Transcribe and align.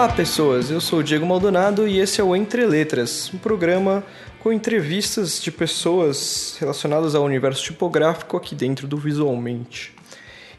Olá, 0.00 0.08
pessoas. 0.08 0.70
Eu 0.70 0.80
sou 0.80 1.00
o 1.00 1.02
Diego 1.02 1.26
Maldonado 1.26 1.86
e 1.86 1.98
esse 1.98 2.22
é 2.22 2.24
o 2.24 2.34
Entre 2.34 2.64
Letras, 2.64 3.30
um 3.34 3.36
programa 3.36 4.02
com 4.38 4.50
entrevistas 4.50 5.42
de 5.42 5.52
pessoas 5.52 6.56
relacionadas 6.58 7.14
ao 7.14 7.22
universo 7.22 7.62
tipográfico 7.62 8.34
aqui 8.34 8.54
dentro 8.54 8.88
do 8.88 8.96
Visualmente. 8.96 9.94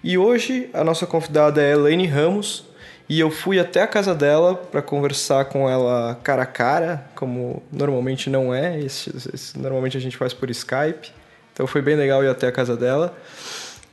E 0.03 0.15
hoje 0.15 0.69
a 0.71 0.83
nossa 0.83 1.07
convidada 1.07 1.59
é 1.59 1.71
Elaine 1.71 2.05
Ramos 2.05 2.65
e 3.09 3.19
eu 3.19 3.31
fui 3.31 3.59
até 3.59 3.81
a 3.81 3.87
casa 3.87 4.13
dela 4.13 4.53
para 4.53 4.79
conversar 4.79 5.45
com 5.45 5.67
ela 5.67 6.19
cara 6.21 6.43
a 6.43 6.45
cara, 6.45 7.09
como 7.15 7.63
normalmente 7.71 8.29
não 8.29 8.53
é, 8.53 8.79
esse, 8.79 9.09
esse, 9.33 9.57
normalmente 9.57 9.97
a 9.97 9.99
gente 9.99 10.17
faz 10.17 10.35
por 10.35 10.51
Skype. 10.51 11.11
Então 11.51 11.65
foi 11.65 11.81
bem 11.81 11.95
legal 11.95 12.23
ir 12.23 12.29
até 12.29 12.45
a 12.45 12.51
casa 12.51 12.77
dela. 12.77 13.17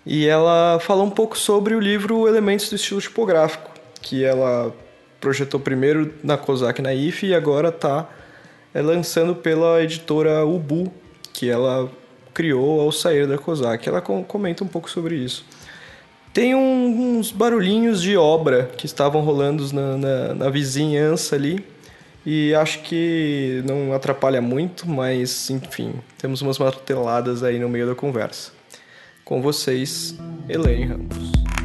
E 0.05 0.29
ela 0.29 0.79
falou 0.79 1.07
um 1.07 1.11
pouco 1.11 1.39
sobre 1.39 1.75
o 1.75 1.80
livro 1.80 2.29
Elementos 2.29 2.69
do 2.69 2.77
Estilo 2.77 3.01
Tipográfico, 3.01 3.71
que 4.03 4.23
ela 4.23 4.75
projetou 5.21 5.59
primeiro 5.59 6.15
na 6.23 6.37
COSAC 6.37 6.81
na 6.81 6.95
IF 6.95 7.27
e 7.27 7.35
agora 7.35 7.69
está 7.69 8.09
é, 8.73 8.81
lançando 8.81 9.35
pela 9.35 9.83
editora 9.83 10.45
Ubu, 10.45 10.93
que 11.33 11.49
ela 11.49 11.91
criou 12.33 12.81
ao 12.81 12.93
sair 12.93 13.27
da 13.27 13.37
COSAC. 13.37 13.89
Ela 13.89 14.01
comenta 14.01 14.62
um 14.62 14.69
pouco 14.69 14.89
sobre 14.91 15.17
isso. 15.17 15.45
Tem 16.33 16.55
um, 16.55 17.19
uns 17.19 17.33
barulhinhos 17.33 18.01
de 18.01 18.17
obra 18.17 18.71
que 18.77 18.87
estavam 18.87 19.23
rolando 19.23 19.73
na, 19.73 19.97
na, 19.97 20.35
na 20.35 20.51
vizinhança 20.51 21.35
ali, 21.35 21.65
e 22.25 22.55
acho 22.55 22.83
que 22.83 23.62
não 23.67 23.95
atrapalha 23.95 24.41
muito, 24.41 24.89
mas 24.89 25.48
enfim, 25.51 25.95
temos 26.19 26.43
umas 26.43 26.59
marteladas 26.59 27.43
aí 27.43 27.59
no 27.59 27.69
meio 27.69 27.87
da 27.87 27.95
conversa. 27.95 28.53
Com 29.25 29.41
vocês, 29.41 30.14
Elaine 30.48 30.85
Ramos. 30.85 31.58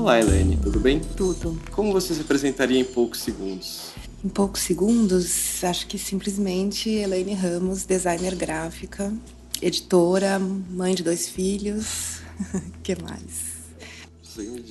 Olá, 0.00 0.18
Elaine, 0.18 0.56
tudo 0.56 0.80
bem? 0.80 0.98
Tudo. 1.14 1.60
Como 1.72 1.92
você 1.92 2.14
se 2.14 2.22
apresentaria 2.22 2.80
em 2.80 2.84
poucos 2.84 3.20
segundos? 3.20 3.90
Em 4.24 4.30
poucos 4.30 4.62
segundos, 4.62 5.62
acho 5.62 5.86
que 5.86 5.98
simplesmente 5.98 6.88
Elaine 6.88 7.34
Ramos, 7.34 7.84
designer 7.84 8.34
gráfica, 8.34 9.12
editora, 9.60 10.38
mãe 10.38 10.94
de 10.94 11.02
dois 11.02 11.28
filhos. 11.28 12.20
que 12.82 12.96
mais? 12.96 13.60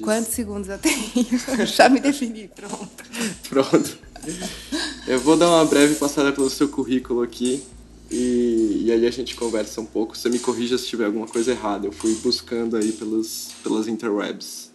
Quantos 0.01 0.33
segundos 0.33 0.67
eu 0.67 0.79
tenho? 0.79 0.97
Já 1.63 1.89
me 1.89 1.99
defini, 1.99 2.47
pronto. 2.47 3.03
Pronto. 3.47 3.99
Eu 5.05 5.19
vou 5.19 5.37
dar 5.37 5.47
uma 5.47 5.65
breve 5.65 5.93
passada 5.93 6.31
pelo 6.31 6.49
seu 6.49 6.69
currículo 6.69 7.21
aqui 7.21 7.63
e, 8.09 8.81
e 8.85 8.91
aí 8.91 9.05
a 9.05 9.11
gente 9.11 9.35
conversa 9.35 9.79
um 9.79 9.85
pouco. 9.85 10.17
Você 10.17 10.27
me 10.27 10.39
corrija 10.39 10.75
se 10.75 10.87
tiver 10.87 11.05
alguma 11.05 11.27
coisa 11.27 11.51
errada. 11.51 11.85
Eu 11.85 11.91
fui 11.91 12.15
buscando 12.15 12.75
aí 12.75 12.91
pelos, 12.91 13.49
pelas 13.61 13.87
interwebs. 13.87 14.68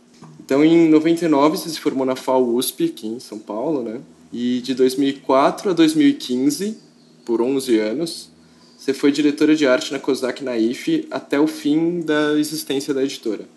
Então, 0.44 0.64
em 0.64 0.88
99, 0.88 1.56
você 1.56 1.70
se 1.70 1.80
formou 1.80 2.04
na 2.04 2.14
FAO 2.14 2.54
USP, 2.54 2.84
aqui 2.84 3.06
em 3.06 3.18
São 3.18 3.38
Paulo, 3.38 3.82
né? 3.82 4.00
E 4.32 4.60
de 4.60 4.74
2004 4.74 5.70
a 5.70 5.72
2015, 5.72 6.76
por 7.24 7.40
11 7.40 7.78
anos, 7.78 8.30
você 8.76 8.92
foi 8.92 9.10
diretora 9.10 9.56
de 9.56 9.66
arte 9.66 9.92
na 9.92 9.98
COSAC 9.98 10.44
na 10.44 10.58
IFE 10.58 11.06
até 11.10 11.40
o 11.40 11.46
fim 11.46 12.00
da 12.00 12.38
existência 12.38 12.92
da 12.92 13.02
editora. 13.02 13.48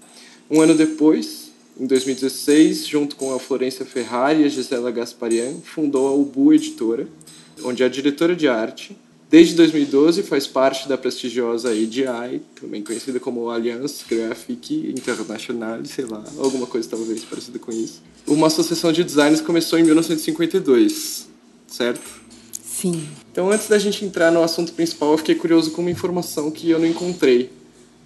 Um 0.50 0.62
ano 0.62 0.74
depois, 0.74 1.52
em 1.78 1.86
2016, 1.86 2.88
junto 2.88 3.18
com 3.18 3.34
a 3.34 3.40
Florência 3.40 3.86
Ferrari 3.86 4.44
e 4.44 4.46
a 4.46 4.50
Gisela 4.50 4.90
Gasparian, 4.90 5.56
fundou 5.66 6.08
a 6.08 6.14
Ubu 6.14 6.54
Editora, 6.54 7.06
onde 7.64 7.84
é 7.84 7.90
diretora 7.90 8.34
de 8.34 8.48
arte 8.48 8.96
Desde 9.30 9.56
2012 9.56 10.24
faz 10.24 10.48
parte 10.48 10.88
da 10.88 10.98
prestigiosa 10.98 11.76
EDI, 11.76 12.42
também 12.60 12.82
conhecida 12.82 13.20
como 13.20 13.50
Alliance 13.50 14.06
Graphique 14.10 14.94
International, 14.98 15.84
sei 15.84 16.06
lá, 16.06 16.24
alguma 16.38 16.66
coisa 16.66 16.88
talvez 16.90 17.26
parecida 17.26 17.60
com 17.60 17.72
isso. 17.72 18.02
Uma 18.26 18.48
associação 18.48 18.92
de 18.94 19.04
designers 19.04 19.42
começou 19.42 19.78
em 19.78 19.84
1952, 19.84 21.28
certo? 21.68 22.22
Sim. 22.62 23.06
Então, 23.30 23.52
antes 23.52 23.68
da 23.68 23.78
gente 23.78 24.06
entrar 24.06 24.32
no 24.32 24.42
assunto 24.42 24.72
principal, 24.72 25.12
eu 25.12 25.18
fiquei 25.18 25.36
curioso 25.36 25.72
com 25.72 25.82
uma 25.82 25.92
informação 25.92 26.50
que 26.50 26.70
eu 26.70 26.80
não 26.80 26.86
encontrei. 26.86 27.52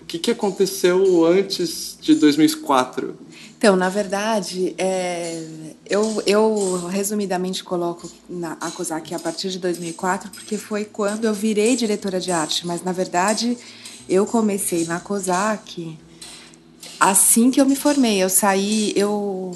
O 0.01 0.05
que, 0.05 0.17
que 0.17 0.31
aconteceu 0.31 1.25
antes 1.25 1.97
de 2.01 2.15
2004? 2.15 3.15
Então, 3.61 3.75
na 3.75 3.89
verdade, 3.89 4.73
é, 4.75 5.39
eu, 5.87 6.23
eu 6.25 6.87
resumidamente 6.87 7.63
coloco 7.63 8.09
na, 8.27 8.57
a 8.59 8.71
COSAC 8.71 9.13
a 9.13 9.19
partir 9.19 9.51
de 9.51 9.59
2004, 9.59 10.31
porque 10.31 10.57
foi 10.57 10.83
quando 10.83 11.25
eu 11.25 11.33
virei 11.35 11.75
diretora 11.75 12.19
de 12.19 12.31
arte, 12.31 12.65
mas 12.65 12.81
na 12.83 12.91
verdade 12.91 13.55
eu 14.09 14.25
comecei 14.25 14.85
na 14.85 14.99
COSAC 14.99 15.95
assim 16.99 17.51
que 17.51 17.61
eu 17.61 17.65
me 17.67 17.75
formei. 17.75 18.17
Eu 18.17 18.29
saí, 18.29 18.93
eu, 18.95 19.55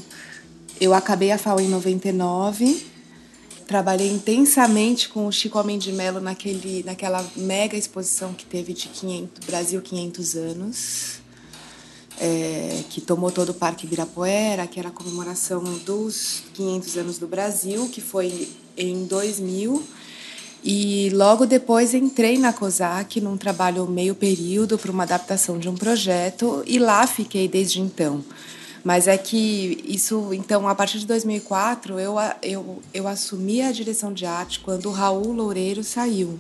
eu 0.80 0.94
acabei 0.94 1.32
a 1.32 1.40
FAO 1.40 1.60
em 1.60 1.68
99, 1.68 2.86
trabalhei 3.66 4.12
intensamente 4.12 5.10
com 5.10 5.26
o 5.26 5.32
Chico 5.32 5.58
Homem 5.58 5.80
de 5.80 5.92
Mello 5.92 6.22
naquele, 6.22 6.84
naquela 6.84 7.26
mega 7.36 7.76
exposição 7.76 8.34
que 8.34 8.46
teve 8.46 8.72
de 8.72 8.88
500, 8.88 9.48
Brasil 9.48 9.82
500 9.82 10.36
anos 10.36 11.25
é, 12.20 12.84
que 12.90 13.02
tomou 13.02 13.32
todo 13.32 13.50
o 13.50 13.54
Parque 13.54 13.86
Ibirapuera, 13.86 14.68
que 14.68 14.80
era 14.80 14.90
a 14.90 14.92
comemoração 14.92 15.64
dos 15.86 16.44
500 16.54 16.98
anos 16.98 17.18
do 17.18 17.28
Brasil, 17.28 17.90
que 17.90 18.02
foi 18.02 18.50
em 18.78 19.06
2000. 19.06 19.84
E 20.64 21.12
logo 21.12 21.46
depois 21.46 21.94
entrei 21.94 22.40
na 22.40 22.52
COSAC 22.52 23.22
num 23.22 23.38
trabalho 23.38 23.86
meio 23.86 24.16
período 24.16 24.78
para 24.80 24.92
uma 24.92 25.04
adaptação 25.04 25.60
de 25.60 25.70
um 25.70 25.76
projeto 25.76 26.64
e 26.66 26.80
lá 26.80 27.06
fiquei 27.06 27.48
desde 27.48 27.80
então. 27.80 28.24
Mas 28.84 29.08
é 29.08 29.18
que 29.18 29.84
isso, 29.84 30.32
então, 30.32 30.68
a 30.68 30.76
partir 30.76 31.00
de 31.00 31.08
2004, 31.08 32.00
eu, 32.00 32.16
eu, 32.42 32.84
eu 32.94 33.08
assumi 33.08 33.62
a 33.62 33.72
direção 33.72 34.14
de 34.14 34.26
arte 34.26 34.60
quando 34.60 34.88
o 34.88 34.92
Raul 34.92 35.32
Loureiro 35.32 35.84
saiu. 35.84 36.40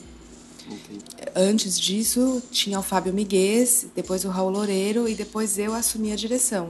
Antes 1.35 1.79
disso, 1.79 2.41
tinha 2.51 2.79
o 2.79 2.83
Fábio 2.83 3.13
Miguez, 3.13 3.87
depois 3.95 4.25
o 4.25 4.29
Raul 4.29 4.49
Loureiro 4.49 5.07
e 5.07 5.15
depois 5.15 5.57
eu 5.57 5.73
assumi 5.73 6.11
a 6.11 6.15
direção. 6.15 6.69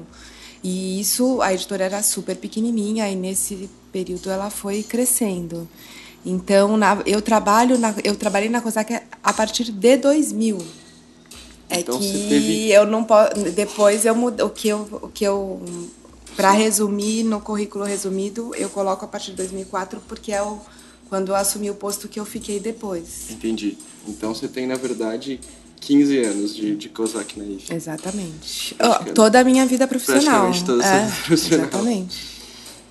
E 0.64 1.00
isso, 1.00 1.42
a 1.42 1.54
editora 1.54 1.86
era 1.86 2.02
super 2.02 2.36
pequenininha 2.36 3.08
e 3.10 3.16
nesse 3.16 3.70
período 3.92 4.30
ela 4.30 4.50
foi 4.50 4.82
crescendo. 4.82 5.68
Então, 6.26 6.76
na, 6.76 7.04
eu 7.06 7.22
trabalho 7.22 7.78
na, 7.78 7.94
eu 8.04 8.16
trabalhei 8.16 8.50
na 8.50 8.60
COSAC 8.60 9.00
a 9.24 9.34
partir 9.34 9.66
de 9.66 9.98
2000. 9.98 10.58
É 11.70 11.80
então, 11.80 12.00
que 12.00 12.12
teve... 12.30 12.72
eu 12.72 12.86
não 12.86 13.04
posso 13.04 13.36
depois 13.52 14.06
eu 14.06 14.16
mudo 14.16 14.46
o 14.46 14.50
que 14.50 14.68
eu 14.68 14.88
o 15.04 15.08
que 15.08 15.24
eu 15.24 15.62
para 16.36 16.52
resumir 16.52 17.24
no 17.24 17.40
currículo 17.40 17.86
resumido, 17.86 18.54
eu 18.56 18.70
coloco 18.70 19.06
a 19.06 19.08
partir 19.08 19.32
de 19.32 19.38
2004 19.38 20.02
porque 20.08 20.32
é 20.32 20.42
o 20.42 20.60
quando 21.10 21.30
eu 21.30 21.36
assumi 21.36 21.70
o 21.70 21.76
posto 21.76 22.08
que 22.08 22.20
eu 22.20 22.26
fiquei 22.26 22.60
depois. 22.60 23.30
Entendi. 23.30 23.78
Então 24.08 24.34
você 24.34 24.48
tem, 24.48 24.68
na 24.68 24.76
verdade, 24.76 25.40
15 25.82 26.20
anos 26.20 26.56
de, 26.56 26.76
de 26.76 26.90
COSAC 26.90 27.40
na 27.40 27.46
IFE. 27.46 27.74
Exatamente. 27.74 28.76
Oh, 28.80 29.14
toda 29.14 29.40
a 29.40 29.44
minha 29.44 29.66
vida 29.66 29.88
profissional. 29.88 30.50
Praticamente 30.50 30.66
toda 30.66 30.84
a 30.84 30.96
é, 30.96 31.12
profissional. 31.26 31.68
Exatamente. 31.68 32.36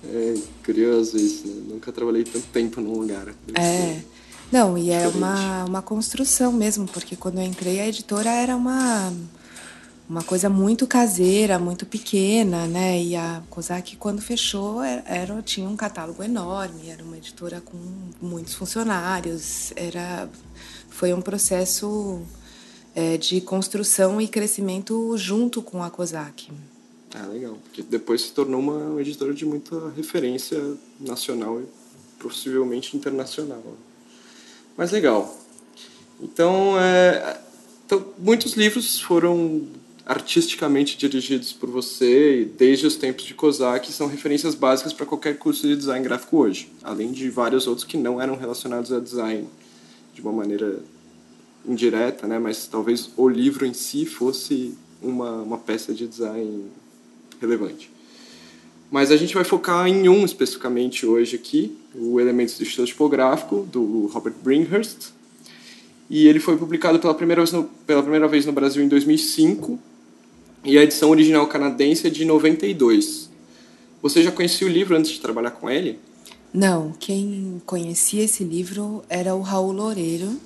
É 0.07 0.33
curioso 0.63 1.17
isso, 1.17 1.47
né? 1.47 1.63
Nunca 1.69 1.91
trabalhei 1.91 2.23
tanto 2.23 2.45
tempo 2.53 2.79
num 2.79 2.99
lugar. 2.99 3.33
É. 3.55 3.99
Não, 4.51 4.77
e 4.77 4.91
é 4.91 5.07
uma, 5.07 5.65
uma 5.65 5.81
construção 5.81 6.51
mesmo, 6.51 6.85
porque 6.87 7.15
quando 7.15 7.39
eu 7.39 7.43
entrei 7.43 7.79
a 7.79 7.87
editora 7.87 8.29
era 8.29 8.55
uma 8.55 9.11
uma 10.07 10.23
coisa 10.23 10.49
muito 10.49 10.85
caseira, 10.85 11.57
muito 11.57 11.85
pequena, 11.85 12.67
né? 12.67 13.01
E 13.01 13.15
a 13.15 13.41
COSAC, 13.49 13.95
quando 13.95 14.21
fechou, 14.21 14.83
era, 14.83 15.41
tinha 15.41 15.67
um 15.67 15.75
catálogo 15.75 16.21
enorme, 16.21 16.89
era 16.89 17.03
uma 17.03 17.17
editora 17.17 17.59
com 17.59 17.77
muitos 18.21 18.53
funcionários, 18.53 19.73
era, 19.75 20.29
foi 20.89 21.11
um 21.11 21.21
processo 21.21 22.21
é, 22.93 23.17
de 23.17 23.41
construção 23.41 24.21
e 24.21 24.27
crescimento 24.27 25.17
junto 25.17 25.61
com 25.61 25.83
a 25.83 25.89
COSAC. 25.89 26.51
Ah, 27.15 27.27
legal, 27.27 27.57
porque 27.63 27.81
depois 27.81 28.21
se 28.21 28.31
tornou 28.31 28.59
uma 28.59 29.01
editora 29.01 29.33
de 29.33 29.45
muita 29.45 29.89
referência 29.91 30.61
nacional 30.99 31.61
e 31.61 31.65
possivelmente 32.19 32.95
internacional. 32.95 33.63
Mas 34.77 34.91
legal. 34.91 35.35
Então, 36.21 36.79
é, 36.79 37.39
então 37.85 38.13
muitos 38.17 38.53
livros 38.53 38.99
foram 38.99 39.65
artisticamente 40.05 40.97
dirigidos 40.97 41.51
por 41.51 41.69
você 41.69 42.47
desde 42.57 42.85
os 42.85 42.95
tempos 42.95 43.25
de 43.25 43.33
COSAC 43.33 43.91
são 43.91 44.07
referências 44.07 44.53
básicas 44.53 44.93
para 44.93 45.05
qualquer 45.05 45.37
curso 45.37 45.67
de 45.67 45.75
design 45.75 46.03
gráfico 46.03 46.37
hoje, 46.37 46.71
além 46.83 47.11
de 47.11 47.27
vários 47.29 47.65
outros 47.65 47.85
que 47.85 47.97
não 47.97 48.21
eram 48.21 48.37
relacionados 48.37 48.93
a 48.93 48.99
design 48.99 49.47
de 50.13 50.21
uma 50.21 50.31
maneira 50.31 50.79
indireta, 51.67 52.27
né? 52.27 52.37
mas 52.37 52.67
talvez 52.67 53.09
o 53.17 53.27
livro 53.27 53.65
em 53.65 53.73
si 53.73 54.05
fosse 54.05 54.77
uma, 55.01 55.41
uma 55.41 55.57
peça 55.57 55.91
de 55.91 56.07
design 56.07 56.65
relevante. 57.41 57.91
Mas 58.91 59.09
a 59.11 59.17
gente 59.17 59.33
vai 59.33 59.43
focar 59.43 59.87
em 59.87 60.07
um 60.07 60.23
especificamente 60.23 61.07
hoje 61.07 61.35
aqui, 61.35 61.75
o 61.95 62.19
Elementos 62.19 62.55
do 62.57 62.63
Estilo 62.63 62.85
Tipográfico, 62.85 63.67
do 63.71 64.05
Robert 64.07 64.35
Bringhurst. 64.43 65.09
E 66.07 66.27
ele 66.27 66.39
foi 66.39 66.55
publicado 66.55 66.99
pela 66.99 67.15
primeira 67.15 67.41
vez 67.41 67.51
no, 67.51 67.63
pela 67.63 68.03
primeira 68.03 68.27
vez 68.27 68.45
no 68.45 68.51
Brasil 68.53 68.83
em 68.83 68.87
2005 68.87 69.79
e 70.65 70.77
a 70.77 70.83
edição 70.83 71.09
original 71.11 71.47
canadense 71.47 72.07
é 72.07 72.09
de 72.09 72.25
92. 72.25 73.29
Você 74.01 74.23
já 74.23 74.31
conhecia 74.31 74.67
o 74.67 74.69
livro 74.69 74.97
antes 74.97 75.11
de 75.11 75.19
trabalhar 75.19 75.51
com 75.51 75.69
ele? 75.69 75.99
Não, 76.53 76.93
quem 76.99 77.61
conhecia 77.65 78.23
esse 78.23 78.43
livro 78.43 79.03
era 79.09 79.35
o 79.35 79.41
Raul 79.41 79.71
Loureiro. 79.71 80.39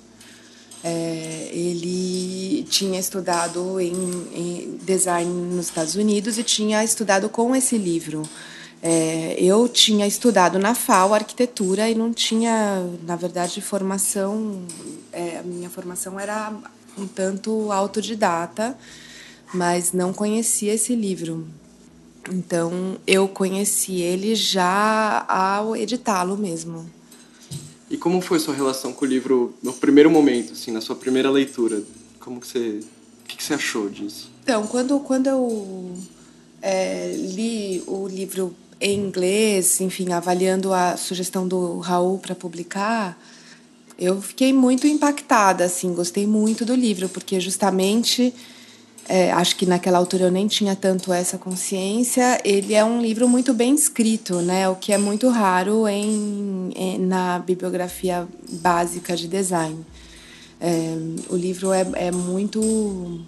É, 0.82 1.50
ele 1.52 2.66
tinha 2.70 2.98
estudado 2.98 3.78
em, 3.80 3.92
em, 4.34 4.78
design 4.82 5.30
nos 5.54 5.66
Estados 5.66 5.94
Unidos 5.94 6.38
e 6.38 6.42
tinha 6.42 6.82
estudado 6.82 7.28
com 7.28 7.54
esse 7.54 7.76
livro. 7.76 8.22
É, 8.82 9.36
eu 9.38 9.68
tinha 9.68 10.06
estudado 10.06 10.58
na 10.58 10.74
FAO 10.74 11.12
arquitetura 11.12 11.88
e 11.88 11.94
não 11.94 12.12
tinha, 12.12 12.82
na 13.06 13.14
verdade, 13.14 13.60
formação. 13.60 14.62
É, 15.12 15.38
a 15.38 15.42
minha 15.42 15.68
formação 15.68 16.18
era 16.18 16.52
um 16.98 17.06
tanto 17.06 17.70
autodidata, 17.70 18.76
mas 19.52 19.92
não 19.92 20.12
conhecia 20.12 20.74
esse 20.74 20.94
livro. 20.94 21.46
Então 22.30 22.96
eu 23.06 23.26
conheci 23.28 24.00
ele 24.00 24.34
já 24.34 25.24
ao 25.28 25.76
editá-lo 25.76 26.36
mesmo. 26.36 26.88
E 27.90 27.96
como 27.96 28.20
foi 28.20 28.38
sua 28.38 28.54
relação 28.54 28.92
com 28.92 29.04
o 29.04 29.08
livro 29.08 29.54
no 29.62 29.72
primeiro 29.72 30.10
momento, 30.10 30.52
assim, 30.52 30.70
na 30.70 30.80
sua 30.80 30.94
primeira 30.94 31.30
leitura? 31.30 31.82
Como 32.20 32.40
que 32.40 32.46
você, 32.46 32.80
o 33.24 33.26
que, 33.26 33.36
que 33.36 33.42
você 33.42 33.54
achou 33.54 33.88
disso? 33.88 34.30
Então, 34.44 34.66
quando 34.66 35.00
quando 35.00 35.26
eu 35.26 35.96
é, 36.62 37.12
li 37.16 37.82
o 37.86 38.06
livro 38.06 38.54
em 38.80 38.98
inglês, 38.98 39.80
enfim, 39.80 40.12
avaliando 40.12 40.72
a 40.72 40.96
sugestão 40.96 41.48
do 41.48 41.78
Raul 41.80 42.18
para 42.18 42.34
publicar, 42.34 43.20
eu 43.98 44.22
fiquei 44.22 44.52
muito 44.52 44.86
impactada, 44.86 45.64
assim, 45.64 45.92
gostei 45.92 46.26
muito 46.26 46.64
do 46.64 46.74
livro, 46.74 47.08
porque 47.08 47.38
justamente 47.40 48.32
é, 49.10 49.32
acho 49.32 49.56
que 49.56 49.66
naquela 49.66 49.98
altura 49.98 50.26
eu 50.26 50.30
nem 50.30 50.46
tinha 50.46 50.76
tanto 50.76 51.12
essa 51.12 51.36
consciência. 51.36 52.40
Ele 52.44 52.74
é 52.74 52.84
um 52.84 53.02
livro 53.02 53.28
muito 53.28 53.52
bem 53.52 53.74
escrito, 53.74 54.36
né? 54.40 54.68
O 54.68 54.76
que 54.76 54.92
é 54.92 54.98
muito 54.98 55.28
raro 55.28 55.88
em, 55.88 56.70
em 56.76 56.98
na 56.98 57.40
bibliografia 57.40 58.28
básica 58.52 59.16
de 59.16 59.26
design. 59.26 59.84
É, 60.60 60.94
o 61.28 61.34
livro 61.34 61.72
é, 61.72 61.84
é 61.94 62.12
muito 62.12 63.20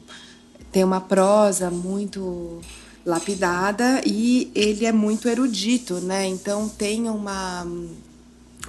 tem 0.71 0.85
uma 0.85 1.01
prosa 1.01 1.69
muito 1.69 2.61
lapidada 3.05 4.03
e 4.07 4.53
ele 4.55 4.87
é 4.87 4.93
muito 4.93 5.29
erudito, 5.29 5.95
né? 5.95 6.29
Então 6.29 6.69
tem 6.69 7.11
uma 7.11 7.67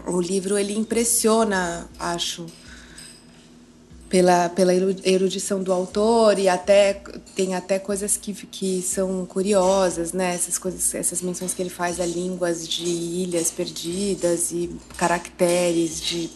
o 0.07 0.19
livro 0.19 0.57
ele 0.57 0.75
impressiona, 0.75 1.88
acho, 2.00 2.48
pela, 4.13 4.48
pela 4.48 4.71
erudição 5.04 5.63
do 5.63 5.74
autor 5.74 6.38
e 6.38 6.48
até 6.48 7.01
tem 7.36 7.56
até 7.56 7.80
coisas 7.80 8.15
que, 8.15 8.31
que 8.31 8.80
são 8.83 9.25
curiosas, 9.25 10.13
né? 10.13 10.36
Essas 10.36 10.60
coisas, 10.60 10.94
essas 10.94 11.24
menções 11.24 11.51
que 11.51 11.63
ele 11.63 11.71
faz 11.71 12.00
a 12.00 12.06
línguas 12.06 12.68
de 12.68 12.86
ilhas 12.86 13.50
perdidas 13.50 14.51
e 14.51 14.69
caracteres 14.98 16.00
de, 16.00 16.30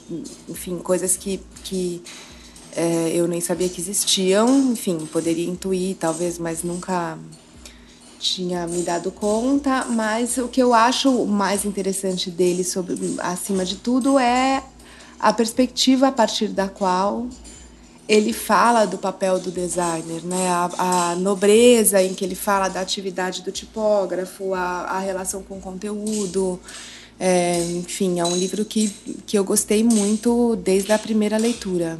enfim, 0.49 0.79
coisas 0.79 1.15
que, 1.15 1.39
que 1.63 2.01
é, 2.75 3.11
eu 3.13 3.27
nem 3.27 3.39
sabia 3.41 3.69
que 3.69 3.79
existiam. 3.79 4.71
Enfim, 4.71 4.97
poderia 5.13 5.47
intuir 5.47 5.97
talvez, 5.99 6.39
mas 6.39 6.63
nunca 6.63 7.15
tinha 8.17 8.65
me 8.65 8.81
dado 8.81 9.11
conta, 9.11 9.85
mas 9.85 10.39
o 10.39 10.47
que 10.47 10.63
eu 10.63 10.73
acho 10.73 11.27
mais 11.27 11.63
interessante 11.63 12.31
dele, 12.31 12.63
sobre, 12.63 12.97
acima 13.19 13.63
de 13.63 13.75
tudo, 13.75 14.17
é 14.17 14.63
a 15.19 15.31
perspectiva 15.31 16.07
a 16.07 16.11
partir 16.11 16.47
da 16.47 16.67
qual 16.67 17.27
ele 18.07 18.31
fala 18.33 18.85
do 18.85 18.97
papel 18.97 19.39
do 19.39 19.51
designer, 19.51 20.23
né? 20.23 20.47
a, 20.49 21.11
a 21.11 21.15
nobreza 21.15 22.01
em 22.01 22.13
que 22.13 22.23
ele 22.23 22.35
fala 22.35 22.69
da 22.69 22.81
atividade 22.81 23.41
do 23.41 23.51
tipógrafo, 23.51 24.53
a, 24.53 24.83
a 24.83 24.99
relação 24.99 25.43
com 25.43 25.57
o 25.57 25.61
conteúdo. 25.61 26.59
É, 27.19 27.59
enfim, 27.71 28.19
é 28.19 28.25
um 28.25 28.35
livro 28.35 28.63
que, 28.63 28.89
que 29.25 29.37
eu 29.37 29.43
gostei 29.43 29.83
muito 29.83 30.55
desde 30.55 30.91
a 30.91 30.99
primeira 30.99 31.37
leitura 31.37 31.97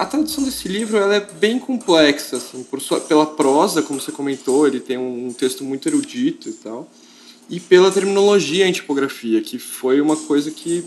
a 0.00 0.06
tradução 0.06 0.42
desse 0.44 0.66
livro 0.66 0.96
ela 0.96 1.14
é 1.16 1.20
bem 1.20 1.58
complexa, 1.58 2.38
assim, 2.38 2.62
por 2.62 2.80
sua, 2.80 3.02
pela 3.02 3.26
prosa, 3.26 3.82
como 3.82 4.00
você 4.00 4.10
comentou, 4.10 4.66
ele 4.66 4.80
tem 4.80 4.96
um 4.96 5.30
texto 5.30 5.62
muito 5.62 5.86
erudito 5.86 6.48
e 6.48 6.52
tal, 6.54 6.90
e 7.50 7.60
pela 7.60 7.90
terminologia 7.90 8.66
em 8.66 8.72
tipografia, 8.72 9.42
que 9.42 9.58
foi 9.58 10.00
uma 10.00 10.16
coisa 10.16 10.50
que 10.50 10.86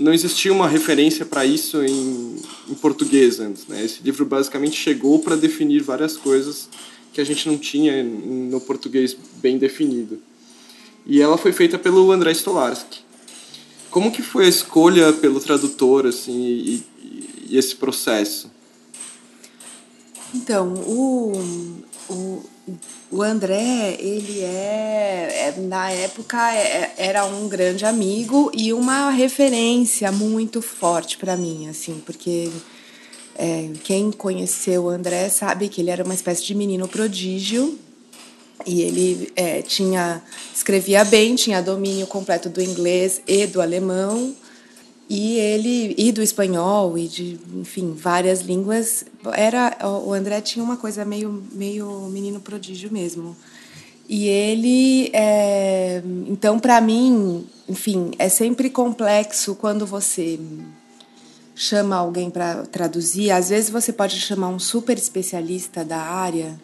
não 0.00 0.12
existia 0.14 0.52
uma 0.52 0.66
referência 0.66 1.26
para 1.26 1.44
isso 1.44 1.84
em, 1.84 2.36
em, 2.68 2.74
português 2.74 3.38
antes. 3.38 3.66
Né? 3.66 3.84
Esse 3.84 4.02
livro 4.02 4.24
basicamente 4.24 4.76
chegou 4.76 5.18
para 5.18 5.36
definir 5.36 5.82
várias 5.82 6.16
coisas 6.16 6.68
que 7.12 7.20
a 7.20 7.24
gente 7.24 7.46
não 7.46 7.58
tinha 7.58 8.02
no 8.02 8.60
português 8.60 9.16
bem 9.36 9.58
definido. 9.58 10.18
E 11.04 11.20
ela 11.20 11.36
foi 11.36 11.52
feita 11.52 11.78
pelo 11.78 12.10
André 12.10 12.32
Stolarski. 12.32 13.00
Como 13.90 14.10
que 14.10 14.22
foi 14.22 14.46
a 14.46 14.48
escolha 14.48 15.12
pelo 15.12 15.40
tradutor 15.40 16.06
assim 16.06 16.40
e, 16.40 16.84
e 17.48 17.58
esse 17.58 17.74
processo? 17.76 18.50
Então, 20.32 20.74
o, 20.74 21.82
o, 22.08 22.42
o 23.10 23.22
André, 23.22 23.96
ele 23.98 24.40
é, 24.40 25.48
é 25.48 25.60
na 25.60 25.90
época, 25.90 26.54
é, 26.54 26.92
era 26.96 27.24
um 27.24 27.48
grande 27.48 27.84
amigo 27.84 28.50
e 28.54 28.72
uma 28.72 29.10
referência 29.10 30.12
muito 30.12 30.62
forte 30.62 31.18
para 31.18 31.36
mim, 31.36 31.68
assim, 31.68 32.00
porque 32.04 32.50
é, 33.36 33.70
quem 33.84 34.12
conheceu 34.12 34.84
o 34.84 34.88
André 34.88 35.28
sabe 35.28 35.68
que 35.68 35.80
ele 35.80 35.90
era 35.90 36.04
uma 36.04 36.14
espécie 36.14 36.44
de 36.44 36.54
menino 36.54 36.86
prodígio 36.86 37.78
e 38.66 38.82
ele 38.82 39.32
é, 39.34 39.62
tinha 39.62 40.22
escrevia 40.54 41.04
bem, 41.04 41.34
tinha 41.34 41.62
domínio 41.62 42.06
completo 42.06 42.48
do 42.48 42.60
inglês 42.60 43.22
e 43.26 43.46
do 43.46 43.60
alemão 43.60 44.34
e 45.10 45.36
ele 45.38 45.92
e 45.98 46.12
do 46.12 46.22
espanhol 46.22 46.96
e 46.96 47.08
de 47.08 47.36
enfim 47.56 47.92
várias 47.94 48.42
línguas. 48.42 49.04
Era 49.34 49.76
o 49.82 50.12
André 50.12 50.40
tinha 50.40 50.64
uma 50.64 50.76
coisa 50.76 51.04
meio 51.04 51.42
meio 51.50 52.08
menino 52.12 52.38
prodígio 52.38 52.92
mesmo. 52.92 53.36
E 54.08 54.28
ele 54.28 55.10
é, 55.12 56.00
então 56.28 56.60
para 56.60 56.80
mim 56.80 57.44
enfim 57.68 58.12
é 58.20 58.28
sempre 58.28 58.70
complexo 58.70 59.56
quando 59.56 59.84
você 59.84 60.38
chama 61.56 61.96
alguém 61.96 62.30
para 62.30 62.64
traduzir. 62.66 63.32
Às 63.32 63.48
vezes 63.48 63.68
você 63.68 63.92
pode 63.92 64.14
chamar 64.20 64.48
um 64.50 64.60
super 64.60 64.96
especialista 64.96 65.84
da 65.84 65.98
área 65.98 66.56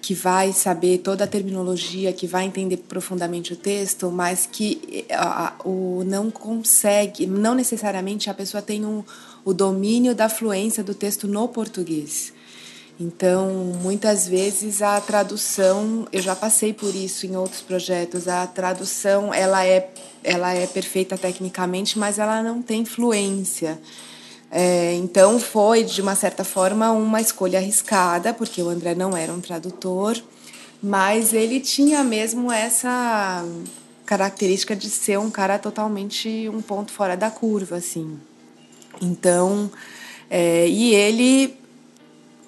que 0.00 0.14
vai 0.14 0.52
saber 0.52 0.98
toda 0.98 1.24
a 1.24 1.26
terminologia, 1.26 2.12
que 2.12 2.26
vai 2.26 2.44
entender 2.44 2.78
profundamente 2.78 3.52
o 3.52 3.56
texto, 3.56 4.10
mas 4.10 4.48
que 4.50 5.04
a, 5.10 5.54
o 5.64 6.02
não 6.06 6.30
consegue, 6.30 7.26
não 7.26 7.54
necessariamente 7.54 8.30
a 8.30 8.34
pessoa 8.34 8.62
tem 8.62 8.84
um, 8.84 9.04
o 9.44 9.52
domínio 9.52 10.14
da 10.14 10.28
fluência 10.28 10.82
do 10.82 10.94
texto 10.94 11.28
no 11.28 11.48
português. 11.48 12.32
Então, 12.98 13.72
muitas 13.82 14.28
vezes 14.28 14.82
a 14.82 15.00
tradução, 15.00 16.06
eu 16.12 16.20
já 16.20 16.36
passei 16.36 16.74
por 16.74 16.94
isso 16.94 17.24
em 17.24 17.34
outros 17.34 17.62
projetos, 17.62 18.28
a 18.28 18.46
tradução 18.46 19.32
ela 19.32 19.64
é, 19.64 19.88
ela 20.22 20.52
é 20.52 20.66
perfeita 20.66 21.16
tecnicamente, 21.16 21.98
mas 21.98 22.18
ela 22.18 22.42
não 22.42 22.60
tem 22.60 22.84
fluência. 22.84 23.80
É, 24.50 24.94
então 24.94 25.38
foi, 25.38 25.84
de 25.84 26.02
uma 26.02 26.16
certa 26.16 26.42
forma, 26.42 26.90
uma 26.90 27.20
escolha 27.20 27.60
arriscada, 27.60 28.34
porque 28.34 28.60
o 28.60 28.68
André 28.68 28.94
não 28.94 29.16
era 29.16 29.32
um 29.32 29.40
tradutor, 29.40 30.20
mas 30.82 31.32
ele 31.32 31.60
tinha 31.60 32.02
mesmo 32.02 32.50
essa 32.50 33.44
característica 34.04 34.74
de 34.74 34.90
ser 34.90 35.18
um 35.20 35.30
cara 35.30 35.56
totalmente 35.56 36.48
um 36.48 36.60
ponto 36.60 36.90
fora 36.90 37.16
da 37.16 37.30
curva, 37.30 37.76
assim. 37.76 38.18
Então, 39.00 39.70
é, 40.28 40.66
e 40.66 40.94
ele, 40.94 41.56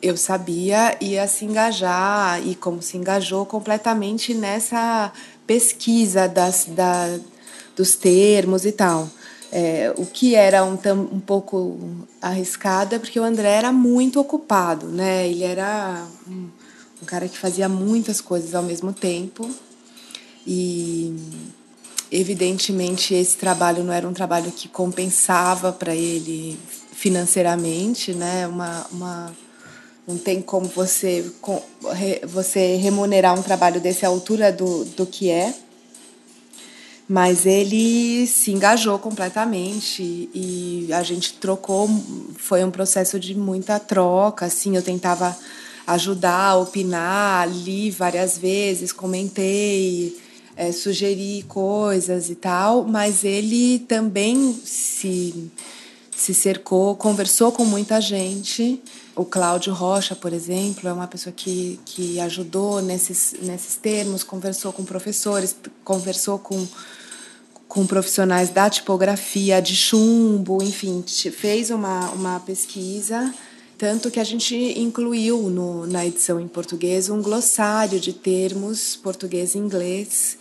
eu 0.03 0.17
sabia, 0.17 0.97
ia 1.01 1.29
se 1.29 1.45
engajar, 1.45 2.45
e 2.45 2.57
como 2.57 2.83
se 2.83 2.97
engajou 2.97 3.47
completamente 3.47 4.35
nessa 4.35 5.13
pesquisa 5.47 6.27
das, 6.27 6.67
da, 6.67 7.17
dos 7.77 7.95
termos 7.95 8.65
e 8.65 8.73
tal. 8.73 9.09
É, 9.55 9.93
o 9.99 10.07
que 10.07 10.35
era 10.35 10.65
um, 10.65 10.79
um 11.13 11.21
pouco 11.21 11.79
arriscado 12.23 12.95
é 12.95 12.99
porque 12.99 13.21
o 13.21 13.23
André 13.23 13.51
era 13.51 13.71
muito 13.71 14.19
ocupado, 14.19 14.87
né? 14.87 15.29
Ele 15.29 15.45
era 15.45 16.07
um, 16.27 16.49
um 17.03 17.05
cara 17.05 17.29
que 17.29 17.37
fazia 17.37 17.69
muitas 17.69 18.19
coisas 18.19 18.55
ao 18.55 18.63
mesmo 18.63 18.95
tempo 18.95 19.51
e 20.47 21.15
evidentemente 22.11 23.13
esse 23.13 23.37
trabalho 23.37 23.85
não 23.85 23.93
era 23.93 24.09
um 24.09 24.15
trabalho 24.15 24.51
que 24.51 24.69
compensava 24.69 25.71
para 25.71 25.95
ele 25.95 26.59
financeiramente, 26.93 28.15
né? 28.15 28.47
Uma, 28.47 28.87
uma 28.91 29.33
não 30.07 30.17
tem 30.17 30.41
como 30.41 30.67
você 30.67 31.31
você 32.27 32.77
remunerar 32.77 33.39
um 33.39 33.43
trabalho 33.43 33.81
desse 33.83 34.07
à 34.07 34.09
altura 34.09 34.51
do, 34.51 34.85
do 34.85 35.05
que 35.05 35.29
é. 35.29 35.55
Mas 37.09 37.45
ele 37.45 38.27
se 38.27 38.53
engajou 38.53 38.99
completamente 38.99 40.31
e 40.33 40.89
a 40.93 41.03
gente 41.03 41.35
trocou, 41.35 41.89
foi 42.37 42.65
um 42.65 42.71
processo 42.71 43.19
de 43.19 43.35
muita 43.35 43.79
troca, 43.79 44.47
assim, 44.47 44.77
eu 44.77 44.83
tentava 44.83 45.37
ajudar, 45.87 46.57
opinar, 46.57 47.49
li 47.49 47.91
várias 47.91 48.39
vezes, 48.39 48.93
comentei, 48.93 50.17
é, 50.57 50.71
sugeri 50.71 51.45
coisas 51.49 52.31
e 52.31 52.35
tal, 52.35 52.85
mas 52.85 53.25
ele 53.25 53.81
também 53.81 54.59
se, 54.65 55.51
se 56.23 56.33
cercou, 56.33 56.95
conversou 56.95 57.51
com 57.51 57.65
muita 57.65 58.01
gente. 58.01 58.81
O 59.17 59.25
Cláudio 59.25 59.75
Rocha, 59.75 60.15
por 60.15 60.33
exemplo, 60.33 60.89
é 60.89 60.93
uma 60.93 61.09
pessoa 61.09 61.33
que, 61.37 61.81
que 61.85 62.21
ajudou 62.21 62.81
nesses, 62.81 63.35
nesses 63.43 63.75
termos, 63.75 64.23
conversou 64.23 64.73
com 64.73 64.85
professores, 64.85 65.55
conversou 65.83 66.39
com, 66.39 66.65
com 67.67 67.85
profissionais 67.87 68.51
da 68.51 68.71
tipografia, 68.71 69.61
de 69.61 69.75
chumbo, 69.75 70.63
enfim, 70.63 71.05
fez 71.07 71.71
uma, 71.71 72.11
uma 72.11 72.41
pesquisa 72.41 73.35
tanto 73.83 74.13
que 74.13 74.21
a 74.21 74.25
gente 74.25 74.55
incluiu 74.79 75.51
no, 75.51 75.89
na 75.89 76.07
edição 76.07 76.39
em 76.39 76.47
português 76.47 77.11
um 77.11 77.21
glossário 77.21 77.99
de 77.99 78.13
termos 78.13 78.95
português 78.95 79.57
e 79.57 79.59
inglês, 79.59 80.39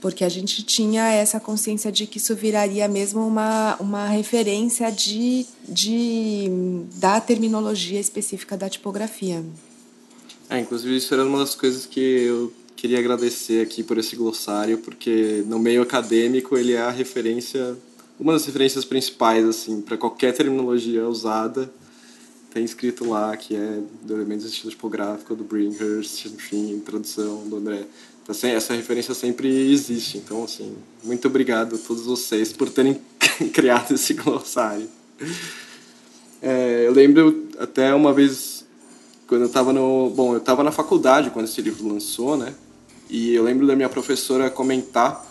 porque 0.00 0.24
a 0.24 0.28
gente 0.28 0.62
tinha 0.62 1.10
essa 1.10 1.40
consciência 1.40 1.90
de 1.90 2.06
que 2.06 2.18
isso 2.18 2.34
viraria 2.34 2.86
mesmo 2.88 3.26
uma, 3.26 3.76
uma 3.80 4.08
referência 4.08 4.90
de, 4.90 5.46
de, 5.68 6.48
da 6.96 7.20
terminologia 7.20 7.98
específica 7.98 8.56
da 8.56 8.68
tipografia. 8.68 9.44
É, 10.48 10.60
inclusive, 10.60 10.96
isso 10.96 11.12
era 11.12 11.24
uma 11.24 11.38
das 11.38 11.54
coisas 11.54 11.84
que 11.84 12.00
eu 12.00 12.52
queria 12.74 12.98
agradecer 12.98 13.60
aqui 13.60 13.82
por 13.82 13.98
esse 13.98 14.14
glossário, 14.14 14.78
porque 14.78 15.42
no 15.46 15.58
meio 15.58 15.82
acadêmico 15.82 16.56
ele 16.56 16.74
é 16.74 16.80
a 16.80 16.90
referência, 16.90 17.76
uma 18.18 18.32
das 18.32 18.46
referências 18.46 18.84
principais 18.84 19.44
assim 19.44 19.80
para 19.80 19.96
qualquer 19.96 20.32
terminologia 20.32 21.06
usada 21.08 21.70
tem 22.52 22.64
escrito 22.64 23.08
lá 23.08 23.36
que 23.36 23.54
é 23.54 23.80
do 24.02 24.14
Elementos 24.14 24.46
de 24.46 24.52
Estilo 24.52 24.70
Tipográfico, 24.70 25.34
do 25.34 25.44
Brinkhurst, 25.44 26.26
enfim, 26.26 26.80
tradução 26.84 27.46
do 27.48 27.56
André. 27.56 27.84
Então, 28.28 28.50
essa 28.50 28.74
referência 28.74 29.14
sempre 29.14 29.48
existe. 29.70 30.18
Então, 30.18 30.44
assim, 30.44 30.76
muito 31.02 31.26
obrigado 31.28 31.76
a 31.76 31.78
todos 31.78 32.04
vocês 32.04 32.52
por 32.52 32.68
terem 32.68 33.00
criado 33.52 33.94
esse 33.94 34.14
glossário. 34.14 34.88
É, 36.42 36.84
eu 36.86 36.92
lembro 36.92 37.48
até 37.58 37.94
uma 37.94 38.12
vez, 38.12 38.66
quando 39.26 39.42
eu 39.42 39.46
estava 39.46 39.72
no... 39.72 40.10
Bom, 40.10 40.32
eu 40.34 40.38
estava 40.38 40.62
na 40.62 40.70
faculdade 40.70 41.30
quando 41.30 41.46
esse 41.46 41.62
livro 41.62 41.88
lançou, 41.88 42.36
né? 42.36 42.54
E 43.08 43.34
eu 43.34 43.42
lembro 43.42 43.66
da 43.66 43.74
minha 43.74 43.88
professora 43.88 44.50
comentar 44.50 45.26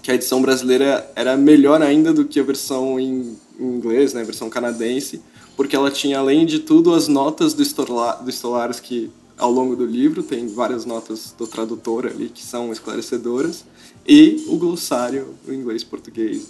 que 0.00 0.10
a 0.10 0.14
edição 0.14 0.40
brasileira 0.40 1.10
era 1.16 1.36
melhor 1.36 1.82
ainda 1.82 2.12
do 2.12 2.24
que 2.24 2.38
a 2.38 2.42
versão 2.44 3.00
em 3.00 3.36
inglês, 3.58 4.14
né? 4.14 4.20
A 4.20 4.24
versão 4.24 4.48
canadense 4.48 5.20
porque 5.56 5.76
ela 5.76 5.90
tinha, 5.90 6.18
além 6.18 6.44
de 6.44 6.60
tudo, 6.60 6.94
as 6.94 7.08
notas 7.08 7.54
do, 7.54 7.62
Stolar, 7.62 8.22
do 8.22 8.30
Stolares 8.30 8.80
que 8.80 9.10
ao 9.38 9.50
longo 9.50 9.74
do 9.74 9.84
livro 9.84 10.22
tem 10.22 10.46
várias 10.46 10.84
notas 10.84 11.34
do 11.36 11.46
tradutor 11.46 12.06
ali 12.06 12.28
que 12.28 12.42
são 12.42 12.72
esclarecedoras 12.72 13.64
e 14.06 14.44
o 14.48 14.56
glossário 14.56 15.34
do 15.44 15.52
inglês-português. 15.52 16.48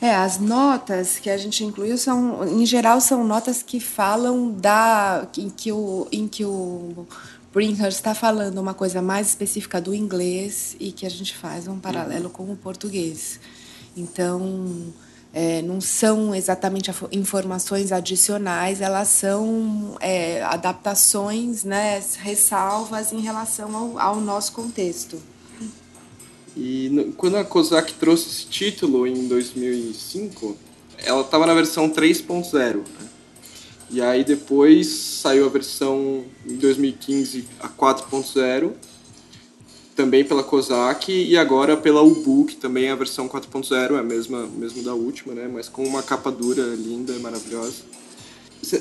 É, 0.00 0.14
as 0.14 0.38
notas 0.38 1.18
que 1.18 1.30
a 1.30 1.36
gente 1.36 1.64
incluiu 1.64 1.96
são, 1.96 2.46
em 2.46 2.66
geral, 2.66 3.00
são 3.00 3.24
notas 3.24 3.62
que 3.62 3.80
falam 3.80 4.50
da 4.50 5.26
em 5.38 5.48
que 5.48 5.72
o 5.72 6.06
em 6.12 6.28
que 6.28 6.44
o 6.44 7.06
Brinkhurst 7.52 7.96
está 7.96 8.14
falando 8.14 8.58
uma 8.58 8.74
coisa 8.74 9.00
mais 9.00 9.28
específica 9.28 9.80
do 9.80 9.94
inglês 9.94 10.76
e 10.80 10.92
que 10.92 11.06
a 11.06 11.08
gente 11.08 11.36
faz 11.36 11.68
um 11.68 11.78
paralelo 11.78 12.28
com 12.28 12.52
o 12.52 12.56
português. 12.56 13.40
Então, 13.96 14.92
é, 15.34 15.60
não 15.62 15.80
são 15.80 16.32
exatamente 16.32 16.92
informações 17.10 17.90
adicionais, 17.90 18.80
elas 18.80 19.08
são 19.08 19.96
é, 20.00 20.40
adaptações, 20.44 21.64
né, 21.64 22.00
ressalvas 22.20 23.12
em 23.12 23.20
relação 23.20 23.74
ao, 23.76 23.98
ao 23.98 24.20
nosso 24.20 24.52
contexto. 24.52 25.20
E 26.56 27.12
quando 27.16 27.36
a 27.36 27.44
COSAC 27.44 27.94
trouxe 27.94 28.28
esse 28.28 28.46
título 28.46 29.08
em 29.08 29.26
2005, 29.26 30.56
ela 30.98 31.22
estava 31.22 31.46
na 31.46 31.54
versão 31.54 31.90
3.0. 31.90 32.76
Né? 32.76 32.84
E 33.90 34.00
aí 34.00 34.22
depois 34.22 34.86
saiu 34.86 35.46
a 35.46 35.48
versão 35.48 36.24
em 36.46 36.54
2015 36.54 37.48
a 37.58 37.68
4.0 37.68 38.72
também 39.94 40.24
pela 40.24 40.42
COSAC 40.42 41.12
e 41.12 41.36
agora 41.36 41.76
pela 41.76 42.02
UBOOK, 42.02 42.56
também 42.56 42.90
a 42.90 42.94
versão 42.96 43.28
4.0, 43.28 43.94
é 43.94 43.98
a 43.98 44.02
mesma 44.02 44.46
mesmo 44.46 44.82
da 44.82 44.94
última, 44.94 45.34
né? 45.34 45.48
Mas 45.52 45.68
com 45.68 45.84
uma 45.84 46.02
capa 46.02 46.30
dura, 46.30 46.62
linda, 46.62 47.12
maravilhosa. 47.20 47.82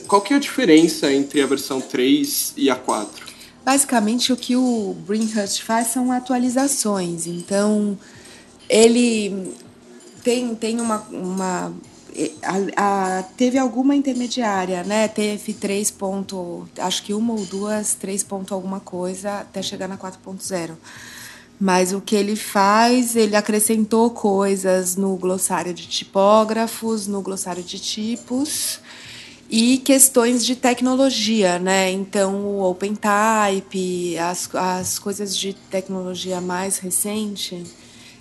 Qual 0.08 0.22
que 0.22 0.34
é 0.34 0.38
a 0.38 0.40
diferença 0.40 1.12
entre 1.12 1.42
a 1.42 1.46
versão 1.46 1.82
3 1.82 2.54
e 2.58 2.70
a 2.70 2.76
4? 2.76 3.34
Basicamente, 3.66 4.34
o 4.34 4.38
que 4.38 4.56
o 4.56 4.96
Brinkhurst 5.06 5.62
faz 5.62 5.88
são 5.88 6.12
atualizações. 6.12 7.28
Então, 7.28 7.98
ele 8.70 9.54
tem, 10.24 10.56
tem 10.56 10.82
uma, 10.82 11.00
uma 11.12 11.74
a, 12.44 13.20
a, 13.20 13.24
teve 13.24 13.58
alguma 13.58 13.96
intermediária, 13.96 14.84
né? 14.84 15.08
Teve 15.08 15.54
3 15.54 15.92
ponto, 15.92 16.68
acho 16.78 17.04
que 17.04 17.14
uma 17.14 17.34
ou 17.34 17.46
duas, 17.46 17.96
3 17.96 18.24
ponto 18.24 18.54
alguma 18.54 18.80
coisa, 18.80 19.40
até 19.40 19.62
chegar 19.62 19.88
na 19.88 19.98
4.0. 19.98 20.72
Mas 21.60 21.94
o 21.94 22.02
que 22.02 22.16
ele 22.16 22.36
faz, 22.36 23.16
ele 23.16 23.36
acrescentou 23.36 24.10
coisas 24.10 24.96
no 24.96 25.16
glossário 25.16 25.74
de 25.74 25.88
tipógrafos, 25.88 27.08
no 27.08 27.22
glossário 27.22 27.64
de 27.64 27.80
tipos 27.80 28.80
e 29.50 29.78
questões 29.78 30.46
de 30.46 30.56
tecnologia, 30.56 31.60
né? 31.60 31.92
Então, 31.92 32.36
o 32.44 32.70
OpenType, 32.70 34.18
as, 34.18 34.50
as 34.56 34.98
coisas 34.98 35.38
de 35.38 35.54
tecnologia 35.54 36.42
mais 36.42 36.80
recente, 36.80 37.64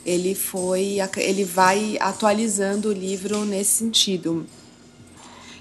ele 0.05 0.35
foi 0.35 0.99
ele 1.17 1.45
vai 1.45 1.97
atualizando 2.01 2.89
o 2.89 2.93
livro 2.93 3.45
nesse 3.45 3.73
sentido. 3.73 4.47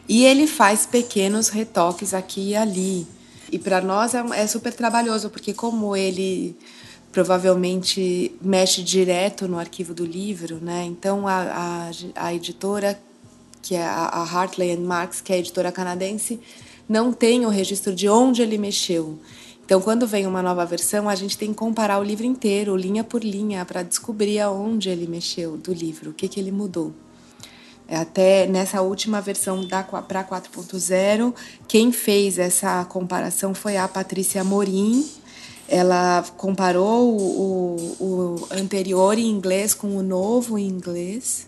E 0.07 0.25
ele 0.25 0.47
faz 0.47 0.85
pequenos 0.85 1.49
retoques 1.49 2.13
aqui 2.13 2.49
e 2.49 2.55
ali. 2.55 3.07
E 3.51 3.59
para 3.59 3.81
nós 3.81 4.13
é, 4.13 4.23
é, 4.33 4.47
super 4.47 4.73
trabalhoso, 4.73 5.29
porque 5.29 5.53
como 5.53 5.95
ele 5.95 6.55
provavelmente 7.11 8.33
mexe 8.41 8.81
direto 8.81 9.47
no 9.47 9.59
arquivo 9.59 9.93
do 9.93 10.05
livro, 10.05 10.59
né? 10.61 10.85
Então 10.85 11.27
a, 11.27 11.89
a, 12.15 12.27
a 12.27 12.33
editora, 12.33 12.99
que 13.61 13.75
é 13.75 13.83
a 13.83 14.23
Hartley 14.23 14.75
Marks, 14.77 15.21
que 15.21 15.33
é 15.33 15.35
a 15.35 15.39
editora 15.39 15.71
canadense, 15.71 16.39
não 16.87 17.13
tem 17.13 17.45
o 17.45 17.49
registro 17.49 17.93
de 17.93 18.09
onde 18.09 18.41
ele 18.41 18.57
mexeu. 18.57 19.19
Então, 19.71 19.79
quando 19.79 20.05
vem 20.05 20.27
uma 20.27 20.41
nova 20.41 20.65
versão, 20.65 21.07
a 21.07 21.15
gente 21.15 21.37
tem 21.37 21.51
que 21.51 21.55
comparar 21.55 21.97
o 21.97 22.03
livro 22.03 22.25
inteiro, 22.25 22.75
linha 22.75 23.05
por 23.05 23.23
linha, 23.23 23.63
para 23.63 23.81
descobrir 23.83 24.37
aonde 24.41 24.89
ele 24.89 25.07
mexeu 25.07 25.55
do 25.55 25.73
livro, 25.73 26.09
o 26.09 26.13
que, 26.13 26.27
que 26.27 26.41
ele 26.41 26.51
mudou. 26.51 26.91
É, 27.87 27.95
até 27.95 28.45
nessa 28.47 28.81
última 28.81 29.21
versão 29.21 29.65
para 29.65 30.25
4.0, 30.25 31.33
quem 31.69 31.89
fez 31.93 32.37
essa 32.37 32.83
comparação 32.83 33.53
foi 33.53 33.77
a 33.77 33.87
Patrícia 33.87 34.43
Morim. 34.43 35.09
Ela 35.69 36.21
comparou 36.35 37.17
o, 37.17 37.95
o, 37.97 38.05
o 38.05 38.47
anterior 38.51 39.17
em 39.17 39.29
inglês 39.29 39.73
com 39.73 39.95
o 39.95 40.03
novo 40.03 40.57
em 40.57 40.67
inglês, 40.67 41.47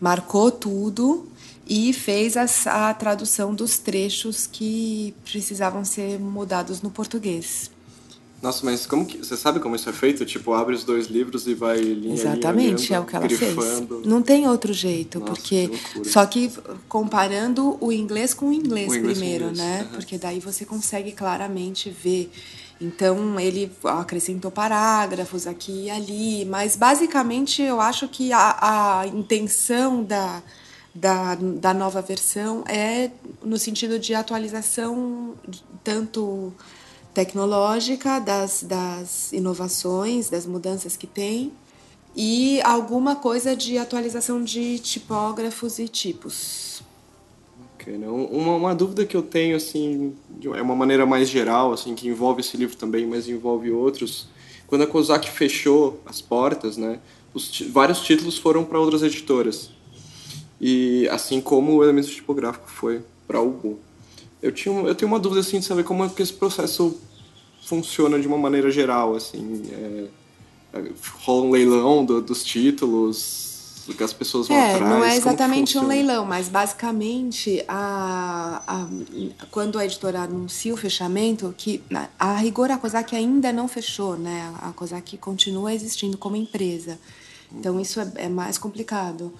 marcou 0.00 0.48
tudo 0.52 1.28
e 1.72 1.92
fez 1.92 2.36
a, 2.36 2.88
a 2.88 2.92
tradução 2.94 3.54
dos 3.54 3.78
trechos 3.78 4.44
que 4.50 5.14
precisavam 5.24 5.84
ser 5.84 6.18
mudados 6.18 6.82
no 6.82 6.90
português. 6.90 7.70
Nossa, 8.42 8.64
mas 8.64 8.86
como 8.86 9.06
que 9.06 9.18
você 9.18 9.36
sabe 9.36 9.60
como 9.60 9.76
isso 9.76 9.88
é 9.88 9.92
feito? 9.92 10.24
Tipo, 10.24 10.52
abre 10.54 10.74
os 10.74 10.82
dois 10.82 11.06
livros 11.06 11.46
e 11.46 11.54
vai 11.54 11.78
linha 11.78 12.14
Exatamente, 12.14 12.88
linha, 12.88 12.96
é 12.96 13.00
o 13.00 13.04
que 13.04 13.14
ela 13.14 13.24
grifando. 13.28 13.96
fez. 13.98 14.06
Não 14.06 14.20
tem 14.20 14.48
outro 14.48 14.72
jeito, 14.72 15.20
Nossa, 15.20 15.32
porque 15.32 15.68
que 15.68 16.08
só 16.08 16.26
que 16.26 16.50
comparando 16.88 17.76
o 17.80 17.92
inglês 17.92 18.34
com 18.34 18.48
o 18.48 18.52
inglês, 18.52 18.90
o 18.90 18.96
inglês 18.96 19.18
primeiro, 19.18 19.44
inglês. 19.50 19.58
né? 19.58 19.82
Uhum. 19.82 19.88
Porque 19.90 20.18
daí 20.18 20.40
você 20.40 20.64
consegue 20.64 21.12
claramente 21.12 21.88
ver. 21.88 22.32
Então 22.80 23.38
ele 23.38 23.70
acrescentou 23.84 24.50
parágrafos 24.50 25.46
aqui 25.46 25.84
e 25.84 25.90
ali, 25.90 26.44
mas 26.46 26.74
basicamente 26.74 27.62
eu 27.62 27.80
acho 27.80 28.08
que 28.08 28.32
a, 28.32 29.00
a 29.02 29.06
intenção 29.06 30.02
da 30.02 30.42
da, 30.94 31.34
da 31.36 31.72
nova 31.72 32.02
versão 32.02 32.64
é 32.68 33.10
no 33.42 33.58
sentido 33.58 33.98
de 33.98 34.14
atualização 34.14 35.34
tanto 35.84 36.52
tecnológica 37.14 38.20
das, 38.20 38.62
das 38.62 39.32
inovações, 39.32 40.30
das 40.30 40.46
mudanças 40.46 40.96
que 40.96 41.06
tem, 41.06 41.52
e 42.14 42.60
alguma 42.62 43.16
coisa 43.16 43.54
de 43.54 43.78
atualização 43.78 44.42
de 44.42 44.78
tipógrafos 44.78 45.78
e 45.78 45.88
tipos. 45.88 46.82
Uma, 47.86 48.56
uma 48.56 48.74
dúvida 48.74 49.06
que 49.06 49.16
eu 49.16 49.22
tenho, 49.22 49.56
assim, 49.56 50.14
é 50.54 50.62
uma 50.62 50.76
maneira 50.76 51.06
mais 51.06 51.28
geral, 51.28 51.72
assim, 51.72 51.94
que 51.94 52.08
envolve 52.08 52.40
esse 52.40 52.56
livro 52.56 52.76
também, 52.76 53.06
mas 53.06 53.28
envolve 53.28 53.70
outros, 53.70 54.28
quando 54.66 54.82
a 54.82 54.86
Kozak 54.86 55.28
fechou 55.30 56.00
as 56.04 56.20
portas, 56.20 56.76
né, 56.76 57.00
os, 57.32 57.60
vários 57.72 58.00
títulos 58.00 58.38
foram 58.38 58.64
para 58.64 58.78
outras 58.78 59.02
editoras. 59.02 59.70
E 60.60 61.08
assim 61.08 61.40
como 61.40 61.76
o 61.76 61.82
Elementos 61.82 62.10
Tipográfico 62.10 62.68
foi 62.68 63.00
para 63.26 63.40
o 63.40 63.48
Ubu. 63.48 63.78
Eu, 64.42 64.52
tinha, 64.52 64.74
eu 64.80 64.94
tenho 64.94 65.10
uma 65.10 65.18
dúvida 65.18 65.40
assim, 65.40 65.58
de 65.58 65.64
saber 65.64 65.84
como 65.84 66.04
é 66.04 66.08
que 66.08 66.22
esse 66.22 66.32
processo 66.32 66.98
funciona 67.64 68.18
de 68.18 68.26
uma 68.26 68.38
maneira 68.38 68.70
geral. 68.70 69.14
Assim, 69.14 69.62
é, 69.72 70.78
é 70.78 70.84
rola 71.24 71.46
um 71.46 71.50
leilão 71.50 72.04
do, 72.04 72.20
dos 72.20 72.44
títulos, 72.44 73.50
que 73.94 74.02
as 74.02 74.12
pessoas 74.12 74.48
vão 74.48 74.56
é, 74.56 74.74
atrás? 74.74 74.90
Não 74.90 75.04
é 75.04 75.16
exatamente 75.16 75.78
um 75.78 75.86
leilão, 75.86 76.24
mas 76.24 76.48
basicamente 76.48 77.64
a, 77.66 78.62
a, 78.66 78.86
quando 79.50 79.78
a 79.78 79.84
editora 79.84 80.20
anuncia 80.20 80.72
o 80.72 80.76
fechamento, 80.76 81.54
que 81.56 81.82
a 82.18 82.34
rigor 82.36 82.70
a 82.70 82.78
COSAC 82.78 83.16
ainda 83.16 83.52
não 83.52 83.66
fechou, 83.66 84.16
né? 84.16 84.52
A 84.60 84.72
COSAC 84.72 85.16
continua 85.16 85.72
existindo 85.72 86.16
como 86.16 86.36
empresa. 86.36 86.98
Então 87.52 87.80
isso 87.80 88.00
é, 88.00 88.12
é 88.16 88.28
mais 88.28 88.58
complicado. 88.58 89.32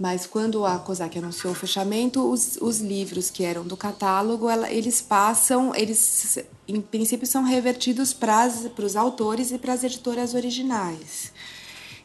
Mas 0.00 0.24
quando 0.24 0.64
a 0.64 0.78
COSAC 0.78 1.18
anunciou 1.18 1.52
o 1.52 1.54
fechamento, 1.54 2.26
os, 2.26 2.56
os 2.62 2.80
livros 2.80 3.28
que 3.28 3.44
eram 3.44 3.66
do 3.66 3.76
catálogo, 3.76 4.48
ela, 4.48 4.72
eles 4.72 5.02
passam, 5.02 5.74
eles 5.74 6.38
em 6.66 6.80
princípio 6.80 7.26
são 7.26 7.44
revertidos 7.44 8.14
para 8.14 8.48
os 8.78 8.96
autores 8.96 9.52
e 9.52 9.58
para 9.58 9.74
as 9.74 9.84
editoras 9.84 10.32
originais. 10.32 11.30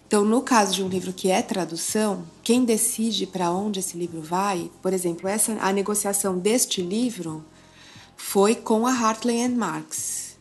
Então, 0.05 0.25
no 0.25 0.41
caso 0.41 0.75
de 0.75 0.83
um 0.83 0.89
livro 0.89 1.13
que 1.13 1.29
é 1.29 1.41
tradução, 1.41 2.25
quem 2.43 2.65
decide 2.65 3.25
para 3.25 3.49
onde 3.49 3.79
esse 3.79 3.97
livro 3.97 4.21
vai, 4.21 4.69
por 4.81 4.91
exemplo, 4.91 5.29
essa 5.29 5.53
a 5.61 5.71
negociação 5.71 6.37
deste 6.37 6.81
livro 6.81 7.45
foi 8.17 8.55
com 8.55 8.85
a 8.85 8.91
Hartley 8.91 9.47
Marx. 9.47 10.35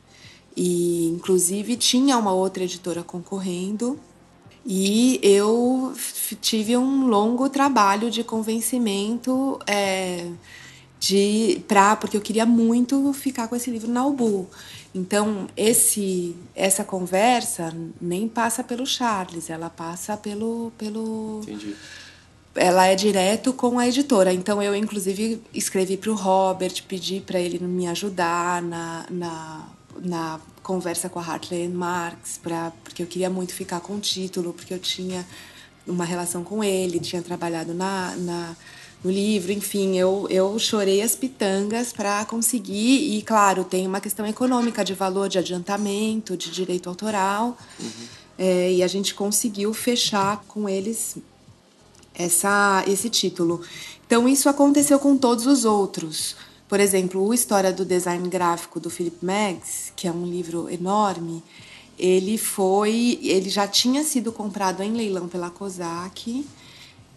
E 0.56 1.06
inclusive 1.06 1.76
tinha 1.76 2.18
uma 2.18 2.32
outra 2.32 2.64
editora 2.64 3.04
concorrendo, 3.04 3.96
e 4.66 5.20
eu 5.22 5.94
tive 6.40 6.76
um 6.76 7.06
longo 7.06 7.48
trabalho 7.50 8.10
de 8.10 8.24
convencimento 8.24 9.58
é, 9.66 10.26
de 10.98 11.62
para 11.68 11.96
porque 11.96 12.16
eu 12.16 12.20
queria 12.20 12.46
muito 12.46 13.12
ficar 13.12 13.46
com 13.46 13.54
esse 13.54 13.70
livro 13.70 13.90
na 13.90 14.06
Ubu. 14.06 14.48
Então, 14.94 15.48
esse, 15.56 16.36
essa 16.54 16.84
conversa 16.84 17.74
nem 18.00 18.28
passa 18.28 18.62
pelo 18.62 18.86
Charles, 18.86 19.50
ela 19.50 19.68
passa 19.68 20.16
pelo. 20.16 20.72
pelo 20.78 21.40
Entendi. 21.42 21.74
Ela 22.54 22.86
é 22.86 22.94
direto 22.94 23.52
com 23.52 23.80
a 23.80 23.88
editora. 23.88 24.32
Então, 24.32 24.62
eu, 24.62 24.76
inclusive, 24.76 25.42
escrevi 25.52 25.96
para 25.96 26.12
o 26.12 26.14
Robert, 26.14 26.84
pedi 26.86 27.20
para 27.20 27.40
ele 27.40 27.58
me 27.58 27.88
ajudar 27.88 28.62
na, 28.62 29.04
na, 29.10 29.68
na 30.00 30.40
conversa 30.64 31.08
com 31.08 31.20
a 31.20 31.22
Hartley 31.22 31.68
Marx, 31.68 32.40
pra, 32.42 32.72
porque 32.82 33.02
eu 33.02 33.06
queria 33.06 33.30
muito 33.30 33.52
ficar 33.52 33.78
com 33.80 33.94
o 33.94 34.00
título, 34.00 34.52
porque 34.52 34.74
eu 34.74 34.78
tinha 34.78 35.24
uma 35.86 36.04
relação 36.04 36.42
com 36.42 36.64
ele, 36.64 36.98
tinha 36.98 37.22
trabalhado 37.22 37.72
na, 37.74 38.16
na 38.16 38.56
no 39.04 39.10
livro, 39.10 39.52
enfim, 39.52 39.98
eu, 39.98 40.26
eu 40.30 40.58
chorei 40.58 41.02
as 41.02 41.14
pitangas 41.14 41.92
para 41.92 42.24
conseguir, 42.24 43.14
e 43.14 43.20
claro, 43.20 43.62
tem 43.62 43.86
uma 43.86 44.00
questão 44.00 44.26
econômica 44.26 44.82
de 44.82 44.94
valor 44.94 45.28
de 45.28 45.38
adiantamento, 45.38 46.38
de 46.38 46.50
direito 46.50 46.88
autoral, 46.88 47.58
uhum. 47.78 47.90
é, 48.38 48.72
e 48.72 48.82
a 48.82 48.86
gente 48.86 49.14
conseguiu 49.14 49.74
fechar 49.74 50.42
com 50.48 50.66
eles 50.66 51.18
essa, 52.14 52.82
esse 52.86 53.10
título. 53.10 53.60
Então, 54.06 54.26
isso 54.26 54.48
aconteceu 54.48 54.98
com 54.98 55.18
todos 55.18 55.46
os 55.46 55.66
outros. 55.66 56.34
Por 56.74 56.80
exemplo, 56.80 57.24
o 57.24 57.32
História 57.32 57.72
do 57.72 57.84
Design 57.84 58.28
Gráfico 58.28 58.80
do 58.80 58.90
Philip 58.90 59.24
Meggs, 59.24 59.92
que 59.94 60.08
é 60.08 60.10
um 60.10 60.26
livro 60.26 60.68
enorme, 60.68 61.40
ele 61.96 62.36
foi, 62.36 63.16
ele 63.22 63.48
já 63.48 63.64
tinha 63.68 64.02
sido 64.02 64.32
comprado 64.32 64.82
em 64.82 64.90
leilão 64.90 65.28
pela 65.28 65.50
COSAC, 65.50 66.44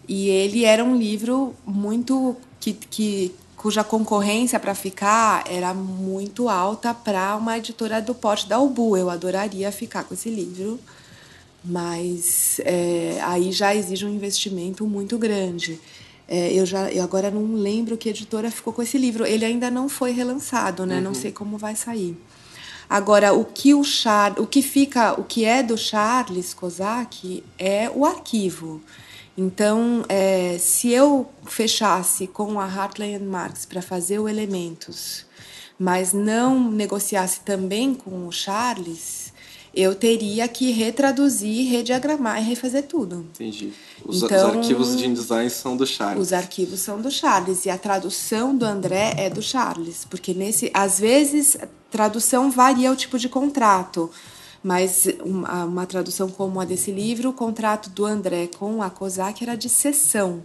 e 0.06 0.28
ele 0.28 0.64
era 0.64 0.84
um 0.84 0.96
livro 0.96 1.56
muito 1.66 2.36
que, 2.60 2.72
que 2.72 3.34
cuja 3.56 3.82
concorrência 3.82 4.60
para 4.60 4.76
ficar 4.76 5.42
era 5.50 5.74
muito 5.74 6.48
alta 6.48 6.94
para 6.94 7.34
uma 7.34 7.58
editora 7.58 8.00
do 8.00 8.14
porte 8.14 8.48
da 8.48 8.60
Ubu. 8.60 8.96
Eu 8.96 9.10
adoraria 9.10 9.72
ficar 9.72 10.04
com 10.04 10.14
esse 10.14 10.30
livro, 10.30 10.78
mas 11.64 12.60
é, 12.60 13.18
aí 13.22 13.50
já 13.50 13.74
exige 13.74 14.06
um 14.06 14.14
investimento 14.14 14.86
muito 14.86 15.18
grande. 15.18 15.80
É, 16.28 16.52
eu 16.52 16.66
já 16.66 16.90
eu 16.92 17.02
agora 17.02 17.30
não 17.30 17.54
lembro 17.54 17.96
que 17.96 18.08
editora 18.08 18.50
ficou 18.50 18.72
com 18.72 18.82
esse 18.82 18.98
livro. 18.98 19.24
Ele 19.26 19.44
ainda 19.44 19.70
não 19.70 19.88
foi 19.88 20.12
relançado, 20.12 20.84
né? 20.84 20.96
Uhum. 20.96 21.02
Não 21.02 21.14
sei 21.14 21.32
como 21.32 21.56
vai 21.56 21.74
sair. 21.74 22.16
Agora, 22.88 23.34
o 23.34 23.44
que 23.44 23.74
o 23.74 23.84
Char, 23.84 24.40
o 24.40 24.46
que 24.46 24.62
fica, 24.62 25.18
o 25.20 25.24
que 25.24 25.44
é 25.44 25.62
do 25.62 25.76
Charles 25.76 26.54
Kozak 26.54 27.44
é 27.58 27.90
o 27.94 28.06
arquivo. 28.06 28.80
Então, 29.36 30.04
é, 30.08 30.56
se 30.58 30.90
eu 30.90 31.28
fechasse 31.44 32.26
com 32.26 32.58
a 32.58 32.64
Hartley 32.64 33.18
Marx 33.18 33.64
para 33.66 33.80
fazer 33.80 34.18
o 34.18 34.28
Elementos, 34.28 35.26
mas 35.78 36.12
não 36.12 36.70
negociasse 36.70 37.40
também 37.40 37.94
com 37.94 38.26
o 38.26 38.32
Charles, 38.32 39.32
eu 39.78 39.94
teria 39.94 40.48
que 40.48 40.72
retraduzir, 40.72 41.70
rediagramar 41.70 42.42
e 42.42 42.44
refazer 42.44 42.82
tudo. 42.82 43.26
Entendi. 43.34 43.72
Os, 44.04 44.22
então, 44.22 44.50
os 44.50 44.56
arquivos 44.56 44.96
de 44.96 45.06
InDesign 45.06 45.48
são 45.48 45.76
do 45.76 45.86
Charles. 45.86 46.20
Os 46.20 46.32
arquivos 46.32 46.80
são 46.80 47.00
do 47.00 47.10
Charles 47.10 47.64
e 47.64 47.70
a 47.70 47.78
tradução 47.78 48.56
do 48.56 48.64
André 48.64 49.14
é 49.16 49.30
do 49.30 49.40
Charles, 49.40 50.04
porque 50.04 50.34
nesse, 50.34 50.70
às 50.74 50.98
vezes, 50.98 51.56
tradução 51.90 52.50
varia 52.50 52.90
o 52.90 52.96
tipo 52.96 53.18
de 53.18 53.28
contrato 53.28 54.10
mas 54.60 55.06
uma, 55.24 55.64
uma, 55.64 55.86
tradução 55.86 56.28
como 56.28 56.60
a 56.60 56.64
desse 56.64 56.90
livro, 56.90 57.30
o 57.30 57.32
contrato 57.32 57.90
do 57.90 58.04
André 58.04 58.48
com 58.58 58.82
a 58.82 58.90
COSAC 58.90 59.44
era 59.44 59.54
de 59.54 59.68
cessão. 59.68 60.42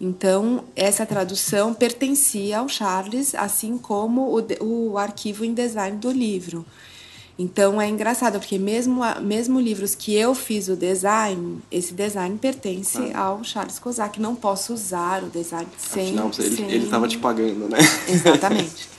Então, 0.00 0.64
essa 0.76 1.04
tradução 1.04 1.74
pertencia 1.74 2.60
ao 2.60 2.68
Charles, 2.68 3.34
assim 3.34 3.76
como 3.76 4.38
o, 4.38 4.64
o 4.64 4.96
arquivo 4.96 5.44
em 5.44 5.52
design 5.52 5.98
do 5.98 6.12
livro. 6.12 6.64
Então, 7.40 7.80
é 7.80 7.88
engraçado, 7.88 8.38
porque 8.38 8.58
mesmo, 8.58 9.00
mesmo 9.22 9.58
livros 9.58 9.94
que 9.94 10.14
eu 10.14 10.34
fiz 10.34 10.68
o 10.68 10.76
design, 10.76 11.58
esse 11.72 11.94
design 11.94 12.36
pertence 12.36 12.98
ah. 13.14 13.20
ao 13.20 13.42
Charles 13.42 13.78
Kozak. 13.78 14.20
Não 14.20 14.36
posso 14.36 14.74
usar 14.74 15.24
o 15.24 15.30
design 15.30 15.66
sem... 15.78 16.12
Não, 16.12 16.30
ele 16.38 16.84
estava 16.84 17.08
te 17.08 17.16
pagando, 17.16 17.66
né? 17.66 17.78
Exatamente. 18.06 18.90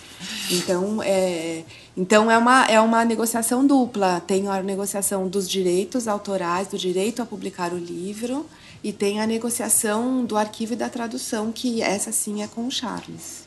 Então, 0.50 1.04
é, 1.04 1.64
então 1.96 2.32
é, 2.32 2.38
uma, 2.40 2.66
é 2.66 2.82
uma 2.82 3.06
negociação 3.06 3.64
dupla. 3.64 4.20
Tem 4.26 4.48
a 4.48 4.64
negociação 4.64 5.28
dos 5.28 5.48
direitos 5.48 6.08
autorais, 6.08 6.68
do 6.68 6.80
direito 6.80 7.22
a 7.22 7.28
publicar 7.28 7.72
o 7.72 7.78
livro, 7.78 8.48
e 8.84 8.92
tem 8.92 9.22
a 9.22 9.28
negociação 9.28 10.26
do 10.26 10.36
arquivo 10.36 10.74
e 10.74 10.76
da 10.76 10.90
tradução, 10.90 11.52
que 11.52 11.80
essa 11.84 12.12
sim 12.12 12.42
é 12.42 12.48
com 12.48 12.66
o 12.66 12.72
Charles. 12.72 13.41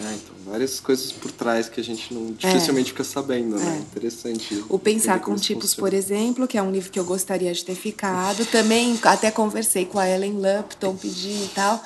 Ah, 0.00 0.14
então, 0.14 0.34
várias 0.46 0.80
coisas 0.80 1.12
por 1.12 1.30
trás 1.30 1.68
que 1.68 1.80
a 1.80 1.84
gente 1.84 2.14
não 2.14 2.32
dificilmente 2.32 2.88
é. 2.88 2.92
fica 2.92 3.04
sabendo, 3.04 3.56
né? 3.56 3.76
É. 3.76 3.80
Interessante. 3.80 4.64
O 4.68 4.78
Pensar 4.78 5.20
com 5.20 5.34
Tipos, 5.36 5.74
por 5.74 5.92
exemplo, 5.92 6.48
que 6.48 6.56
é 6.56 6.62
um 6.62 6.70
livro 6.70 6.90
que 6.90 6.98
eu 6.98 7.04
gostaria 7.04 7.52
de 7.52 7.64
ter 7.64 7.74
ficado. 7.74 8.46
Também 8.46 8.98
até 9.02 9.30
conversei 9.30 9.84
com 9.84 9.98
a 9.98 10.08
Ellen 10.08 10.34
Lupton, 10.40 10.96
pedi 10.96 11.44
e 11.44 11.50
tal 11.54 11.82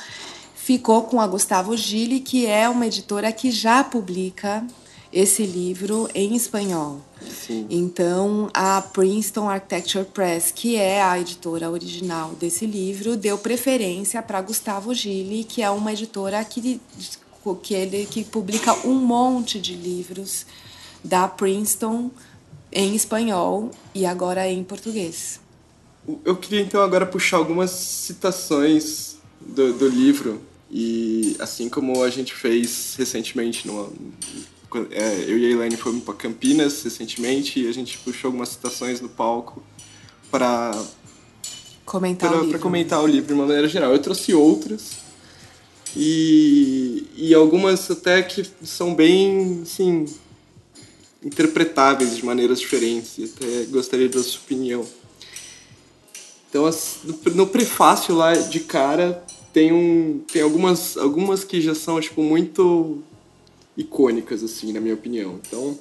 ficou 0.66 1.02
com 1.04 1.20
a 1.20 1.28
Gustavo 1.28 1.76
Gili, 1.76 2.18
que 2.18 2.44
é 2.44 2.68
uma 2.68 2.88
editora 2.88 3.30
que 3.30 3.52
já 3.52 3.84
publica 3.84 4.66
esse 5.12 5.46
livro 5.46 6.08
em 6.12 6.34
espanhol. 6.34 7.00
Sim. 7.46 7.68
Então, 7.70 8.50
a 8.52 8.82
Princeton 8.82 9.48
Architecture 9.48 10.04
Press, 10.04 10.50
que 10.52 10.74
é 10.74 11.00
a 11.00 11.20
editora 11.20 11.70
original 11.70 12.32
desse 12.32 12.66
livro, 12.66 13.16
deu 13.16 13.38
preferência 13.38 14.20
para 14.20 14.42
Gustavo 14.42 14.92
Gili, 14.92 15.44
que 15.44 15.62
é 15.62 15.70
uma 15.70 15.92
editora 15.92 16.44
que, 16.44 16.80
que, 17.54 17.74
ele, 17.74 18.06
que 18.06 18.24
publica 18.24 18.74
um 18.86 18.94
monte 18.94 19.60
de 19.60 19.74
livros 19.74 20.46
da 21.04 21.28
Princeton 21.28 22.10
em 22.72 22.94
espanhol 22.94 23.70
e 23.94 24.04
agora 24.04 24.48
em 24.48 24.62
português. 24.64 25.40
Eu 26.24 26.36
queria 26.36 26.60
então 26.60 26.82
agora 26.82 27.06
puxar 27.06 27.36
algumas 27.36 27.70
citações 27.70 29.16
do, 29.40 29.72
do 29.72 29.88
livro 29.88 30.40
e 30.70 31.36
assim 31.38 31.68
como 31.68 32.02
a 32.02 32.10
gente 32.10 32.34
fez 32.34 32.94
recentemente, 32.98 33.66
numa, 33.66 33.88
é, 34.90 35.24
eu 35.26 35.38
e 35.38 35.46
a 35.46 35.50
Elaine 35.50 35.76
fomos 35.76 36.02
para 36.02 36.14
Campinas 36.14 36.82
recentemente 36.82 37.60
e 37.60 37.68
a 37.68 37.72
gente 37.72 37.98
puxou 37.98 38.28
algumas 38.28 38.50
citações 38.50 39.00
no 39.00 39.08
palco 39.08 39.62
para 40.30 40.72
comentar, 41.84 42.30
pra, 42.30 42.40
o 42.40 42.44
livro. 42.44 42.58
comentar 42.58 43.02
o 43.02 43.06
livro 43.06 43.28
de 43.28 43.32
uma 43.32 43.46
maneira 43.46 43.68
geral. 43.68 43.92
Eu 43.92 43.98
trouxe 44.00 44.34
outras 44.34 45.05
e, 45.96 47.06
e 47.16 47.34
algumas 47.34 47.90
até 47.90 48.22
que 48.22 48.44
são 48.62 48.94
bem, 48.94 49.62
assim, 49.62 50.04
interpretáveis 51.24 52.16
de 52.16 52.24
maneiras 52.24 52.60
diferentes. 52.60 53.18
E 53.18 53.24
até 53.24 53.64
gostaria 53.70 54.08
da 54.08 54.22
sua 54.22 54.40
opinião. 54.40 54.86
Então, 56.48 56.68
no 57.34 57.46
prefácio 57.46 58.14
lá 58.14 58.34
de 58.34 58.60
cara 58.60 59.24
tem 59.52 59.72
um 59.72 60.20
tem 60.30 60.42
algumas 60.42 60.96
algumas 60.96 61.44
que 61.44 61.60
já 61.60 61.74
são 61.74 62.00
tipo 62.00 62.22
muito 62.22 63.02
icônicas 63.76 64.42
assim 64.42 64.72
na 64.72 64.80
minha 64.80 64.94
opinião 64.94 65.40
então 65.46 65.78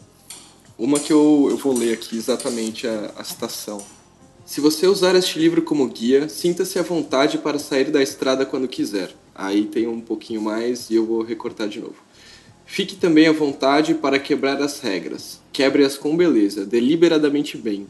Uma 0.78 1.00
que 1.00 1.14
eu, 1.14 1.48
eu 1.50 1.58
vou 1.58 1.74
ler 1.74 1.94
aqui 1.94 2.18
exatamente 2.18 2.86
a, 2.86 3.14
a 3.18 3.24
citação. 3.24 3.82
Se 4.46 4.60
você 4.60 4.88
usar 4.88 5.16
este 5.16 5.40
livro 5.40 5.62
como 5.62 5.88
guia, 5.88 6.28
sinta-se 6.28 6.78
à 6.78 6.82
vontade 6.82 7.38
para 7.38 7.58
sair 7.58 7.90
da 7.90 8.04
estrada 8.04 8.46
quando 8.46 8.68
quiser. 8.68 9.16
Aí 9.36 9.66
tem 9.66 9.86
um 9.86 10.00
pouquinho 10.00 10.42
mais 10.42 10.90
e 10.90 10.96
eu 10.96 11.06
vou 11.06 11.22
recortar 11.22 11.68
de 11.68 11.82
novo. 11.82 11.98
Fique 12.66 12.96
também 12.96 13.28
à 13.28 13.34
vontade 13.34 13.94
para 13.94 14.18
quebrar 14.18 14.62
as 14.62 14.80
regras. 14.80 15.42
Quebre-as 15.52 15.98
com 15.98 16.16
beleza, 16.16 16.66
deliberadamente 16.66 17.58
bem. 17.58 17.86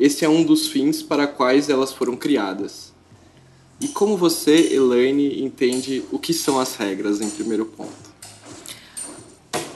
Esse 0.00 0.24
é 0.24 0.28
um 0.28 0.42
dos 0.42 0.68
fins 0.68 1.02
para 1.02 1.26
quais 1.26 1.68
elas 1.68 1.92
foram 1.92 2.16
criadas. 2.16 2.92
E 3.80 3.88
como 3.88 4.16
você, 4.16 4.74
Elaine, 4.74 5.42
entende 5.42 6.02
o 6.10 6.18
que 6.18 6.32
são 6.32 6.58
as 6.58 6.74
regras 6.74 7.20
em 7.20 7.30
primeiro 7.30 7.66
ponto? 7.66 8.08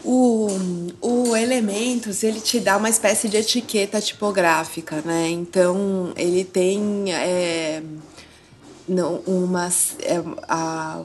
O, 0.05 0.49
o 1.01 1.37
Elementos, 1.37 2.25
ele 2.25 2.41
te 2.41 2.59
dá 2.59 2.77
uma 2.77 2.91
espécie 2.91 3.29
de 3.29 3.37
etiqueta 3.37 4.01
tipográfica, 4.01 5.01
né? 5.05 5.29
Então, 5.31 6.13
ele 6.17 6.45
tem 6.45 7.13
é, 7.13 7.81
não, 8.89 9.17
umas... 9.27 9.97
É, 10.01 10.23
a, 10.49 11.03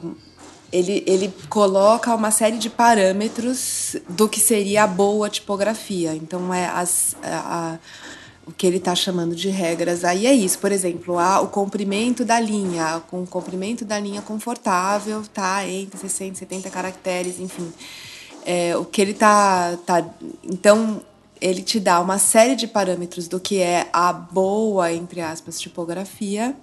ele, 0.70 1.02
ele 1.06 1.32
coloca 1.48 2.14
uma 2.14 2.30
série 2.30 2.58
de 2.58 2.68
parâmetros 2.68 3.96
do 4.08 4.28
que 4.28 4.38
seria 4.38 4.84
a 4.84 4.86
boa 4.86 5.30
tipografia. 5.30 6.14
Então, 6.14 6.52
é 6.52 6.66
as, 6.66 7.16
a, 7.22 7.74
a 7.74 7.78
o 8.48 8.52
que 8.52 8.66
ele 8.66 8.78
está 8.78 8.94
chamando 8.94 9.36
de 9.36 9.50
regras 9.50 10.04
aí 10.04 10.26
é 10.26 10.32
isso. 10.32 10.58
Por 10.58 10.72
exemplo, 10.72 11.18
a, 11.18 11.40
o 11.42 11.48
comprimento 11.48 12.24
da 12.24 12.40
linha, 12.40 13.02
com 13.10 13.22
o 13.22 13.26
comprimento 13.26 13.84
da 13.84 14.00
linha 14.00 14.22
confortável, 14.22 15.22
tá 15.34 15.68
entre 15.68 15.98
60 15.98 16.32
e 16.32 16.38
70 16.38 16.70
caracteres, 16.70 17.38
enfim. 17.38 17.70
É, 18.46 18.74
o 18.74 18.86
que 18.86 19.02
ele 19.02 19.10
está 19.10 19.76
tá, 19.84 20.02
então 20.42 21.02
ele 21.38 21.60
te 21.60 21.78
dá 21.78 22.00
uma 22.00 22.18
série 22.18 22.56
de 22.56 22.66
parâmetros 22.66 23.28
do 23.28 23.38
que 23.38 23.60
é 23.60 23.88
a 23.92 24.12
boa 24.12 24.90
entre 24.90 25.20
aspas 25.20 25.60
tipografia 25.60 26.56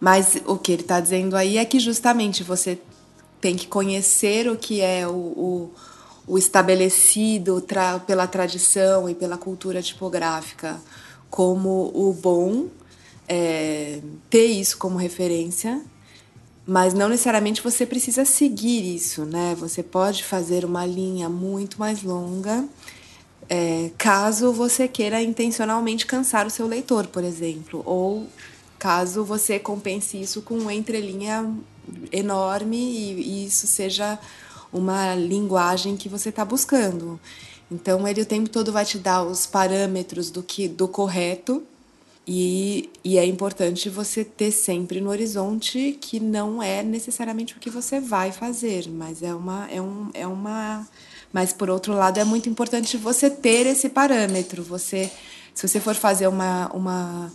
mas 0.00 0.38
o 0.46 0.56
que 0.56 0.72
ele 0.72 0.82
está 0.82 0.98
dizendo 0.98 1.36
aí 1.36 1.58
é 1.58 1.64
que 1.64 1.78
justamente 1.78 2.42
você 2.42 2.78
tem 3.40 3.54
que 3.54 3.66
conhecer 3.66 4.48
o 4.50 4.56
que 4.56 4.80
é 4.80 5.06
o, 5.06 5.12
o, 5.12 5.70
o 6.26 6.38
estabelecido 6.38 7.60
tra 7.60 7.98
pela 7.98 8.26
tradição 8.26 9.08
e 9.08 9.14
pela 9.14 9.36
cultura 9.36 9.82
tipográfica 9.82 10.80
como 11.30 11.90
o 11.94 12.12
bom, 12.12 12.66
é, 13.28 14.00
ter 14.28 14.46
isso 14.46 14.76
como 14.78 14.98
referência, 14.98 15.80
mas 16.66 16.92
não 16.92 17.08
necessariamente 17.08 17.62
você 17.62 17.86
precisa 17.86 18.24
seguir 18.24 18.94
isso, 18.94 19.24
né? 19.24 19.54
Você 19.58 19.82
pode 19.82 20.24
fazer 20.24 20.64
uma 20.64 20.84
linha 20.84 21.28
muito 21.28 21.78
mais 21.78 22.02
longa, 22.02 22.64
é, 23.48 23.90
caso 23.96 24.52
você 24.52 24.88
queira 24.88 25.22
intencionalmente 25.22 26.06
cansar 26.06 26.46
o 26.46 26.50
seu 26.50 26.66
leitor, 26.66 27.06
por 27.06 27.22
exemplo, 27.24 27.82
ou 27.86 28.26
caso 28.80 29.22
você 29.22 29.58
compense 29.58 30.20
isso 30.20 30.40
com 30.40 30.54
uma 30.54 30.72
entrelinha 30.72 31.48
enorme 32.10 32.78
e, 32.78 33.12
e 33.20 33.46
isso 33.46 33.66
seja 33.66 34.18
uma 34.72 35.14
linguagem 35.14 35.96
que 35.96 36.08
você 36.08 36.30
está 36.30 36.44
buscando. 36.44 37.20
Então 37.70 38.08
ele 38.08 38.22
o 38.22 38.26
tempo 38.26 38.48
todo 38.48 38.72
vai 38.72 38.84
te 38.84 38.98
dar 38.98 39.22
os 39.22 39.46
parâmetros 39.46 40.30
do 40.30 40.42
que 40.42 40.66
do 40.66 40.88
correto 40.88 41.62
e, 42.26 42.88
e 43.04 43.18
é 43.18 43.24
importante 43.24 43.88
você 43.90 44.24
ter 44.24 44.50
sempre 44.50 45.00
no 45.00 45.10
horizonte 45.10 45.98
que 46.00 46.18
não 46.18 46.62
é 46.62 46.82
necessariamente 46.82 47.54
o 47.54 47.60
que 47.60 47.68
você 47.68 48.00
vai 48.00 48.32
fazer, 48.32 48.88
mas 48.88 49.22
é 49.22 49.34
uma 49.34 49.68
é 49.70 49.80
um 49.80 50.10
é 50.14 50.26
uma 50.26 50.88
mas 51.32 51.52
por 51.52 51.68
outro 51.68 51.92
lado 51.92 52.18
é 52.18 52.24
muito 52.24 52.48
importante 52.48 52.96
você 52.96 53.28
ter 53.28 53.66
esse 53.66 53.90
parâmetro. 53.90 54.62
Você 54.62 55.10
se 55.54 55.68
você 55.68 55.78
for 55.80 55.94
fazer 55.94 56.28
uma 56.28 56.70
uma 56.72 57.30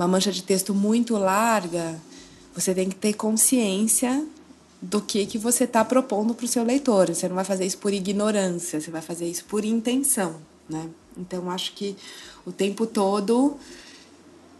uma 0.00 0.08
mancha 0.08 0.32
de 0.32 0.42
texto 0.42 0.74
muito 0.74 1.14
larga, 1.18 2.00
você 2.54 2.74
tem 2.74 2.88
que 2.88 2.94
ter 2.94 3.12
consciência 3.12 4.26
do 4.80 4.98
que, 5.02 5.26
que 5.26 5.36
você 5.36 5.64
está 5.64 5.84
propondo 5.84 6.34
para 6.34 6.46
o 6.46 6.48
seu 6.48 6.64
leitor. 6.64 7.14
Você 7.14 7.28
não 7.28 7.36
vai 7.36 7.44
fazer 7.44 7.66
isso 7.66 7.76
por 7.76 7.92
ignorância, 7.92 8.80
você 8.80 8.90
vai 8.90 9.02
fazer 9.02 9.28
isso 9.28 9.44
por 9.44 9.62
intenção. 9.62 10.36
Né? 10.66 10.88
Então, 11.18 11.50
acho 11.50 11.74
que 11.74 11.94
o 12.46 12.52
tempo 12.52 12.86
todo 12.86 13.58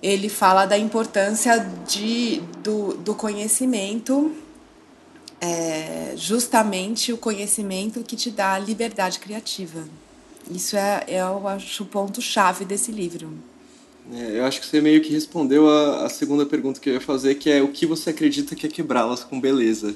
ele 0.02 0.28
fala 0.28 0.66
da 0.66 0.76
importância 0.76 1.58
de, 1.88 2.42
do, 2.62 2.98
do 2.98 3.14
conhecimento, 3.14 4.32
é, 5.40 6.12
justamente 6.16 7.14
o 7.14 7.16
conhecimento 7.16 8.02
que 8.02 8.14
te 8.14 8.30
dá 8.30 8.58
liberdade 8.58 9.18
criativa. 9.18 9.88
Isso 10.50 10.76
é, 10.76 11.04
é 11.06 11.20
eu 11.20 11.48
acho, 11.48 11.82
o 11.82 11.86
ponto-chave 11.86 12.66
desse 12.66 12.92
livro. 12.92 13.32
É, 14.12 14.38
eu 14.38 14.44
acho 14.44 14.60
que 14.60 14.66
você 14.66 14.80
meio 14.80 15.00
que 15.00 15.12
respondeu 15.12 15.68
a, 15.68 16.06
a, 16.06 16.08
segunda 16.08 16.44
pergunta 16.44 16.80
que 16.80 16.88
eu 16.88 16.94
ia 16.94 17.00
fazer, 17.00 17.36
que 17.36 17.48
é 17.48 17.62
o 17.62 17.68
que 17.68 17.86
você 17.86 18.10
acredita 18.10 18.56
que 18.56 18.66
é 18.66 18.70
quebrá-las 18.70 19.22
com 19.22 19.40
beleza? 19.40 19.94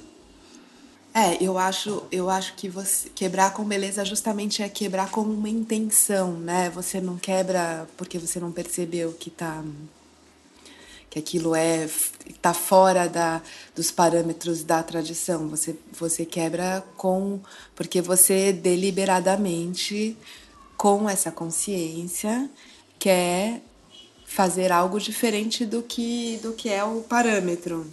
É, 1.13 1.43
eu 1.43 1.59
acho, 1.59 2.03
eu 2.11 2.29
acho 2.31 2.55
que 2.55 2.69
você 2.69 3.09
quebrar 3.09 3.53
com 3.53 3.65
beleza 3.65 4.05
justamente 4.05 4.63
é 4.63 4.69
quebrar 4.69 5.11
com 5.11 5.21
uma 5.21 5.49
intenção, 5.49 6.33
né? 6.33 6.71
Você 6.71 7.01
não 7.01 7.17
quebra 7.17 7.89
porque 7.97 8.19
você 8.19 8.39
não 8.41 8.53
percebeu 8.53 9.13
que 9.13 9.31
tá 9.31 9.65
que 11.11 11.19
aquilo 11.21 11.55
é 11.55 11.89
tá 12.43 12.53
fora 12.53 13.09
da, 13.09 13.41
dos 13.77 13.93
parâmetros 13.93 14.65
da 14.65 14.83
tradição. 14.83 15.49
Você 15.49 15.77
você 15.93 16.25
quebra 16.25 16.85
com 16.97 17.41
porque 17.77 18.01
você 18.01 18.53
deliberadamente 18.53 20.17
com 20.77 21.09
essa 21.09 21.31
consciência 21.31 22.51
quer 22.99 23.63
fazer 24.35 24.73
algo 24.73 24.99
diferente 24.99 25.65
do 25.65 25.83
que, 25.83 26.39
do 26.43 26.53
que 26.53 26.69
é 26.69 26.83
o 26.83 27.03
parâmetro. 27.03 27.87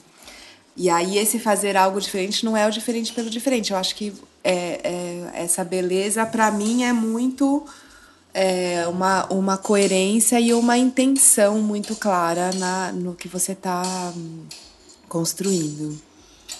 E 0.75 0.89
aí 0.89 1.17
esse 1.17 1.37
fazer 1.37 1.77
algo 1.77 2.01
diferente 2.01 2.43
não 2.43 2.57
é 2.57 2.67
o 2.67 2.71
diferente 2.71 3.13
pelo 3.13 3.29
diferente. 3.29 3.71
Eu 3.71 3.77
acho 3.77 3.95
que 3.95 4.13
é, 4.43 4.81
é 4.83 5.31
essa 5.43 5.63
beleza, 5.63 6.25
para 6.25 6.49
mim, 6.49 6.83
é 6.83 6.91
muito 6.91 7.65
é, 8.33 8.87
uma, 8.87 9.25
uma 9.31 9.57
coerência 9.57 10.39
e 10.39 10.53
uma 10.53 10.77
intenção 10.77 11.61
muito 11.61 11.95
clara 11.95 12.51
na, 12.53 12.91
no 12.91 13.13
que 13.13 13.27
você 13.27 13.51
está 13.51 13.83
hum, 14.15 14.45
construindo. 15.07 15.95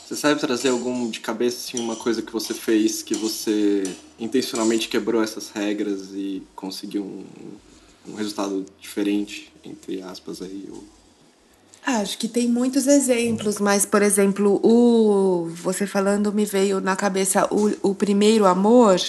Você 0.06 0.16
sabe 0.16 0.40
trazer 0.40 0.70
algum 0.70 1.10
de 1.10 1.22
cabeça, 1.22 1.58
assim, 1.58 1.84
uma 1.84 1.96
coisa 1.96 2.22
que 2.22 2.32
você 2.32 2.54
fez 2.54 3.02
que 3.02 3.16
você 3.16 3.84
intencionalmente 4.20 4.90
quebrou 4.90 5.24
essas 5.24 5.50
regras 5.50 6.10
e 6.14 6.44
conseguiu 6.56 7.04
um, 7.04 7.26
um 8.12 8.16
resultado 8.16 8.66
diferente, 8.80 9.51
entre 9.64 10.02
aspas, 10.02 10.42
aí? 10.42 10.68
Ou... 10.72 10.84
Ah, 11.86 11.98
acho 11.98 12.18
que 12.18 12.28
tem 12.28 12.48
muitos 12.48 12.86
exemplos, 12.86 13.60
mas, 13.60 13.86
por 13.86 14.02
exemplo, 14.02 14.60
o 14.64 15.50
você 15.50 15.88
falando 15.88 16.32
me 16.32 16.46
veio 16.46 16.80
na 16.80 16.96
cabeça 16.96 17.48
o, 17.52 17.90
o 17.90 17.96
Primeiro 17.96 18.46
Amor, 18.46 19.00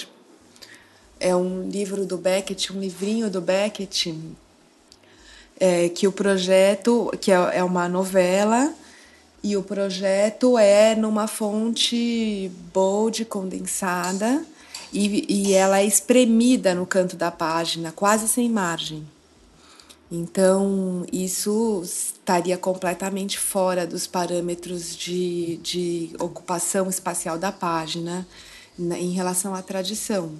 é 1.21 1.37
um 1.37 1.69
livro 1.69 2.05
do 2.07 2.17
Beckett, 2.17 2.73
um 2.73 2.81
livrinho 2.81 3.31
do 3.31 3.41
Beckett, 3.41 4.19
é, 5.61 5.88
que 5.91 6.09
o 6.09 6.12
projeto, 6.12 7.12
que 7.21 7.31
é, 7.31 7.59
é 7.59 7.62
uma 7.62 7.88
novela, 7.88 8.75
e 9.43 9.57
o 9.57 9.62
projeto 9.62 10.57
é 10.57 10.95
numa 10.95 11.27
fonte 11.27 12.51
bold, 12.73 13.25
condensada, 13.27 14.45
e, 14.93 15.27
e 15.29 15.53
ela 15.53 15.81
é 15.81 15.85
espremida 15.85 16.75
no 16.75 16.87
canto 16.87 17.17
da 17.17 17.31
página, 17.31 17.93
quase 17.93 18.29
sem 18.29 18.49
margem. 18.49 19.07
Então, 20.14 21.07
isso 21.11 21.81
estaria 21.83 22.59
completamente 22.59 23.38
fora 23.38 23.87
dos 23.87 24.07
parâmetros 24.07 24.94
de, 24.94 25.57
de 25.62 26.11
ocupação 26.20 26.90
espacial 26.90 27.38
da 27.38 27.51
página 27.51 28.29
em 28.79 29.12
relação 29.12 29.55
à 29.55 29.62
tradição. 29.62 30.35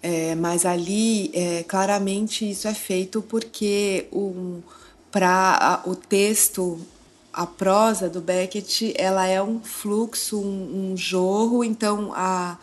É, 0.00 0.36
mas 0.36 0.64
ali, 0.64 1.32
é, 1.34 1.64
claramente, 1.64 2.48
isso 2.48 2.68
é 2.68 2.74
feito 2.74 3.22
porque 3.22 4.06
um, 4.12 4.62
para 5.10 5.82
o 5.84 5.96
texto, 5.96 6.80
a 7.32 7.44
prosa 7.44 8.08
do 8.08 8.20
Beckett, 8.20 8.94
ela 8.96 9.26
é 9.26 9.42
um 9.42 9.58
fluxo, 9.58 10.38
um, 10.38 10.92
um 10.92 10.96
jorro, 10.96 11.64
então 11.64 12.12
a 12.14 12.56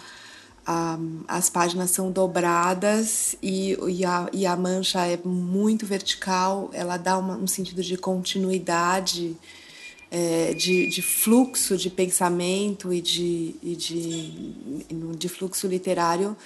as 1.28 1.50
páginas 1.50 1.90
são 1.90 2.12
dobradas 2.12 3.36
e, 3.42 3.76
e, 3.88 4.06
a, 4.06 4.30
e 4.32 4.46
a 4.46 4.56
mancha 4.56 5.04
é 5.06 5.18
muito 5.24 5.86
vertical, 5.86 6.70
ela 6.74 6.96
dá 6.96 7.18
uma, 7.18 7.36
um 7.38 7.48
sentido 7.48 7.82
de 7.82 7.98
continuidade, 7.98 9.36
é, 10.12 10.54
de, 10.54 10.88
de, 10.88 11.02
fluxo 11.02 11.76
de 11.76 11.90
pensamento 11.90 12.94
e 12.94 13.02
de, 13.02 13.56
e 13.64 13.76
de, 13.76 15.16
de 15.18 15.30
fluxo 15.30 15.66
literário 15.68 16.38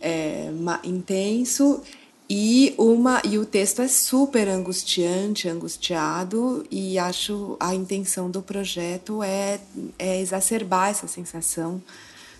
é, 0.00 0.50
intenso. 0.84 1.82
E 2.30 2.74
uma 2.76 3.22
e 3.24 3.38
o 3.38 3.46
texto 3.46 3.80
é 3.80 3.88
super 3.88 4.48
angustiante, 4.48 5.48
angustiado 5.48 6.64
e 6.70 6.98
acho 6.98 7.56
a 7.58 7.74
intenção 7.74 8.30
do 8.30 8.42
projeto 8.42 9.22
é, 9.22 9.58
é 9.98 10.20
exacerbar 10.20 10.90
essa 10.90 11.08
sensação 11.08 11.82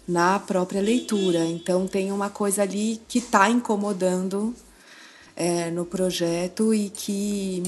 na 0.08 0.38
própria 0.38 0.80
leitura. 0.80 1.44
Então 1.44 1.86
tem 1.86 2.10
uma 2.10 2.30
coisa 2.30 2.62
ali 2.62 3.00
que 3.06 3.18
está 3.18 3.50
incomodando 3.50 4.54
é, 5.36 5.70
no 5.70 5.84
projeto 5.84 6.72
e 6.72 6.88
que, 6.88 7.62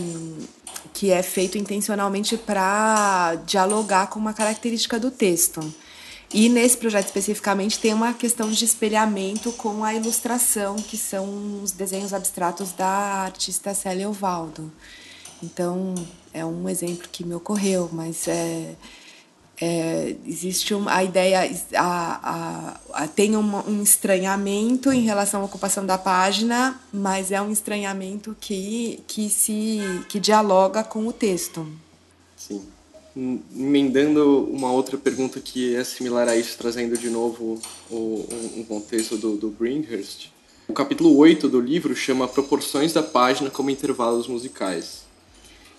que 0.95 1.11
é 1.11 1.23
feito 1.23 1.59
intencionalmente 1.59 2.39
para 2.39 3.35
dialogar 3.47 4.09
com 4.09 4.19
uma 4.19 4.33
característica 4.33 4.99
do 4.99 5.11
texto. 5.11 5.61
E 6.33 6.49
nesse 6.49 6.77
projeto 6.77 7.07
especificamente 7.07 7.79
tem 7.79 7.93
uma 7.93 8.15
questão 8.15 8.51
de 8.51 8.65
espelhamento 8.65 9.53
com 9.53 9.85
a 9.85 9.93
ilustração, 9.93 10.77
que 10.77 10.97
são 10.97 11.61
os 11.63 11.73
desenhos 11.73 12.15
abstratos 12.15 12.73
da 12.73 12.87
artista 12.87 13.75
Célia 13.75 14.09
Ovaldo. 14.09 14.73
Então, 15.43 15.95
é 16.33 16.45
um 16.45 16.69
exemplo 16.69 17.09
que 17.11 17.25
me 17.25 17.35
ocorreu, 17.35 17.89
mas 17.93 18.29
é, 18.29 18.75
é, 19.61 20.17
existe 20.27 20.73
uma, 20.73 20.95
a 20.95 21.05
ideia, 21.05 21.51
a, 21.75 22.79
a, 22.95 23.03
a 23.05 23.09
tem 23.09 23.37
um, 23.37 23.69
um, 23.69 23.83
estranhamento 23.83 24.91
em 24.91 25.03
relação 25.03 25.43
à 25.43 25.45
ocupação 25.45 25.85
da 25.85 25.99
página, 25.99 26.81
mas 26.91 27.31
é 27.31 27.43
um 27.43 27.53
estranhamento 27.53 28.35
que, 28.41 29.01
que, 29.07 29.29
se, 29.29 29.81
que 30.09 30.19
dialoga 30.19 30.83
com 30.83 31.07
o 31.07 31.13
texto. 31.13 31.67
Sim. 32.37 32.63
Emendando 33.15 34.49
uma 34.51 34.73
outra 34.73 34.97
pergunta 34.97 35.41
que 35.41 35.75
é 35.77 35.85
similar 35.85 36.27
a 36.27 36.37
isso, 36.37 36.57
trazendo 36.57 36.97
de 36.97 37.11
novo 37.11 37.61
o, 37.91 38.27
um 38.57 38.65
contexto 38.65 39.19
do, 39.19 39.37
do. 39.37 39.55
O 40.69 40.73
capítulo 40.73 41.15
8 41.19 41.49
do 41.51 41.61
livro 41.61 41.95
chama 41.95 42.27
Proporções 42.27 42.95
da 42.95 43.03
Página 43.03 43.51
como 43.51 43.69
Intervalos 43.69 44.27
Musicais. 44.27 45.00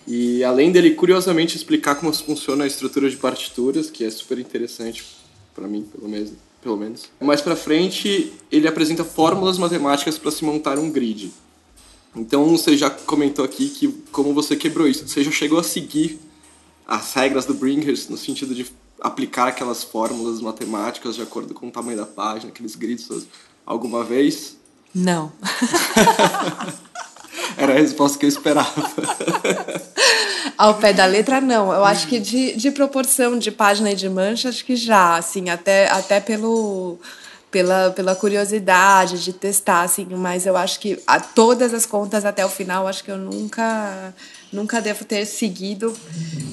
E 0.07 0.43
além 0.43 0.71
dele 0.71 0.91
curiosamente 0.91 1.55
explicar 1.55 1.95
como 1.95 2.13
funciona 2.13 2.63
a 2.63 2.67
estrutura 2.67 3.09
de 3.09 3.17
partituras, 3.17 3.89
que 3.89 4.03
é 4.03 4.09
super 4.09 4.39
interessante 4.39 5.05
para 5.53 5.67
mim, 5.67 5.83
pelo 5.83 6.09
menos, 6.09 6.31
pelo 6.61 6.77
menos. 6.77 7.09
Mais 7.19 7.41
para 7.41 7.55
frente, 7.55 8.33
ele 8.51 8.67
apresenta 8.67 9.03
fórmulas 9.03 9.57
matemáticas 9.57 10.17
para 10.17 10.31
se 10.31 10.43
montar 10.43 10.79
um 10.79 10.89
grid. 10.89 11.31
Então, 12.15 12.45
você 12.49 12.75
já 12.75 12.89
comentou 12.89 13.45
aqui 13.45 13.69
que 13.69 13.87
como 14.11 14.33
você 14.33 14.55
quebrou 14.55 14.87
isso, 14.87 15.07
você 15.07 15.23
já 15.23 15.31
chegou 15.31 15.59
a 15.59 15.63
seguir 15.63 16.19
as 16.85 17.13
regras 17.13 17.45
do 17.45 17.53
Bringers 17.53 18.09
no 18.09 18.17
sentido 18.17 18.53
de 18.53 18.65
aplicar 18.99 19.47
aquelas 19.47 19.83
fórmulas 19.83 20.41
matemáticas 20.41 21.15
de 21.15 21.21
acordo 21.21 21.53
com 21.53 21.67
o 21.67 21.71
tamanho 21.71 21.97
da 21.97 22.05
página, 22.05 22.51
aqueles 22.51 22.75
grids 22.75 23.07
alguma 23.65 24.03
vez? 24.03 24.57
Não. 24.93 25.31
Era 27.57 27.73
a 27.73 27.75
resposta 27.75 28.17
que 28.17 28.25
eu 28.25 28.29
esperava. 28.29 28.71
Ao 30.57 30.75
pé 30.75 30.93
da 30.93 31.05
letra, 31.05 31.41
não. 31.41 31.73
Eu 31.73 31.83
acho 31.83 32.07
que 32.07 32.19
de, 32.19 32.55
de 32.55 32.71
proporção 32.71 33.37
de 33.37 33.51
página 33.51 33.91
e 33.91 33.95
de 33.95 34.09
mancha, 34.09 34.49
acho 34.49 34.63
que 34.63 34.75
já, 34.75 35.15
assim, 35.17 35.49
até, 35.49 35.89
até 35.89 36.19
pelo, 36.19 36.99
pela, 37.49 37.91
pela 37.91 38.15
curiosidade 38.15 39.23
de 39.23 39.33
testar, 39.33 39.83
assim, 39.83 40.05
mas 40.11 40.45
eu 40.45 40.55
acho 40.55 40.79
que 40.79 41.01
a 41.05 41.19
todas 41.19 41.73
as 41.73 41.85
contas 41.85 42.25
até 42.25 42.45
o 42.45 42.49
final, 42.49 42.87
acho 42.87 43.03
que 43.03 43.11
eu 43.11 43.17
nunca, 43.17 44.13
nunca 44.51 44.81
devo 44.81 45.03
ter 45.03 45.25
seguido. 45.25 45.95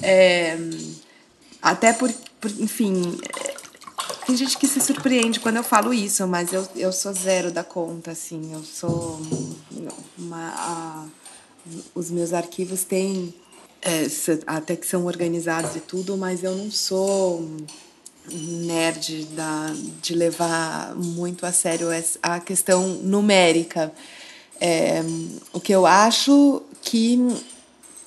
É, 0.01 0.57
até 1.61 1.93
por, 1.93 2.11
por, 2.39 2.51
enfim, 2.59 3.19
tem 4.25 4.35
gente 4.35 4.57
que 4.57 4.67
se 4.67 4.79
surpreende 4.79 5.39
quando 5.39 5.55
eu 5.55 5.63
falo 5.63 5.93
isso, 5.93 6.27
mas 6.27 6.53
eu, 6.53 6.67
eu 6.75 6.91
sou 6.91 7.13
zero 7.13 7.51
da 7.51 7.63
conta, 7.63 8.11
assim. 8.11 8.53
Eu 8.53 8.63
sou. 8.63 9.19
A, 10.39 11.05
os 11.93 12.09
meus 12.09 12.33
arquivos 12.33 12.83
têm. 12.83 13.33
É, 13.81 14.07
até 14.45 14.75
que 14.75 14.85
são 14.85 15.05
organizados 15.05 15.73
e 15.77 15.79
tudo, 15.79 16.17
mas 16.17 16.43
eu 16.43 16.53
não 16.53 16.69
sou 16.69 17.49
nerd 18.29 19.25
da, 19.31 19.73
de 20.01 20.13
levar 20.13 20.93
muito 20.95 21.45
a 21.45 21.51
sério 21.51 21.87
a 22.21 22.39
questão 22.39 22.87
numérica. 22.87 23.91
É, 24.59 25.01
o 25.53 25.59
que 25.59 25.73
eu 25.73 25.85
acho 25.85 26.61
que, 26.81 27.17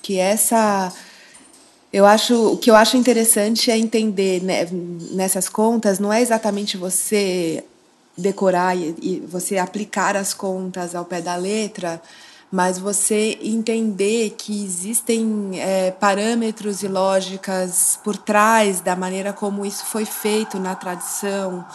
que 0.01 0.19
essa 0.19 0.93
eu 1.91 2.05
acho 2.05 2.53
o 2.53 2.57
que 2.57 2.69
eu 2.69 2.75
acho 2.75 2.97
interessante 2.97 3.71
é 3.71 3.77
entender 3.77 4.41
né, 4.43 4.67
nessas 5.11 5.49
contas 5.49 5.99
não 5.99 6.13
é 6.13 6.21
exatamente 6.21 6.77
você 6.77 7.63
decorar 8.17 8.75
e, 8.77 8.95
e, 9.01 9.19
você 9.19 9.57
aplicar 9.57 10.15
as 10.15 10.33
contas 10.33 10.95
ao 10.95 11.05
pé 11.05 11.21
da 11.21 11.35
letra, 11.35 12.01
mas 12.51 12.77
você 12.77 13.39
entender 13.41 14.35
que 14.37 14.63
existem 14.63 15.59
é, 15.59 15.91
parâmetros 15.91 16.83
e 16.83 16.87
lógicas 16.87 17.99
por 18.03 18.15
trás 18.15 18.79
da 18.79 18.95
maneira 18.95 19.33
como 19.33 19.65
isso 19.65 19.85
foi 19.85 20.05
feito 20.05 20.59
na 20.59 20.75
tradição. 20.75 21.65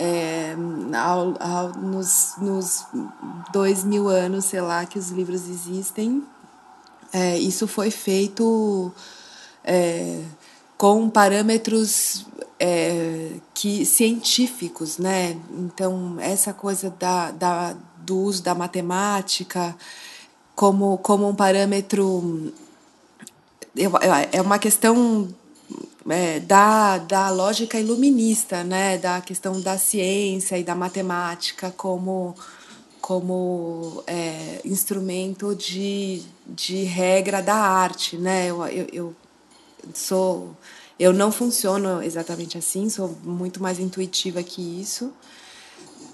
É, 0.00 0.54
ao, 0.96 1.34
ao, 1.40 1.68
nos, 1.72 2.34
nos 2.38 2.86
dois 3.52 3.82
mil 3.82 4.08
anos, 4.08 4.44
sei 4.44 4.60
lá, 4.60 4.86
que 4.86 4.96
os 4.96 5.10
livros 5.10 5.48
existem, 5.48 6.22
é, 7.12 7.36
isso 7.36 7.66
foi 7.66 7.90
feito 7.90 8.92
é, 9.64 10.22
com 10.78 11.10
parâmetros 11.10 12.24
é, 12.58 13.32
que 13.52 13.84
científicos, 13.84 14.96
né? 14.96 15.36
Então 15.50 16.16
essa 16.20 16.54
coisa 16.54 16.88
da, 16.88 17.32
da, 17.32 17.76
do 17.98 18.18
uso 18.18 18.42
da 18.42 18.54
matemática 18.54 19.76
como, 20.54 20.98
como 20.98 21.28
um 21.28 21.34
parâmetro 21.34 22.52
é 24.32 24.40
uma 24.40 24.58
questão 24.58 25.28
é, 26.08 26.40
da, 26.40 26.98
da 26.98 27.28
lógica 27.28 27.78
iluminista, 27.78 28.64
né? 28.64 28.98
Da 28.98 29.20
questão 29.20 29.60
da 29.60 29.76
ciência 29.76 30.56
e 30.56 30.64
da 30.64 30.74
matemática 30.74 31.72
como 31.76 32.34
como 33.00 34.02
é, 34.06 34.60
instrumento 34.64 35.54
de, 35.54 36.22
de 36.46 36.82
regra 36.84 37.40
da 37.40 37.54
arte, 37.54 38.16
né? 38.16 38.48
Eu, 38.48 38.66
eu, 38.66 38.86
eu 38.92 39.16
sou 39.94 40.56
eu 40.98 41.12
não 41.12 41.30
funciono 41.30 42.02
exatamente 42.02 42.58
assim, 42.58 42.90
sou 42.90 43.16
muito 43.22 43.62
mais 43.62 43.78
intuitiva 43.78 44.42
que 44.42 44.60
isso. 44.80 45.12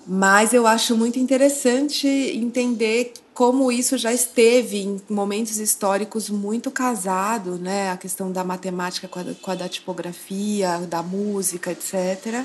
Mas 0.06 0.52
eu 0.52 0.66
acho 0.66 0.94
muito 0.94 1.18
interessante 1.18 2.06
entender 2.06 3.14
como 3.32 3.72
isso 3.72 3.96
já 3.96 4.12
esteve 4.12 4.82
em 4.82 5.02
momentos 5.08 5.56
históricos 5.58 6.28
muito 6.28 6.70
casado, 6.70 7.56
né? 7.56 7.90
A 7.90 7.96
questão 7.96 8.30
da 8.30 8.44
matemática 8.44 9.08
com 9.08 9.18
a, 9.18 9.24
com 9.40 9.50
a 9.50 9.54
da 9.54 9.68
tipografia, 9.68 10.78
da 10.80 11.02
música, 11.02 11.72
etc. 11.72 12.44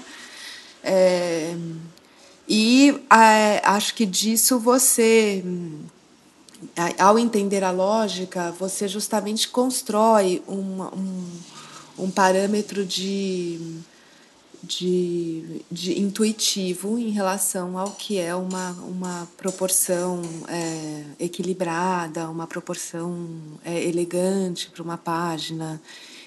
É, 0.82 1.54
e 2.48 2.98
é, 3.12 3.62
acho 3.66 3.94
que 3.94 4.06
disso 4.06 4.58
você 4.58 5.44
ao 6.98 7.18
entender 7.18 7.64
a 7.64 7.72
lógica, 7.72 8.52
você 8.52 8.88
justamente 8.88 9.48
constrói 9.48 10.44
uma, 10.48 10.94
um, 10.94 11.26
um 11.98 12.12
parâmetro 12.12 12.86
de, 12.86 13.80
de, 14.64 15.62
de, 15.72 16.00
intuitivo 16.00 17.00
em 17.00 17.10
relação 17.10 17.78
ao 17.78 17.92
que 17.92 18.18
é 18.18 18.36
uma, 18.36 18.72
uma 18.72 19.28
proporção 19.38 20.22
é, 20.48 21.04
equilibrada, 21.20 22.30
uma 22.30 22.48
proporção 22.48 23.28
é, 23.64 23.84
elegante 23.84 24.70
para 24.70 24.84
uma 24.84 24.98
página. 24.98 25.82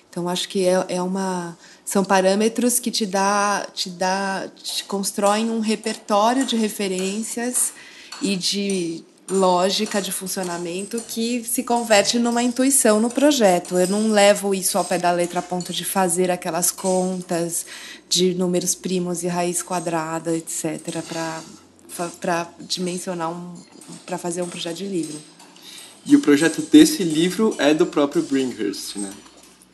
Então 0.09 0.29
acho 0.29 0.49
que 0.49 0.67
é, 0.67 0.85
é 0.89 1.03
uma 1.03 1.57
são 1.85 2.05
parâmetros 2.05 2.79
que 2.79 2.91
te 2.91 3.07
dá 3.07 3.67
te 3.73 3.89
dá 3.91 4.49
te 4.63 4.85
constroem 4.85 5.51
um 5.51 5.61
repertório 5.61 6.45
de 6.45 6.55
referências 6.57 7.73
e 8.21 8.37
de 8.37 9.05
lógica 9.33 10.01
de 10.01 10.13
funcionamento 10.13 11.01
que 11.09 11.43
se 11.43 11.63
converte 11.63 12.19
numa 12.19 12.43
intuição 12.43 13.01
no 13.01 13.11
projeto. 13.11 13.79
Eu 13.79 13.89
não 13.89 14.11
levo 14.11 14.55
isso 14.55 14.77
ao 14.77 14.85
pé 14.85 14.99
da 14.99 15.11
letra 15.11 15.41
a 15.41 15.43
ponto 15.43 15.73
de 15.73 15.85
fazer 15.85 16.31
aquelas 16.31 16.71
contas 16.71 17.65
de 18.09 18.35
números 18.35 18.75
primos 18.75 19.23
e 19.23 19.29
raiz 19.29 19.63
quadrada, 19.63 20.37
etc., 20.37 21.03
para 22.21 22.49
dimensionar 22.61 23.31
um, 23.31 23.55
para 24.05 24.19
fazer 24.19 24.43
um 24.43 24.49
projeto 24.49 24.77
de 24.77 24.87
livro. 24.87 25.19
E 26.05 26.15
o 26.15 26.21
projeto 26.21 26.63
desse 26.63 27.03
livro 27.03 27.55
é 27.59 27.73
do 27.73 27.87
próprio 27.87 28.23
Bringhurst, 28.23 28.97
né? 28.97 29.11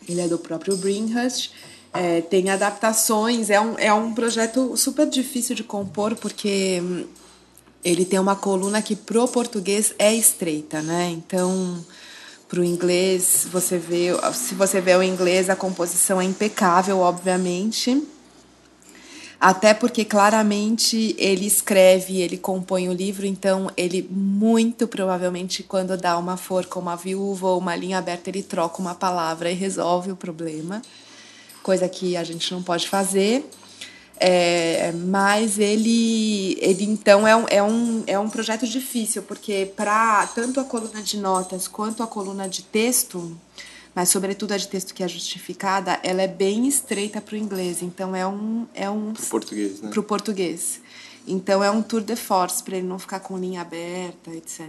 Ele 0.09 0.21
é 0.21 0.29
do 0.29 0.39
próprio 0.39 0.77
Bringhurst. 0.77 1.51
É, 1.93 2.21
tem 2.21 2.51
adaptações, 2.51 3.51
é 3.51 3.61
um, 3.61 3.79
é 3.79 3.93
um 3.93 4.13
projeto 4.15 4.77
super 4.77 5.09
difícil 5.09 5.57
de 5.57 5.65
compor, 5.65 6.15
porque 6.15 6.83
ele 7.89 8.05
tem 8.05 8.19
uma 8.19 8.37
coluna 8.37 8.83
que 8.83 8.95
pro 8.95 9.27
português 9.27 9.95
é 9.99 10.15
estreita, 10.15 10.83
né? 10.83 11.11
Então, 11.11 11.85
pro 12.49 12.63
inglês, 12.63 13.47
você 13.51 13.79
vê, 13.79 14.09
se 14.35 14.55
você 14.55 14.81
vê 14.81 14.95
o 14.95 15.03
inglês, 15.03 15.49
a 15.49 15.57
composição 15.57 16.21
é 16.21 16.25
impecável, 16.25 16.99
obviamente. 16.99 18.03
Até 19.41 19.73
porque 19.73 20.05
claramente 20.05 21.15
ele 21.17 21.47
escreve, 21.47 22.21
ele 22.21 22.37
compõe 22.37 22.89
o 22.89 22.93
livro, 22.93 23.25
então 23.25 23.71
ele 23.77 24.07
muito 24.11 24.89
provavelmente 24.89 25.63
quando 25.63 25.97
dá 25.97 26.19
uma 26.19 26.37
forca, 26.37 26.79
uma 26.79 26.97
viúva 26.97 27.47
ou 27.47 27.59
uma 27.59 27.77
linha 27.77 27.99
aberta, 27.99 28.31
ele 28.31 28.43
troca 28.43 28.83
uma 28.83 28.97
palavra 28.97 29.49
e 29.49 29.55
resolve 29.55 30.11
o 30.11 30.17
problema, 30.17 30.83
coisa 31.63 31.89
que 31.89 32.17
a 32.17 32.25
gente 32.25 32.53
não 32.53 32.65
pode 32.65 32.89
fazer. 32.89 33.49
É, 34.21 34.91
mas 34.93 35.59
ele, 35.59 36.59
ele 36.61 36.85
então 36.85 37.27
é 37.27 37.37
um, 37.37 37.45
é, 37.49 37.63
um, 37.63 38.03
é 38.07 38.19
um 38.19 38.29
projeto 38.29 38.67
difícil, 38.67 39.23
porque 39.23 39.71
para 39.77 40.27
tanto 40.29 40.59
a 40.59 40.65
coluna 40.65 41.01
de 41.01 41.17
notas 41.19 41.69
quanto 41.69 42.03
a 42.03 42.07
coluna 42.07 42.49
de 42.49 42.63
texto, 42.63 43.39
mas 43.95 44.09
sobretudo 44.09 44.53
a 44.53 44.57
de 44.57 44.67
texto 44.67 44.93
que 44.93 45.03
é 45.03 45.09
justificada, 45.09 46.01
ela 46.03 46.23
é 46.23 46.27
bem 46.27 46.67
estreita 46.67 47.21
para 47.21 47.35
o 47.35 47.39
inglês. 47.39 47.83
Então 47.83 48.15
é 48.15 48.27
um. 48.27 48.67
É 48.75 48.91
um 48.91 49.13
para 49.13 49.23
o 49.23 49.27
português, 49.27 49.81
né? 49.81 49.91
Para 49.91 50.01
o 50.01 50.03
português. 50.03 50.81
Então 51.27 51.63
é 51.63 51.71
um 51.71 51.83
tour 51.83 52.01
de 52.01 52.17
force 52.17 52.63
para 52.63 52.77
ele 52.77 52.87
não 52.87 52.99
ficar 52.99 53.21
com 53.21 53.39
linha 53.39 53.61
aberta, 53.61 54.31
etc. 54.31 54.69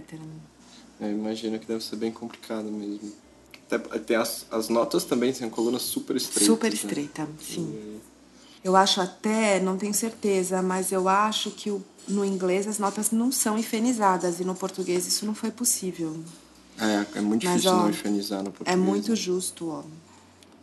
Eu 1.00 1.10
imagino 1.10 1.58
que 1.58 1.66
deve 1.66 1.82
ser 1.82 1.96
bem 1.96 2.12
complicado 2.12 2.70
mesmo. 2.70 3.12
Até, 3.90 4.16
as, 4.16 4.46
as 4.50 4.68
notas 4.68 5.04
também 5.04 5.32
são 5.32 5.48
colunas 5.48 5.82
super 5.82 6.16
estreitas. 6.16 6.46
Super 6.46 6.68
né? 6.68 6.74
estreita, 6.74 7.22
né? 7.22 7.28
sim. 7.40 7.70
E... 7.72 8.09
Eu 8.62 8.76
acho 8.76 9.00
até, 9.00 9.58
não 9.60 9.76
tenho 9.76 9.94
certeza, 9.94 10.60
mas 10.60 10.92
eu 10.92 11.08
acho 11.08 11.50
que 11.50 11.70
o, 11.70 11.82
no 12.06 12.24
inglês 12.24 12.66
as 12.66 12.78
notas 12.78 13.10
não 13.10 13.32
são 13.32 13.58
infenizadas 13.58 14.38
e 14.40 14.44
no 14.44 14.54
português 14.54 15.06
isso 15.06 15.24
não 15.24 15.34
foi 15.34 15.50
possível. 15.50 16.16
É, 16.78 17.18
é 17.18 17.20
muito 17.20 17.44
mas, 17.44 17.56
difícil 17.62 17.78
ó, 17.78 17.82
não 17.82 17.90
infenizar 17.90 18.42
no 18.42 18.48
é 18.48 18.52
português. 18.52 18.74
É 18.74 18.76
muito 18.76 19.10
né? 19.10 19.16
justo, 19.16 19.68
ó. 19.68 19.82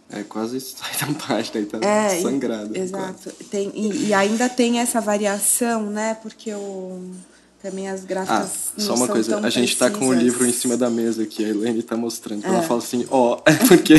É 0.09 0.23
quase 0.23 0.59
sai 0.61 0.95
da 0.99 1.13
página 1.27 1.59
e 1.59 1.65
tá 1.65 1.79
é, 1.81 2.21
sangrado. 2.21 2.77
Exato. 2.77 3.31
Tem, 3.49 3.71
e, 3.75 4.07
e, 4.07 4.13
ainda 4.13 4.47
tem 4.47 4.79
essa 4.79 5.01
variação, 5.01 5.89
né? 5.89 6.13
Porque 6.21 6.53
o 6.53 7.11
também 7.69 7.89
as 7.89 8.05
gráficas 8.05 8.71
ah, 8.77 8.79
só 8.79 8.95
uma 8.95 9.07
coisa. 9.07 9.39
a 9.39 9.49
gente 9.49 9.73
está 9.73 9.89
com 9.89 10.07
o 10.07 10.13
livro 10.13 10.45
em 10.45 10.53
cima 10.53 10.77
da 10.77 10.89
mesa 10.89 11.23
aqui 11.23 11.43
a 11.43 11.49
Helene 11.49 11.79
está 11.79 11.97
mostrando. 11.97 12.45
É. 12.45 12.47
ela 12.47 12.63
fala 12.63 12.79
assim 12.79 13.05
ó 13.09 13.33
oh, 13.33 13.41
é 13.49 13.53
porque 13.67 13.95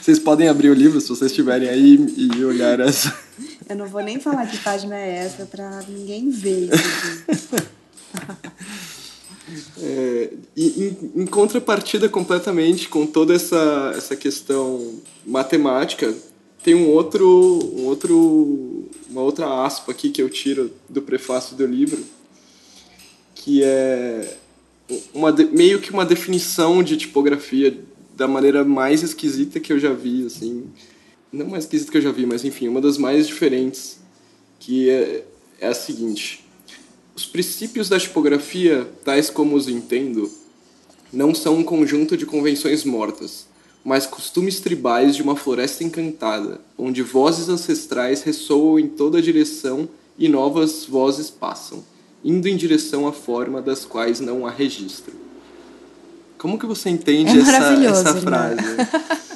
vocês 0.00 0.20
podem 0.20 0.48
abrir 0.48 0.70
o 0.70 0.74
livro 0.74 1.00
se 1.00 1.08
vocês 1.08 1.32
estiverem 1.32 1.68
aí 1.68 1.98
e 2.16 2.44
olhar 2.44 2.78
essa 2.78 3.12
eu 3.68 3.74
não 3.74 3.86
vou 3.86 4.02
nem 4.02 4.20
falar 4.20 4.46
que 4.46 4.56
página 4.58 4.96
é 4.96 5.16
essa 5.16 5.44
para 5.46 5.82
ninguém 5.88 6.30
ver 6.30 6.70
isso 7.28 7.56
é, 9.82 10.30
e 10.56 10.96
em, 11.16 11.22
em, 11.22 11.26
contrapartida 11.26 12.08
completamente 12.08 12.88
com 12.88 13.04
toda 13.04 13.34
essa 13.34 13.94
essa 13.96 14.14
questão 14.14 14.94
matemática 15.26 16.14
tem 16.62 16.76
um 16.76 16.88
outro 16.88 17.26
um 17.76 17.86
outro 17.86 18.88
uma 19.10 19.22
outra 19.22 19.64
aspa 19.64 19.90
aqui 19.90 20.10
que 20.10 20.22
eu 20.22 20.30
tiro 20.30 20.70
do 20.88 21.02
prefácio 21.02 21.56
do 21.56 21.66
livro 21.66 22.21
que 23.42 23.62
é 23.64 24.36
uma 25.12 25.32
meio 25.32 25.80
que 25.80 25.90
uma 25.90 26.06
definição 26.06 26.80
de 26.82 26.96
tipografia 26.96 27.76
da 28.14 28.28
maneira 28.28 28.64
mais 28.64 29.02
esquisita 29.02 29.58
que 29.58 29.72
eu 29.72 29.80
já 29.80 29.92
vi, 29.92 30.24
assim. 30.24 30.66
Não 31.32 31.46
mais 31.46 31.64
esquisita 31.64 31.90
que 31.90 31.98
eu 31.98 32.02
já 32.02 32.12
vi, 32.12 32.24
mas 32.24 32.44
enfim, 32.44 32.68
uma 32.68 32.80
das 32.80 32.98
mais 32.98 33.26
diferentes, 33.26 33.98
que 34.60 34.88
é, 34.88 35.24
é 35.60 35.66
a 35.66 35.74
seguinte. 35.74 36.44
Os 37.16 37.26
princípios 37.26 37.88
da 37.88 37.98
tipografia, 37.98 38.88
tais 39.04 39.28
como 39.28 39.56
os 39.56 39.68
entendo, 39.68 40.30
não 41.12 41.34
são 41.34 41.56
um 41.56 41.64
conjunto 41.64 42.16
de 42.16 42.24
convenções 42.24 42.84
mortas, 42.84 43.46
mas 43.84 44.06
costumes 44.06 44.60
tribais 44.60 45.16
de 45.16 45.22
uma 45.22 45.34
floresta 45.34 45.82
encantada, 45.82 46.60
onde 46.78 47.02
vozes 47.02 47.48
ancestrais 47.48 48.22
ressoam 48.22 48.78
em 48.78 48.86
toda 48.86 49.20
direção 49.20 49.88
e 50.16 50.28
novas 50.28 50.84
vozes 50.84 51.28
passam 51.28 51.82
indo 52.24 52.48
em 52.48 52.56
direção 52.56 53.06
à 53.06 53.12
forma 53.12 53.60
das 53.60 53.84
quais 53.84 54.20
não 54.20 54.46
há 54.46 54.50
registro. 54.50 55.14
Como 56.38 56.58
que 56.58 56.66
você 56.66 56.90
entende 56.90 57.38
é 57.38 57.42
essa, 57.42 58.10
essa 58.10 58.20
frase? 58.20 58.56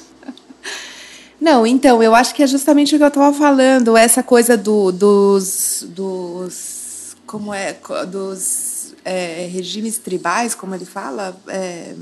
Não, 1.40 1.66
então, 1.66 2.02
eu 2.02 2.14
acho 2.14 2.34
que 2.34 2.42
é 2.42 2.46
justamente 2.46 2.94
o 2.94 2.98
que 2.98 3.04
eu 3.04 3.08
estava 3.08 3.32
falando, 3.32 3.96
essa 3.96 4.22
coisa 4.22 4.56
do, 4.56 4.90
dos, 4.90 5.86
dos. 5.90 7.14
Como 7.26 7.52
é? 7.52 7.76
Dos 8.10 8.94
é, 9.04 9.46
regimes 9.52 9.98
tribais, 9.98 10.54
como 10.54 10.74
ele 10.74 10.84
fala? 10.84 11.40
É, 11.46 11.94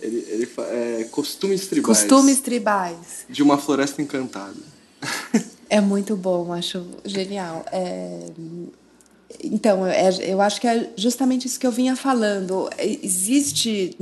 ele, 0.00 0.24
ele 0.28 0.50
é, 0.58 1.08
costumes 1.10 1.66
tribais. 1.66 1.98
Costumes 1.98 2.40
tribais. 2.40 3.26
De 3.28 3.42
uma 3.42 3.58
floresta 3.58 4.00
encantada. 4.00 4.54
É 5.68 5.80
muito 5.80 6.14
bom, 6.14 6.52
acho 6.52 6.86
genial. 7.04 7.66
É, 7.72 8.28
então, 9.42 9.86
é, 9.86 10.10
eu 10.20 10.40
acho 10.40 10.60
que 10.60 10.66
é 10.66 10.90
justamente 10.96 11.46
isso 11.46 11.58
que 11.58 11.66
eu 11.66 11.72
vinha 11.72 11.96
falando. 11.96 12.70
Existe, 12.78 13.96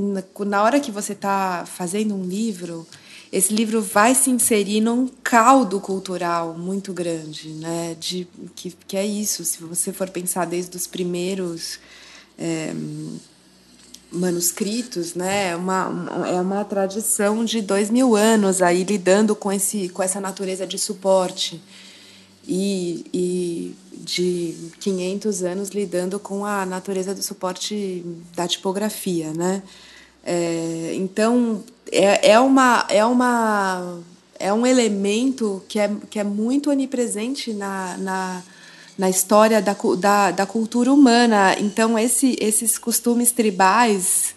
na 0.47 0.63
hora 0.63 0.81
que 0.81 0.91
você 0.91 1.13
está 1.13 1.65
fazendo 1.67 2.15
um 2.15 2.25
livro, 2.25 2.87
esse 3.33 3.53
livro 3.53 3.83
vai 3.83 4.15
se 4.15 4.31
inserir 4.31 4.81
num 4.81 5.09
caldo 5.23 5.81
cultural 5.81 6.55
muito 6.57 6.93
grande, 6.93 7.49
né? 7.51 7.97
De, 7.99 8.29
que, 8.55 8.71
que 8.87 8.97
é 8.97 9.05
isso, 9.05 9.45
se 9.45 9.63
você 9.63 9.93
for 9.93 10.09
pensar 10.11 10.47
desde 10.47 10.77
os 10.77 10.87
primeiros 10.87 11.79
é, 12.39 12.73
manuscritos, 14.13 15.15
né? 15.15 15.51
É 15.51 15.57
uma, 15.57 16.27
é 16.29 16.41
uma 16.41 16.65
tradição 16.65 17.45
de 17.45 17.61
dois 17.61 17.91
mil 17.91 18.15
anos 18.15 18.63
aí 18.63 18.85
lidando 18.85 19.35
com, 19.35 19.51
esse, 19.51 19.89
com 19.89 20.03
essa 20.03 20.21
natureza 20.21 20.67
de 20.67 20.79
suporte 20.79 21.61
e, 22.46 23.04
e 23.12 23.74
de 24.04 24.54
500 24.80 25.42
anos 25.42 25.68
lidando 25.70 26.18
com 26.18 26.44
a 26.44 26.66
natureza 26.66 27.14
do 27.14 27.22
suporte 27.22 28.04
da 28.35 28.46
tipografia, 28.46 29.33
né? 29.33 29.62
É, 30.24 30.92
então 30.94 31.62
é, 31.92 32.33
é 32.33 32.40
uma 32.40 32.87
é 32.88 33.04
uma 33.04 33.98
é 34.38 34.52
um 34.52 34.66
elemento 34.66 35.62
que 35.68 35.78
é, 35.78 35.90
que 36.11 36.18
é 36.18 36.24
muito 36.24 36.70
onipresente 36.70 37.52
na, 37.52 37.96
na, 37.98 38.42
na 38.98 39.09
história 39.09 39.62
da, 39.62 39.76
da, 39.98 40.30
da 40.30 40.46
cultura 40.46 40.92
humana. 40.92 41.57
Então 41.59 41.98
esse, 41.98 42.37
esses 42.40 42.76
costumes 42.76 43.33
tribais 43.33 44.34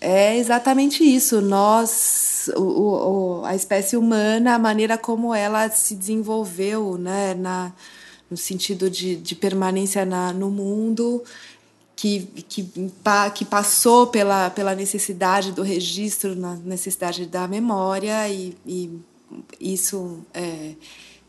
é 0.00 0.36
exatamente 0.36 1.02
isso. 1.02 1.40
Nós, 1.40 2.50
o, 2.56 2.62
o, 3.40 3.44
a 3.44 3.54
espécie 3.54 3.96
humana, 3.96 4.54
a 4.54 4.58
maneira 4.58 4.96
como 4.96 5.34
ela 5.34 5.68
se 5.70 5.94
desenvolveu, 5.94 6.96
né, 6.96 7.34
na, 7.34 7.72
no 8.30 8.36
sentido 8.36 8.88
de, 8.90 9.16
de 9.16 9.34
permanência 9.34 10.04
na, 10.04 10.32
no 10.32 10.50
mundo, 10.50 11.22
que, 11.96 12.20
que, 12.48 12.70
que 13.34 13.44
passou 13.44 14.06
pela, 14.06 14.50
pela 14.50 14.74
necessidade 14.74 15.50
do 15.50 15.62
registro, 15.62 16.36
na 16.36 16.54
necessidade 16.54 17.26
da 17.26 17.48
memória, 17.48 18.28
e, 18.28 18.56
e 18.64 19.00
isso 19.60 20.20
é, 20.32 20.74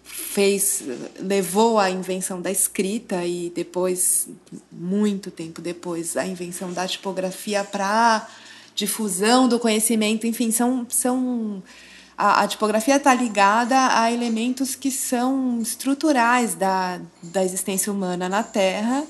fez 0.03 0.83
levou 1.19 1.79
à 1.79 1.89
invenção 1.89 2.39
da 2.39 2.51
escrita 2.51 3.25
e 3.25 3.51
depois, 3.55 4.27
muito 4.71 5.31
tempo 5.31 5.59
depois, 5.59 6.15
a 6.15 6.25
invenção 6.27 6.71
da 6.71 6.87
tipografia 6.87 7.63
para 7.63 8.27
difusão 8.79 9.47
do 9.47 9.59
conhecimento, 9.59 10.25
enfim, 10.25 10.51
são, 10.51 10.87
são 10.89 11.61
a, 12.17 12.43
a 12.43 12.47
tipografia 12.47 12.95
está 12.95 13.13
ligada 13.13 13.75
a 13.91 14.11
elementos 14.11 14.73
que 14.73 14.89
são 14.89 15.59
estruturais 15.61 16.55
da, 16.55 17.01
da 17.21 17.43
existência 17.43 17.91
humana 17.91 18.29
na 18.29 18.41
Terra 18.41 19.03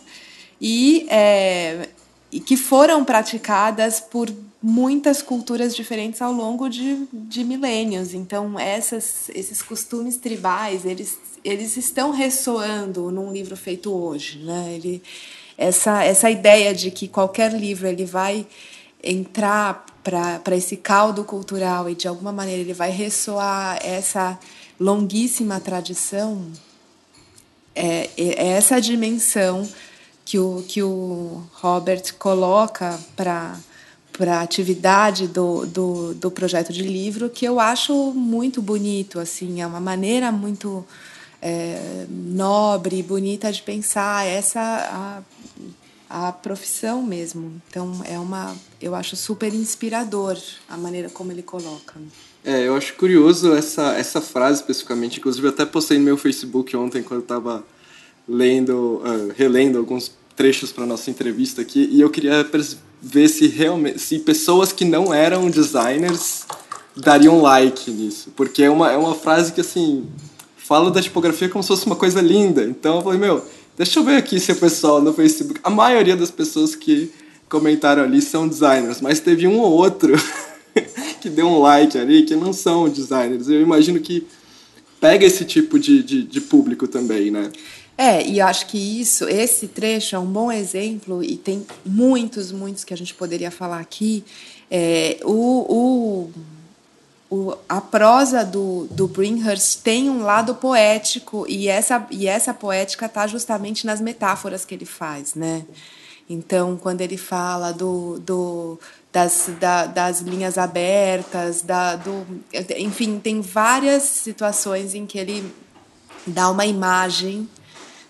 e, 0.59 1.05
é, 1.09 1.87
e 2.31 2.39
que 2.39 2.57
foram 2.57 3.05
praticadas 3.05 3.99
por 3.99 4.33
muitas 4.61 5.21
culturas 5.21 5.75
diferentes 5.75 6.21
ao 6.21 6.33
longo 6.33 6.67
de, 6.67 7.07
de 7.13 7.43
milênios. 7.43 8.13
Então, 8.13 8.59
essas, 8.59 9.29
esses 9.35 9.61
costumes 9.61 10.17
tribais, 10.17 10.83
eles, 10.83 11.17
eles 11.45 11.77
estão 11.77 12.11
ressoando 12.11 13.11
num 13.11 13.31
livro 13.31 13.55
feito 13.55 13.93
hoje. 13.93 14.39
Né? 14.39 14.73
Ele, 14.73 15.01
essa, 15.57 16.03
essa 16.03 16.29
ideia 16.29 16.73
de 16.73 16.89
que 16.89 17.07
qualquer 17.07 17.53
livro 17.53 17.87
ele 17.87 18.05
vai 18.05 18.47
entrar 19.03 19.85
para 20.03 20.55
esse 20.55 20.77
caldo 20.77 21.23
cultural 21.23 21.89
e 21.89 21.95
de 21.95 22.07
alguma 22.07 22.31
maneira 22.31 22.61
ele 22.61 22.73
vai 22.73 22.91
ressoar 22.91 23.79
essa 23.83 24.39
longuíssima 24.79 25.59
tradição, 25.59 26.51
é, 27.75 28.09
é 28.17 28.47
essa 28.49 28.79
dimensão 28.79 29.67
que 30.25 30.37
o, 30.37 30.63
que 30.67 30.81
o 30.83 31.43
Robert 31.53 32.13
coloca 32.17 32.99
para 33.15 33.57
para 34.19 34.39
a 34.39 34.41
atividade 34.41 35.29
do, 35.29 35.65
do, 35.65 36.13
do 36.13 36.29
projeto 36.29 36.73
de 36.73 36.83
livro 36.83 37.29
que 37.29 37.45
eu 37.45 37.57
acho 37.57 38.11
muito 38.11 38.61
bonito 38.61 39.17
assim. 39.17 39.61
É 39.61 39.67
uma 39.67 39.79
maneira 39.79 40.29
muito 40.29 40.85
é, 41.41 42.05
nobre 42.09 43.01
bonita 43.01 43.49
de 43.49 43.61
pensar 43.61 44.27
essa 44.27 44.59
a, 44.59 45.21
a 46.09 46.31
profissão 46.31 47.03
mesmo. 47.03 47.61
Então 47.69 48.01
é 48.05 48.17
uma, 48.17 48.55
eu 48.81 48.95
acho 48.95 49.15
super 49.15 49.53
inspirador 49.53 50.37
a 50.67 50.75
maneira 50.75 51.09
como 51.09 51.31
ele 51.31 51.43
coloca. 51.43 51.95
É, 52.43 52.67
eu 52.67 52.75
acho 52.75 52.95
curioso 52.95 53.53
essa 53.53 53.93
essa 53.95 54.19
frase 54.19 54.61
especificamente. 54.61 55.19
Inclusive 55.19 55.45
eu 55.45 55.51
até 55.51 55.65
postei 55.65 55.97
no 55.97 56.03
meu 56.03 56.17
Facebook 56.17 56.75
ontem 56.75 57.03
quando 57.03 57.19
eu 57.19 57.23
estava 57.23 57.63
lendo, 58.27 59.01
uh, 59.03 59.33
relendo 59.35 59.77
alguns 59.77 60.11
trechos 60.35 60.71
para 60.71 60.85
nossa 60.85 61.09
entrevista 61.11 61.61
aqui 61.61 61.89
e 61.91 61.99
eu 61.99 62.09
queria 62.09 62.49
ver 63.01 63.27
se 63.27 63.47
realmente 63.47 63.99
se 63.99 64.19
pessoas 64.19 64.71
que 64.71 64.85
não 64.85 65.13
eram 65.13 65.49
designers 65.49 66.45
dariam 66.95 67.41
like 67.41 67.89
nisso, 67.91 68.31
porque 68.35 68.63
é 68.63 68.69
uma 68.69 68.91
é 68.91 68.97
uma 68.97 69.15
frase 69.15 69.51
que 69.51 69.61
assim 69.61 70.07
fala 70.55 70.91
da 70.91 71.01
tipografia 71.01 71.49
como 71.49 71.63
se 71.63 71.67
fosse 71.67 71.85
uma 71.87 71.95
coisa 71.95 72.21
linda. 72.21 72.63
Então 72.63 72.97
eu 72.97 73.01
falei, 73.01 73.19
meu, 73.19 73.43
deixa 73.79 73.97
eu 73.97 74.03
ver 74.03 74.17
aqui 74.17 74.41
se 74.41 74.51
o 74.51 74.55
pessoal 74.57 75.01
no 75.01 75.13
Facebook. 75.13 75.61
A 75.63 75.69
maioria 75.69 76.17
das 76.17 76.29
pessoas 76.29 76.75
que 76.75 77.09
comentaram 77.47 78.03
ali 78.03 78.21
são 78.21 78.45
designers, 78.45 78.99
mas 78.99 79.21
teve 79.21 79.47
um 79.47 79.57
ou 79.57 79.71
outro 79.71 80.13
que 81.21 81.29
deu 81.29 81.47
um 81.47 81.59
like 81.59 81.97
ali 81.97 82.23
que 82.23 82.35
não 82.35 82.51
são 82.51 82.89
designers. 82.89 83.47
Eu 83.47 83.61
imagino 83.61 84.01
que 84.01 84.27
pega 84.99 85.25
esse 85.25 85.45
tipo 85.45 85.79
de, 85.79 86.03
de, 86.03 86.23
de 86.23 86.41
público 86.41 86.89
também, 86.89 87.31
né? 87.31 87.49
É, 87.97 88.25
e 88.27 88.41
acho 88.41 88.67
que 88.67 88.77
isso, 88.77 89.27
esse 89.29 89.67
trecho 89.67 90.13
é 90.13 90.19
um 90.19 90.25
bom 90.25 90.51
exemplo, 90.51 91.23
e 91.23 91.37
tem 91.37 91.65
muitos, 91.85 92.51
muitos 92.51 92.83
que 92.83 92.93
a 92.93 92.97
gente 92.97 93.13
poderia 93.13 93.49
falar 93.49 93.79
aqui. 93.79 94.25
É, 94.69 95.19
o, 95.23 95.31
o, 95.33 96.31
o, 97.29 97.55
a 97.67 97.79
prosa 97.79 98.43
do, 98.43 98.87
do 98.89 99.07
Bringhurst 99.07 99.81
tem 99.83 100.09
um 100.09 100.23
lado 100.23 100.55
poético, 100.55 101.45
e 101.47 101.67
essa, 101.67 102.05
e 102.09 102.27
essa 102.27 102.53
poética 102.53 103.05
está 103.05 103.27
justamente 103.27 103.85
nas 103.85 104.01
metáforas 104.01 104.65
que 104.65 104.73
ele 104.73 104.85
faz, 104.85 105.35
né? 105.35 105.63
Então, 106.27 106.77
quando 106.77 107.01
ele 107.01 107.17
fala 107.17 107.71
do, 107.71 108.19
do, 108.19 108.79
das, 109.11 109.49
da, 109.59 109.85
das 109.85 110.21
linhas 110.21 110.57
abertas, 110.57 111.61
da, 111.61 111.95
do, 111.95 112.25
enfim, 112.77 113.19
tem 113.19 113.41
várias 113.41 114.03
situações 114.03 114.93
em 114.93 115.05
que 115.05 115.17
ele 115.17 115.53
dá 116.25 116.49
uma 116.49 116.65
imagem 116.65 117.49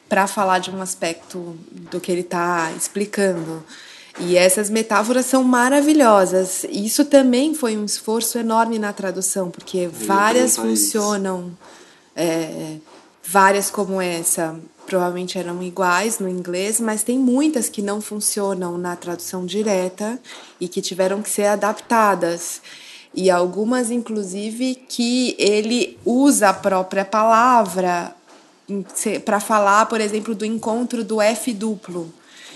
para 0.08 0.28
falar 0.28 0.60
de 0.60 0.72
um 0.72 0.82
aspecto 0.82 1.58
do 1.72 2.00
que 2.00 2.12
ele 2.12 2.22
está 2.22 2.72
explicando. 2.72 3.64
E 4.20 4.36
essas 4.36 4.70
metáforas 4.70 5.26
são 5.26 5.44
maravilhosas. 5.44 6.66
Isso 6.70 7.06
também 7.06 7.54
foi 7.54 7.78
um 7.78 7.86
esforço 7.86 8.38
enorme 8.38 8.78
na 8.78 8.92
tradução, 8.92 9.50
porque 9.50 9.88
várias 9.88 10.58
funcionam, 10.58 11.58
é, 12.16 12.76
várias 13.24 13.72
como 13.72 14.02
essa 14.02 14.60
provavelmente 14.86 15.38
eram 15.38 15.62
iguais 15.62 16.18
no 16.18 16.28
inglês, 16.28 16.80
mas 16.80 17.04
tem 17.04 17.18
muitas 17.18 17.70
que 17.70 17.80
não 17.82 18.02
funcionam 18.02 18.76
na 18.76 18.96
tradução 18.96 19.46
direta 19.46 20.20
e 20.60 20.68
que 20.68 20.82
tiveram 20.82 21.22
que 21.22 21.30
ser 21.30 21.46
adaptadas. 21.46 22.60
E 23.14 23.30
algumas, 23.30 23.92
inclusive, 23.92 24.76
que 24.76 25.36
ele 25.38 25.98
usa 26.04 26.50
a 26.50 26.54
própria 26.54 27.06
palavra 27.06 28.16
para 29.24 29.40
falar, 29.40 29.86
por 29.86 30.02
exemplo, 30.02 30.34
do 30.34 30.46
encontro 30.46 31.04
do 31.04 31.22
F 31.22 31.54
duplo. 31.54 32.12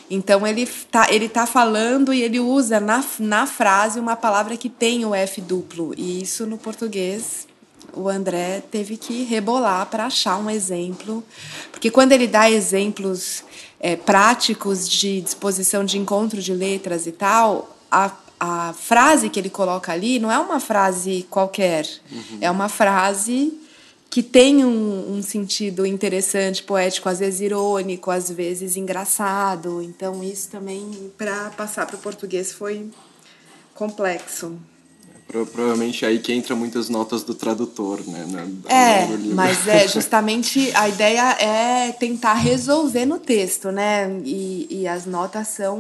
Então 0.10 0.46
ele 0.46 0.64
está 0.64 1.12
ele 1.12 1.30
tá 1.30 1.46
falando 1.46 2.14
e 2.14 2.22
ele 2.22 2.40
usa 2.40 2.80
na, 2.80 3.04
na 3.20 3.46
frase 3.46 4.00
uma 4.00 4.16
palavra 4.16 4.58
que 4.58 4.70
tem 4.70 5.06
o 5.06 5.16
F 5.16 5.42
duplo. 5.42 5.94
E 5.98 6.22
isso 6.22 6.46
no 6.46 6.58
português 6.58 7.48
o 7.96 8.10
André 8.10 8.62
teve 8.72 8.98
que 8.98 9.24
rebolar 9.24 9.86
para 9.86 10.06
achar 10.06 10.38
um 10.38 10.50
exemplo, 10.50 11.24
porque 11.72 11.92
quando 11.92 12.12
ele 12.12 12.28
dá 12.28 12.50
exemplos 12.50 13.44
é, 13.80 13.96
práticos 13.96 14.90
de 14.90 15.22
disposição 15.22 15.84
de 15.86 15.98
encontro 15.98 16.42
de 16.42 16.54
letras 16.54 17.06
e 17.06 17.12
tal, 17.12 17.78
a, 17.92 18.12
a 18.40 18.74
frase 18.74 19.30
que 19.30 19.40
ele 19.40 19.50
coloca 19.50 19.92
ali 19.92 20.20
não 20.20 20.32
é 20.32 20.40
uma 20.40 20.60
frase 20.60 21.28
qualquer, 21.30 21.88
uhum. 22.12 22.38
é 22.42 22.50
uma 22.50 22.68
frase 22.68 23.54
que 24.14 24.22
tem 24.22 24.64
um, 24.64 25.16
um, 25.16 25.24
sentido 25.24 25.88
interessante, 25.88 26.62
poético, 26.62 27.10
às 27.10 27.18
vezes 27.18 27.42
irônico, 27.42 28.12
às 28.12 28.30
vezes 28.30 28.78
engraçado. 28.78 29.82
Então, 29.82 30.24
isso 30.24 30.50
também, 30.50 31.12
para 31.18 31.50
passar 31.50 31.88
para 31.88 31.96
o 31.96 32.00
português, 32.00 32.52
foi 32.54 32.92
complexo. 33.74 34.56
Provavelmente 35.26 36.06
aí 36.06 36.20
que 36.20 36.32
entra 36.32 36.56
muitas 36.56 36.90
notas 36.90 37.24
do 37.24 37.34
tradutor, 37.34 38.02
né? 38.06 38.24
é, 38.70 39.08
mas 39.34 39.68
é 39.68 39.88
justamente 39.90 40.72
a 40.76 40.88
ideia 40.88 41.32
é 41.40 41.92
tentar 41.92 42.36
resolver 42.36 43.08
no 43.08 43.18
texto, 43.18 43.72
né? 43.72 44.22
E, 44.24 44.68
e 44.70 44.88
as 44.88 45.08
notas 45.08 45.48
são 45.48 45.76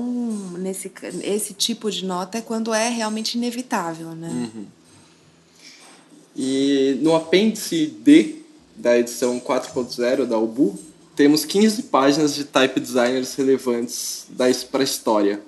nesse 0.57 0.91
esse 1.21 1.53
tipo 1.53 1.91
de 1.91 2.03
nota 2.03 2.39
é 2.39 2.41
quando 2.41 2.73
é 2.73 2.89
realmente 2.89 3.37
inevitável, 3.37 4.15
né? 4.15 4.49
Uhum. 4.55 4.65
E 6.35 6.97
no 7.01 7.15
apêndice 7.15 7.85
D 7.85 8.35
da 8.75 8.97
edição 8.97 9.39
4.0 9.39 10.25
da 10.25 10.37
UBU, 10.37 10.77
temos 11.15 11.45
15 11.45 11.83
páginas 11.83 12.33
de 12.33 12.43
type 12.43 12.79
designers 12.79 13.35
relevantes 13.35 14.25
para 14.71 14.81
a 14.81 14.83
história, 14.83 15.41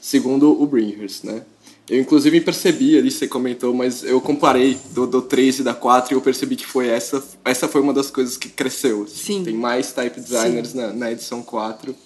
segundo 0.00 0.60
o 0.60 0.66
Bringhurst, 0.66 1.24
né? 1.24 1.42
Eu, 1.88 1.98
inclusive, 1.98 2.40
percebi 2.42 2.98
ali, 2.98 3.10
você 3.10 3.26
comentou, 3.26 3.72
mas 3.72 4.04
eu 4.04 4.20
comparei 4.20 4.78
do, 4.90 5.06
do 5.06 5.22
3 5.22 5.60
e 5.60 5.62
da 5.62 5.72
4 5.72 6.12
e 6.12 6.14
eu 6.14 6.20
percebi 6.20 6.54
que 6.54 6.66
foi 6.66 6.88
essa, 6.88 7.24
essa 7.44 7.66
foi 7.66 7.80
uma 7.80 7.94
das 7.94 8.10
coisas 8.10 8.36
que 8.36 8.50
cresceu. 8.50 9.06
Sim. 9.08 9.42
Tem 9.42 9.54
mais 9.54 9.90
type 9.90 10.20
designers 10.20 10.74
na, 10.74 10.92
na, 10.92 11.10
edição 11.10 11.42
4 11.42 11.96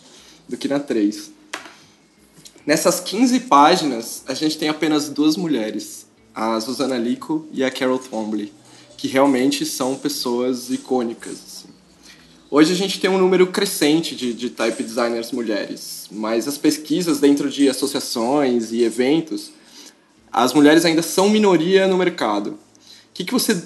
do 0.49 0.57
que 0.57 0.69
na 0.69 0.79
3. 0.79 1.33
Nessas 2.65 3.01
15 3.01 3.41
páginas, 3.41 4.23
a 4.29 4.35
gente 4.35 4.57
tem 4.57 4.69
apenas 4.69 5.09
duas 5.09 5.37
mulheres, 5.37 6.02
a 6.35 6.61
Susana 6.61 6.97
Lico 6.97 7.47
e 7.53 7.63
a 7.63 7.71
Carol 7.71 7.99
Twombly, 7.99 8.53
que 8.97 9.09
realmente 9.09 9.65
são 9.65 9.97
pessoas 9.97 10.71
icônicas. 10.71 11.33
Assim. 11.33 11.69
Hoje 12.51 12.73
a 12.73 12.77
gente 12.77 13.01
tem 13.01 13.11
um 13.11 13.19
número 13.19 13.47
crescente 13.47 14.15
de, 14.15 14.35
de 14.35 14.51
type 14.51 14.83
designers 14.83 15.33
mulheres, 15.33 16.09
mas 16.11 16.47
as 16.47 16.59
pesquisas 16.59 17.19
dentro 17.21 17.51
de 17.51 17.69
associações 17.69 18.73
e 18.73 18.83
eventos 18.83 19.53
as 20.33 20.55
mulheres 20.55 20.85
ainda 20.85 21.03
são 21.03 21.29
minoria 21.29 21.87
no 21.87 21.99
mercado. 21.99 22.53
O 22.53 22.59
que, 23.13 23.25
que 23.25 23.33
você 23.33 23.63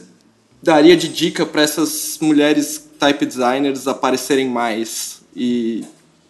daria 0.60 0.96
de 0.96 1.08
dica 1.08 1.46
para 1.46 1.62
essas 1.62 2.18
mulheres 2.20 2.90
type 2.98 3.24
designers 3.24 3.86
aparecerem 3.86 4.48
mais 4.48 5.20
e 5.34 5.84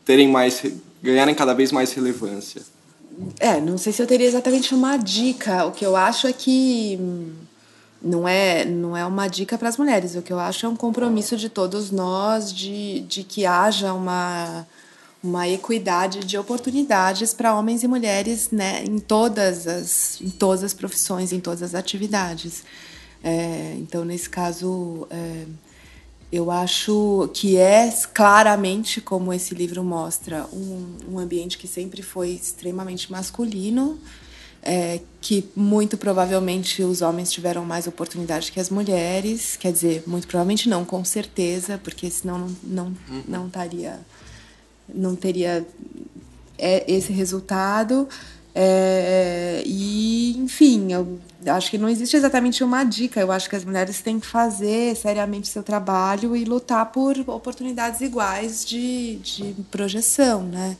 terem 0.05 0.28
mais 0.28 0.62
ganharem 1.03 1.34
cada 1.34 1.55
vez 1.55 1.72
mais 1.72 1.93
relevância? 1.93 2.61
É, 3.39 3.61
não 3.61 3.79
sei 3.79 3.93
se 3.93 4.03
eu 4.03 4.07
teria 4.07 4.27
exatamente 4.27 4.75
uma 4.75 4.97
dica. 4.97 5.64
O 5.67 5.73
que 5.73 5.85
eu 5.85 5.97
acho 5.97 6.27
é 6.27 6.33
que 6.33 6.99
hum, 7.01 7.33
não 8.03 8.29
é 8.29 8.64
não 8.64 8.97
é 8.97 9.05
uma 9.05 9.29
dica 9.29 9.57
para 9.59 9.69
as 9.69 9.77
mulheres. 9.77 10.14
O 10.17 10.23
que 10.23 10.33
eu 10.33 10.39
acho 10.39 10.67
é 10.67 10.69
um 10.69 10.77
compromisso 10.77 11.37
de 11.37 11.49
todos 11.49 11.91
nós 11.91 12.53
de, 12.53 13.01
de 13.01 13.25
que 13.25 13.47
haja 13.47 13.93
uma 13.93 14.67
uma 15.23 15.49
equidade 15.49 16.21
de 16.21 16.39
oportunidades 16.39 17.35
para 17.35 17.55
homens 17.55 17.83
e 17.83 17.89
mulheres 17.89 18.51
né, 18.53 18.85
em, 18.85 18.99
todas 18.99 19.67
as, 19.67 20.21
em 20.21 20.31
todas 20.31 20.62
as 20.62 20.73
profissões, 20.73 21.33
em 21.33 21.41
todas 21.41 21.62
as 21.62 21.75
atividades. 21.75 22.62
É, 23.25 23.75
então, 23.79 24.05
nesse 24.05 24.31
caso, 24.31 25.07
é, 25.11 25.45
eu 26.31 26.51
acho 26.51 27.31
que 27.33 27.57
é 27.57 27.93
claramente, 28.12 29.01
como 29.01 29.33
esse 29.33 29.55
livro 29.55 29.83
mostra, 29.85 30.47
um, 30.53 30.97
um 31.12 31.18
ambiente 31.18 31.57
que 31.57 31.68
sempre 31.68 32.03
foi 32.03 32.31
extremamente 32.31 33.11
masculino, 33.12 33.99
é, 34.62 35.01
que 35.20 35.49
muito 35.55 35.97
provavelmente 35.97 36.83
os 36.83 37.01
homens 37.01 37.31
tiveram 37.31 37.64
mais 37.64 37.87
oportunidade 37.87 38.51
que 38.51 38.59
as 38.59 38.68
mulheres. 38.68 39.57
Quer 39.57 39.72
dizer, 39.72 40.03
muito 40.07 40.27
provavelmente 40.27 40.68
não, 40.68 40.85
com 40.85 41.05
certeza, 41.05 41.79
porque 41.79 42.11
senão 42.11 42.39
não, 42.39 42.57
não, 42.64 42.97
não 43.29 43.49
não 44.93 45.14
teria 45.14 45.64
é, 46.59 46.85
esse 46.93 47.12
resultado. 47.12 48.09
É, 48.59 49.63
e, 49.67 50.35
enfim, 50.39 50.91
eu 50.91 51.19
acho 51.47 51.71
que 51.71 51.77
não 51.77 51.91
existe 51.91 52.17
exatamente 52.17 52.65
uma 52.65 52.85
dica. 52.85 53.21
Eu 53.21 53.31
acho 53.31 53.51
que 53.51 53.55
as 53.55 53.67
mulheres 53.67 54.01
têm 54.01 54.19
que 54.19 54.27
fazer 54.27 54.97
seriamente 54.97 55.47
seu 55.47 55.63
trabalho 55.63 56.35
e 56.35 56.43
lutar 56.47 56.87
por 56.87 57.19
oportunidades 57.29 58.01
iguais 58.01 58.65
de, 58.65 59.17
de 59.17 59.55
projeção, 59.71 60.43
né? 60.45 60.75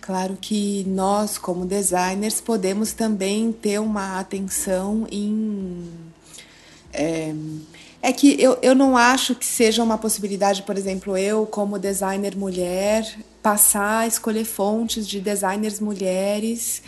Claro 0.00 0.38
que 0.40 0.82
nós, 0.88 1.36
como 1.36 1.66
designers, 1.66 2.40
podemos 2.40 2.94
também 2.94 3.52
ter 3.52 3.78
uma 3.78 4.18
atenção 4.18 5.06
em. 5.12 5.90
É, 6.90 7.34
é 8.00 8.12
que 8.14 8.42
eu, 8.42 8.58
eu 8.62 8.74
não 8.74 8.96
acho 8.96 9.34
que 9.34 9.44
seja 9.44 9.82
uma 9.82 9.98
possibilidade, 9.98 10.62
por 10.62 10.78
exemplo, 10.78 11.18
eu, 11.18 11.44
como 11.44 11.78
designer 11.78 12.34
mulher, 12.34 13.06
passar 13.42 13.98
a 13.98 14.06
escolher 14.06 14.46
fontes 14.46 15.06
de 15.06 15.20
designers 15.20 15.80
mulheres. 15.80 16.82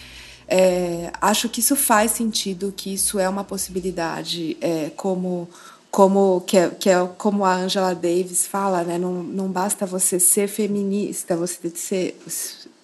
É, 0.55 1.11
acho 1.18 1.48
que 1.48 1.61
isso 1.61 1.74
faz 1.74 2.11
sentido, 2.11 2.74
que 2.76 2.92
isso 2.92 3.18
é 3.18 3.26
uma 3.26 3.42
possibilidade, 3.42 4.55
é, 4.61 4.90
como 4.94 5.48
como 5.90 6.42
que 6.42 6.59
é, 6.59 6.68
que 6.68 6.90
é 6.90 7.07
como 7.16 7.42
a 7.42 7.55
Angela 7.55 7.94
Davis 7.94 8.46
fala, 8.46 8.84
né? 8.84 8.98
Não, 8.98 9.22
não 9.22 9.48
basta 9.50 9.86
você 9.86 10.20
ser 10.20 10.48
feminista, 10.48 11.34
você 11.36 11.57
tem 11.59 11.70
que 11.70 11.80
ser 11.80 12.20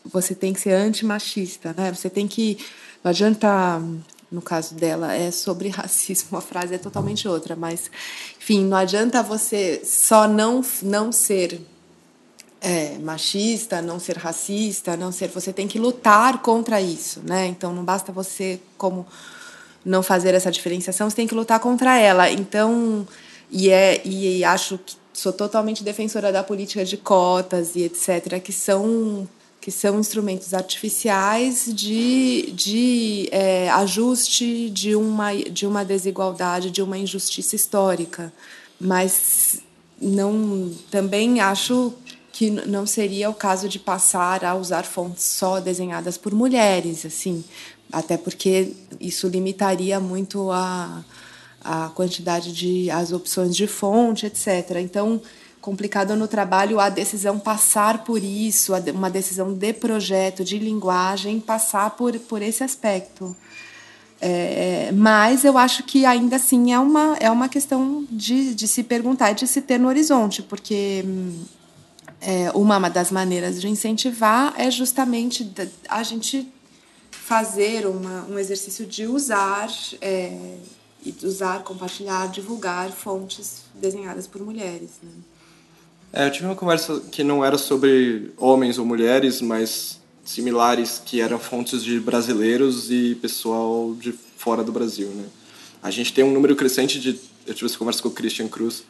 você 0.02 0.34
tem 0.34 0.54
que 0.54 0.60
ser 0.60 0.72
antimachista, 0.72 1.74
né? 1.76 1.92
Você 1.92 2.08
tem 2.08 2.26
que 2.26 2.56
não 3.04 3.10
adianta 3.10 3.82
no 4.32 4.40
caso 4.40 4.74
dela 4.74 5.14
é 5.14 5.30
sobre 5.30 5.68
racismo, 5.70 6.38
a 6.38 6.40
frase 6.40 6.74
é 6.74 6.78
totalmente 6.78 7.28
outra, 7.28 7.54
mas 7.54 7.90
enfim, 8.40 8.64
não 8.64 8.78
adianta 8.78 9.22
você 9.22 9.82
só 9.84 10.26
não 10.26 10.64
não 10.82 11.12
ser 11.12 11.60
é, 12.60 12.98
machista, 12.98 13.80
não 13.82 13.98
ser 13.98 14.16
racista, 14.16 14.96
não 14.96 15.12
ser. 15.12 15.28
Você 15.28 15.52
tem 15.52 15.68
que 15.68 15.78
lutar 15.78 16.42
contra 16.42 16.80
isso, 16.80 17.20
né? 17.24 17.46
Então 17.46 17.72
não 17.72 17.84
basta 17.84 18.12
você 18.12 18.60
como 18.76 19.06
não 19.84 20.02
fazer 20.02 20.34
essa 20.34 20.50
diferenciação, 20.50 21.08
você 21.08 21.16
tem 21.16 21.26
que 21.26 21.34
lutar 21.34 21.60
contra 21.60 21.98
ela. 21.98 22.30
Então 22.30 23.06
E, 23.50 23.70
é, 23.70 24.00
e 24.06 24.44
acho 24.44 24.78
que 24.78 24.96
sou 25.12 25.32
totalmente 25.32 25.82
defensora 25.82 26.30
da 26.30 26.44
política 26.44 26.84
de 26.84 26.96
cotas 26.96 27.74
e 27.74 27.82
etc., 27.82 28.40
que 28.42 28.52
são 28.52 29.28
que 29.60 29.72
são 29.72 29.98
instrumentos 29.98 30.54
artificiais 30.54 31.66
de, 31.74 32.52
de 32.52 33.28
é, 33.32 33.68
ajuste 33.70 34.70
de 34.70 34.94
uma, 34.94 35.34
de 35.34 35.66
uma 35.66 35.84
desigualdade, 35.84 36.70
de 36.70 36.80
uma 36.80 36.96
injustiça 36.96 37.56
histórica. 37.56 38.32
Mas 38.80 39.60
não 40.00 40.70
também 40.90 41.40
acho 41.40 41.92
que 42.38 42.52
não 42.52 42.86
seria 42.86 43.28
o 43.28 43.34
caso 43.34 43.68
de 43.68 43.80
passar 43.80 44.44
a 44.44 44.54
usar 44.54 44.84
fontes 44.84 45.24
só 45.24 45.58
desenhadas 45.58 46.16
por 46.16 46.32
mulheres, 46.32 47.04
assim, 47.04 47.42
até 47.92 48.16
porque 48.16 48.74
isso 49.00 49.26
limitaria 49.26 49.98
muito 49.98 50.48
a, 50.52 51.04
a 51.60 51.88
quantidade 51.96 52.52
de 52.52 52.88
as 52.92 53.10
opções 53.10 53.56
de 53.56 53.66
fonte, 53.66 54.24
etc. 54.24 54.76
Então, 54.80 55.20
complicado 55.60 56.14
no 56.14 56.28
trabalho 56.28 56.78
a 56.78 56.88
decisão 56.88 57.40
passar 57.40 58.04
por 58.04 58.22
isso, 58.22 58.72
uma 58.94 59.10
decisão 59.10 59.52
de 59.52 59.72
projeto, 59.72 60.44
de 60.44 60.60
linguagem, 60.60 61.40
passar 61.40 61.90
por, 61.96 62.16
por 62.20 62.40
esse 62.40 62.62
aspecto. 62.62 63.34
É, 64.20 64.92
mas 64.94 65.44
eu 65.44 65.58
acho 65.58 65.82
que 65.82 66.06
ainda 66.06 66.36
assim 66.36 66.72
é 66.72 66.78
uma, 66.78 67.16
é 67.18 67.28
uma 67.32 67.48
questão 67.48 68.06
de, 68.08 68.54
de 68.54 68.68
se 68.68 68.84
perguntar 68.84 69.32
e 69.32 69.34
de 69.34 69.46
se 69.48 69.60
ter 69.60 69.78
no 69.78 69.88
horizonte, 69.88 70.40
porque 70.40 71.04
é, 72.20 72.50
uma 72.52 72.88
das 72.88 73.10
maneiras 73.10 73.60
de 73.60 73.68
incentivar 73.68 74.54
é 74.58 74.70
justamente 74.70 75.50
a 75.88 76.02
gente 76.02 76.48
fazer 77.10 77.86
uma, 77.86 78.24
um 78.24 78.38
exercício 78.38 78.86
de 78.86 79.06
usar, 79.06 79.70
é, 80.00 80.56
usar, 81.22 81.62
compartilhar, 81.62 82.28
divulgar 82.28 82.90
fontes 82.90 83.62
desenhadas 83.74 84.26
por 84.26 84.42
mulheres. 84.42 84.90
Né? 85.02 85.10
É, 86.12 86.26
eu 86.26 86.32
tive 86.32 86.46
uma 86.46 86.56
conversa 86.56 87.00
que 87.12 87.22
não 87.22 87.44
era 87.44 87.58
sobre 87.58 88.32
homens 88.36 88.78
ou 88.78 88.86
mulheres, 88.86 89.40
mas 89.40 90.00
similares, 90.24 91.00
que 91.04 91.20
eram 91.20 91.38
fontes 91.38 91.84
de 91.84 92.00
brasileiros 92.00 92.90
e 92.90 93.14
pessoal 93.14 93.94
de 93.94 94.12
fora 94.12 94.64
do 94.64 94.72
Brasil. 94.72 95.08
Né? 95.08 95.24
A 95.82 95.90
gente 95.90 96.12
tem 96.12 96.24
um 96.24 96.32
número 96.32 96.56
crescente 96.56 96.98
de. 96.98 97.20
Eu 97.46 97.54
tive 97.54 97.66
essa 97.66 97.78
conversa 97.78 98.02
com 98.02 98.08
o 98.08 98.12
Christian 98.12 98.48
Cruz 98.48 98.84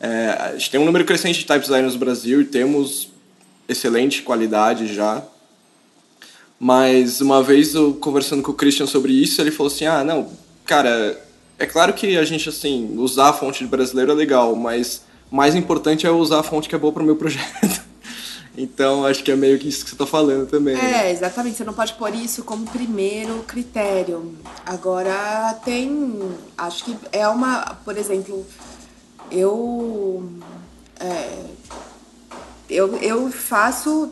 é, 0.00 0.28
a 0.40 0.52
gente 0.52 0.70
tem 0.70 0.80
um 0.80 0.86
número 0.86 1.04
crescente 1.04 1.38
de 1.38 1.44
type 1.44 1.60
designers 1.60 1.92
no 1.92 2.00
Brasil 2.00 2.40
e 2.40 2.44
temos 2.46 3.10
excelente 3.68 4.22
qualidade 4.22 4.92
já. 4.92 5.22
Mas 6.58 7.20
uma 7.20 7.42
vez 7.42 7.74
eu 7.74 7.94
conversando 7.94 8.42
com 8.42 8.52
o 8.52 8.54
Christian 8.54 8.86
sobre 8.86 9.12
isso, 9.12 9.40
ele 9.40 9.50
falou 9.50 9.70
assim: 9.70 9.86
"Ah, 9.86 10.02
não, 10.02 10.30
cara, 10.64 11.22
é 11.58 11.66
claro 11.66 11.92
que 11.92 12.16
a 12.16 12.24
gente 12.24 12.48
assim, 12.48 12.94
usar 12.96 13.28
a 13.28 13.32
fonte 13.32 13.62
de 13.62 13.70
brasileiro 13.70 14.10
é 14.12 14.14
legal, 14.14 14.56
mas 14.56 15.02
mais 15.30 15.54
importante 15.54 16.06
é 16.06 16.10
usar 16.10 16.40
a 16.40 16.42
fonte 16.42 16.68
que 16.68 16.74
é 16.74 16.78
boa 16.78 16.92
para 16.92 17.02
o 17.02 17.06
meu 17.06 17.16
projeto". 17.16 17.90
Então, 18.56 19.06
acho 19.06 19.22
que 19.22 19.30
é 19.30 19.36
meio 19.36 19.58
que 19.58 19.68
isso 19.68 19.84
que 19.84 19.90
você 19.90 19.94
está 19.94 20.04
falando 20.04 20.46
também. 20.46 20.76
É, 20.76 20.82
né? 20.82 21.12
exatamente. 21.12 21.56
Você 21.56 21.64
não 21.64 21.72
pode 21.72 21.94
pôr 21.94 22.14
isso 22.14 22.42
como 22.42 22.66
primeiro 22.66 23.42
critério. 23.44 24.34
Agora, 24.66 25.54
tem. 25.64 26.20
Acho 26.58 26.84
que 26.84 26.96
é 27.12 27.26
uma. 27.28 27.78
Por 27.84 27.96
exemplo, 27.96 28.44
eu, 29.30 30.28
é, 30.98 31.44
eu, 32.68 32.96
eu 32.96 33.30
faço, 33.30 34.10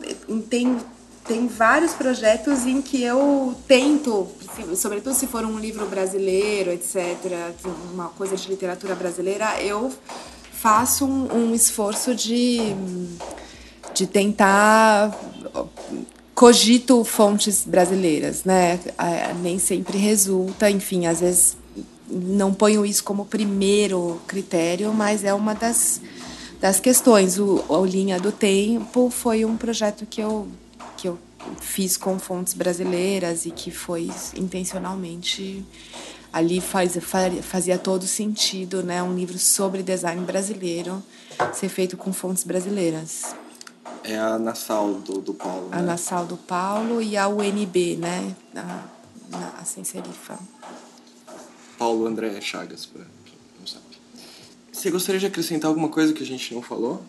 tem, 0.49 0.77
tem 1.25 1.47
vários 1.47 1.93
projetos 1.93 2.65
em 2.65 2.81
que 2.81 3.03
eu 3.03 3.55
tento, 3.67 4.27
sobretudo 4.75 5.13
se 5.13 5.27
for 5.27 5.45
um 5.45 5.59
livro 5.59 5.85
brasileiro, 5.85 6.71
etc., 6.71 7.17
uma 7.93 8.09
coisa 8.09 8.35
de 8.35 8.47
literatura 8.47 8.95
brasileira, 8.95 9.61
eu 9.61 9.91
faço 10.51 11.05
um, 11.05 11.33
um 11.33 11.55
esforço 11.55 12.13
de, 12.13 12.75
de 13.93 14.05
tentar 14.07 15.17
cogito 16.39 17.03
fontes 17.03 17.65
brasileiras, 17.65 18.45
né? 18.45 18.79
É, 18.97 19.33
nem 19.33 19.59
sempre 19.59 19.97
resulta, 19.97 20.69
enfim, 20.69 21.05
às 21.05 21.19
vezes 21.19 21.57
não 22.09 22.53
ponho 22.53 22.85
isso 22.85 23.03
como 23.03 23.25
primeiro 23.25 24.19
critério, 24.27 24.93
mas 24.93 25.23
é 25.23 25.33
uma 25.33 25.53
das, 25.53 26.01
das 26.59 26.79
questões. 26.79 27.37
O, 27.37 27.63
o 27.67 27.85
Linha 27.85 28.19
do 28.19 28.31
Tempo 28.31 29.09
foi 29.09 29.45
um 29.45 29.55
projeto 29.55 30.05
que 30.05 30.21
eu, 30.21 30.47
que 30.97 31.07
eu 31.07 31.17
fiz 31.61 31.97
com 31.97 32.17
fontes 32.19 32.53
brasileiras 32.53 33.45
e 33.45 33.51
que 33.51 33.71
foi 33.71 34.09
intencionalmente 34.35 35.65
ali 36.31 36.61
faz, 36.61 36.97
fazia 37.41 37.77
todo 37.77 38.05
sentido, 38.05 38.83
né? 38.83 39.01
Um 39.01 39.15
livro 39.15 39.37
sobre 39.37 39.81
design 39.81 40.23
brasileiro 40.23 41.03
ser 41.53 41.69
feito 41.69 41.97
com 41.97 42.11
fontes 42.13 42.43
brasileiras. 42.43 43.35
É 44.03 44.17
a 44.17 44.37
Nassau 44.37 44.93
do, 44.95 45.21
do 45.21 45.33
Paulo. 45.33 45.69
A 45.71 45.77
né? 45.77 45.81
Nassau 45.83 46.25
do 46.25 46.37
Paulo 46.37 47.01
e 47.01 47.17
a 47.17 47.27
UNB, 47.27 47.97
né? 47.97 48.35
A, 48.55 48.83
a, 49.33 49.61
a 49.61 49.65
Sem 49.65 49.83
Serifa. 49.83 50.37
Paulo 51.79 52.05
André 52.05 52.41
Chagas, 52.41 52.85
para 52.85 53.05
quem 53.25 53.35
não 53.57 53.65
sabe. 53.65 53.85
Você 54.69 54.91
gostaria 54.91 55.17
de 55.17 55.25
acrescentar 55.25 55.69
alguma 55.69 55.87
coisa 55.87 56.11
que 56.13 56.21
a 56.21 56.25
gente 56.25 56.53
não 56.53 56.61
falou? 56.61 57.01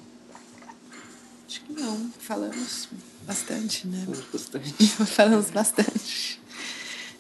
Acho 1.48 1.60
que 1.62 1.72
não. 1.72 2.12
Falamos 2.20 2.88
bastante, 3.26 3.88
né? 3.88 4.06
Falamos 4.06 4.26
bastante. 4.32 4.86
Falamos 5.06 5.50
bastante. 5.50 6.40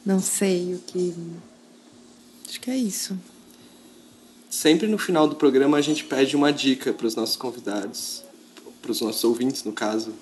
Não 0.06 0.20
sei 0.20 0.76
o 0.76 0.78
que. 0.78 1.12
Acho 2.48 2.60
que 2.60 2.70
é 2.70 2.76
isso. 2.76 3.18
Sempre 4.48 4.86
no 4.86 4.96
final 4.96 5.26
do 5.26 5.34
programa 5.34 5.76
a 5.76 5.82
gente 5.82 6.04
pede 6.04 6.36
uma 6.36 6.52
dica 6.52 6.92
para 6.92 7.06
os 7.06 7.16
nossos 7.16 7.36
convidados, 7.36 8.22
para 8.80 8.92
os 8.92 9.00
nossos 9.00 9.24
ouvintes, 9.24 9.64
no 9.64 9.72
caso, 9.72 10.14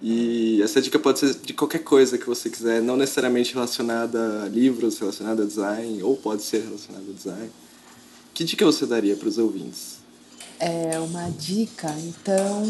e 0.00 0.62
essa 0.62 0.80
dica 0.80 0.98
pode 0.98 1.18
ser 1.18 1.34
de 1.34 1.52
qualquer 1.52 1.80
coisa 1.80 2.16
que 2.16 2.26
você 2.26 2.48
quiser, 2.48 2.80
não 2.80 2.96
necessariamente 2.96 3.54
relacionada 3.54 4.44
a 4.44 4.48
livros, 4.48 4.98
relacionada 4.98 5.42
a 5.42 5.46
design, 5.46 6.02
ou 6.02 6.16
pode 6.16 6.42
ser 6.42 6.62
relacionada 6.62 7.04
a 7.08 7.12
design. 7.12 7.50
Que 8.32 8.44
dica 8.44 8.64
você 8.64 8.86
daria 8.86 9.16
para 9.16 9.28
os 9.28 9.38
ouvintes? 9.38 9.98
É 10.60 10.98
uma 10.98 11.28
dica, 11.30 11.94
então 11.98 12.64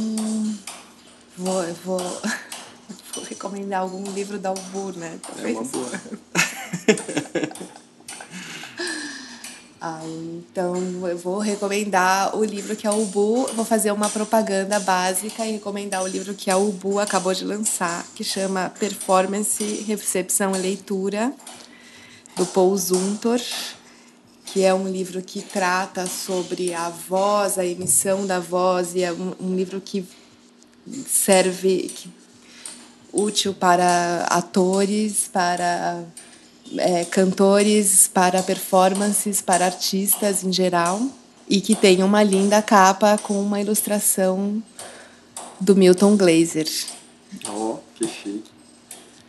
vou, 1.37 1.63
vou, 1.85 1.99
vou 3.15 3.25
recomendar 3.25 3.83
algum 3.83 4.11
livro 4.13 4.39
da 4.39 4.53
Ubu, 4.53 4.93
né? 4.93 5.19
Talvez. 5.23 5.57
É 5.57 5.61
uma 5.61 5.65
boa. 5.65 5.91
Ah, 9.91 10.03
então 10.05 11.09
eu 11.09 11.17
vou 11.17 11.39
recomendar 11.39 12.37
o 12.37 12.45
livro 12.45 12.77
que 12.77 12.87
a 12.87 12.93
Ubu, 12.93 13.47
vou 13.55 13.65
fazer 13.65 13.91
uma 13.91 14.11
propaganda 14.11 14.79
básica 14.79 15.47
e 15.47 15.53
recomendar 15.53 16.03
o 16.03 16.07
livro 16.07 16.35
que 16.35 16.51
a 16.51 16.59
Ubu 16.59 16.99
acabou 16.99 17.33
de 17.33 17.43
lançar, 17.43 18.05
que 18.15 18.23
chama 18.23 18.71
Performance, 18.79 19.65
Recepção 19.87 20.55
e 20.55 20.59
Leitura, 20.59 21.33
do 22.37 22.45
Paul 22.45 22.77
Zuntor, 22.77 23.41
que 24.45 24.63
é 24.63 24.75
um 24.75 24.87
livro 24.87 25.23
que 25.23 25.41
trata 25.41 26.07
sobre 26.07 26.75
a 26.75 26.91
voz, 26.91 27.57
a 27.57 27.65
emissão 27.65 28.27
da 28.27 28.39
voz, 28.39 28.95
e 28.95 29.03
é 29.03 29.11
um, 29.11 29.33
um 29.41 29.57
livro 29.57 29.81
que 29.81 30.07
serve 31.07 31.91
que, 31.95 32.11
útil 33.11 33.55
para 33.55 34.27
atores, 34.29 35.31
para 35.33 36.05
é, 36.77 37.05
cantores, 37.05 38.09
para 38.09 38.43
performances, 38.43 39.41
para 39.41 39.67
artistas 39.67 40.45
em 40.45 40.53
geral, 40.53 41.01
e 41.49 41.61
que 41.61 41.75
tem 41.75 42.03
uma 42.03 42.23
linda 42.23 42.61
capa 42.61 43.19
com 43.19 43.41
uma 43.41 43.61
ilustração 43.61 44.63
do 45.61 45.75
Milton 45.75 46.17
Glaser. 46.17 46.69
Oh, 47.49 47.77
que 47.95 48.07
chique. 48.07 48.59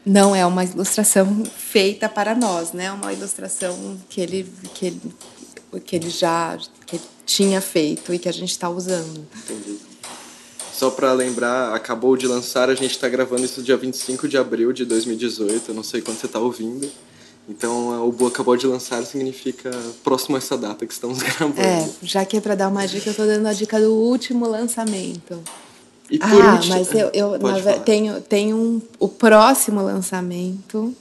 Não 0.05 0.35
é 0.35 0.45
uma 0.45 0.63
ilustração 0.63 1.43
feita 1.45 2.09
para 2.09 2.33
nós, 2.33 2.71
né? 2.73 2.85
É 2.85 2.91
uma 2.91 3.13
ilustração 3.13 3.97
que 4.09 4.21
ele, 4.21 4.51
que 4.73 4.87
ele, 4.87 5.01
que 5.85 5.95
ele 5.95 6.09
já 6.09 6.57
que 6.85 6.95
ele 6.95 7.03
tinha 7.25 7.61
feito 7.61 8.13
e 8.13 8.19
que 8.19 8.27
a 8.27 8.31
gente 8.31 8.51
está 8.51 8.69
usando. 8.69 9.27
Entendi. 9.35 9.77
Só 10.73 10.89
para 10.89 11.11
lembrar, 11.11 11.75
acabou 11.75 12.15
de 12.15 12.25
lançar, 12.25 12.69
a 12.69 12.73
gente 12.73 12.91
está 12.91 13.09
gravando 13.09 13.43
isso 13.43 13.61
dia 13.61 13.75
25 13.75 14.29
de 14.29 14.37
abril 14.37 14.71
de 14.71 14.85
2018, 14.85 15.69
eu 15.69 15.75
não 15.75 15.83
sei 15.83 16.01
quando 16.01 16.17
você 16.17 16.25
está 16.25 16.39
ouvindo. 16.39 16.89
Então, 17.49 18.07
o 18.07 18.11
Bu 18.11 18.27
acabou 18.27 18.55
de 18.55 18.67
lançar 18.67 19.03
significa 19.03 19.71
próximo 20.03 20.35
a 20.35 20.37
essa 20.37 20.55
data 20.55 20.85
que 20.85 20.93
estamos 20.93 21.17
gravando. 21.23 21.59
É, 21.59 21.89
já 22.03 22.23
que 22.23 22.37
é 22.37 22.41
para 22.41 22.53
dar 22.53 22.67
uma 22.67 22.85
dica, 22.85 23.09
eu 23.09 23.11
estou 23.11 23.25
dando 23.25 23.47
a 23.47 23.53
dica 23.53 23.79
do 23.79 23.91
último 23.91 24.47
lançamento. 24.47 25.41
E 26.11 26.19
por 26.19 26.41
ah, 26.41 26.53
último, 26.53 26.75
mas 26.75 26.93
eu, 26.93 27.09
eu 27.11 27.39
na, 27.39 27.79
tenho, 27.79 28.21
tenho 28.21 28.55
um, 28.55 28.81
o 28.99 29.07
próximo 29.07 29.81
lançamento 29.81 30.95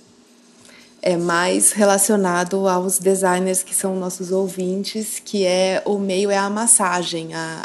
é 1.01 1.17
mais 1.17 1.73
relacionado 1.73 2.67
aos 2.67 2.99
designers 2.99 3.63
que 3.63 3.75
são 3.75 3.97
nossos 3.97 4.33
ouvintes, 4.33 5.21
que 5.25 5.45
é 5.45 5.83
o 5.85 5.99
meio 5.99 6.31
é 6.31 6.37
a 6.37 6.51
massagem. 6.51 7.35
A, 7.35 7.65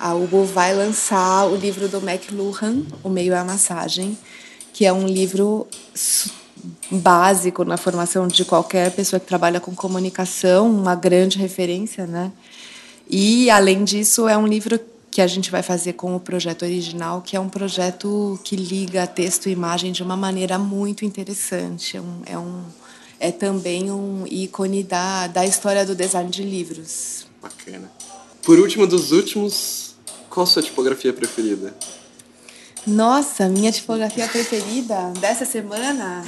a, 0.00 0.08
a 0.10 0.14
Hugo 0.14 0.44
vai 0.44 0.74
lançar 0.74 1.46
o 1.46 1.56
livro 1.56 1.88
do 1.88 1.98
McLuhan, 1.98 2.82
O 3.04 3.08
Meio 3.08 3.32
é 3.32 3.38
a 3.38 3.44
Massagem, 3.44 4.18
que 4.72 4.84
é 4.84 4.92
um 4.92 5.06
livro 5.06 5.66
básico 6.90 7.64
na 7.64 7.76
formação 7.76 8.26
de 8.26 8.44
qualquer 8.44 8.90
pessoa 8.92 9.18
que 9.18 9.26
trabalha 9.26 9.60
com 9.60 9.74
comunicação, 9.74 10.70
uma 10.70 10.94
grande 10.94 11.38
referência, 11.38 12.06
né? 12.06 12.32
E, 13.08 13.50
além 13.50 13.84
disso, 13.84 14.28
é 14.28 14.36
um 14.36 14.46
livro 14.46 14.78
que 15.10 15.20
a 15.20 15.26
gente 15.26 15.50
vai 15.50 15.62
fazer 15.62 15.92
com 15.92 16.16
o 16.16 16.20
projeto 16.20 16.62
original, 16.62 17.20
que 17.20 17.36
é 17.36 17.40
um 17.40 17.48
projeto 17.48 18.40
que 18.42 18.56
liga 18.56 19.06
texto 19.06 19.48
e 19.48 19.52
imagem 19.52 19.92
de 19.92 20.02
uma 20.02 20.16
maneira 20.16 20.58
muito 20.58 21.04
interessante. 21.04 21.96
É, 21.96 22.00
um, 22.00 22.22
é, 22.24 22.38
um, 22.38 22.62
é 23.20 23.30
também 23.30 23.90
um 23.92 24.24
ícone 24.26 24.82
da, 24.82 25.26
da 25.26 25.44
história 25.44 25.84
do 25.84 25.94
design 25.94 26.30
de 26.30 26.42
livros. 26.42 27.26
Bacana. 27.42 27.90
Por 28.42 28.58
último 28.58 28.86
dos 28.86 29.12
últimos, 29.12 29.94
qual 30.30 30.44
a 30.44 30.46
sua 30.46 30.62
tipografia 30.62 31.12
preferida? 31.12 31.74
Nossa, 32.86 33.48
minha 33.48 33.70
tipografia 33.70 34.26
preferida 34.26 35.12
dessa 35.20 35.44
semana? 35.44 36.24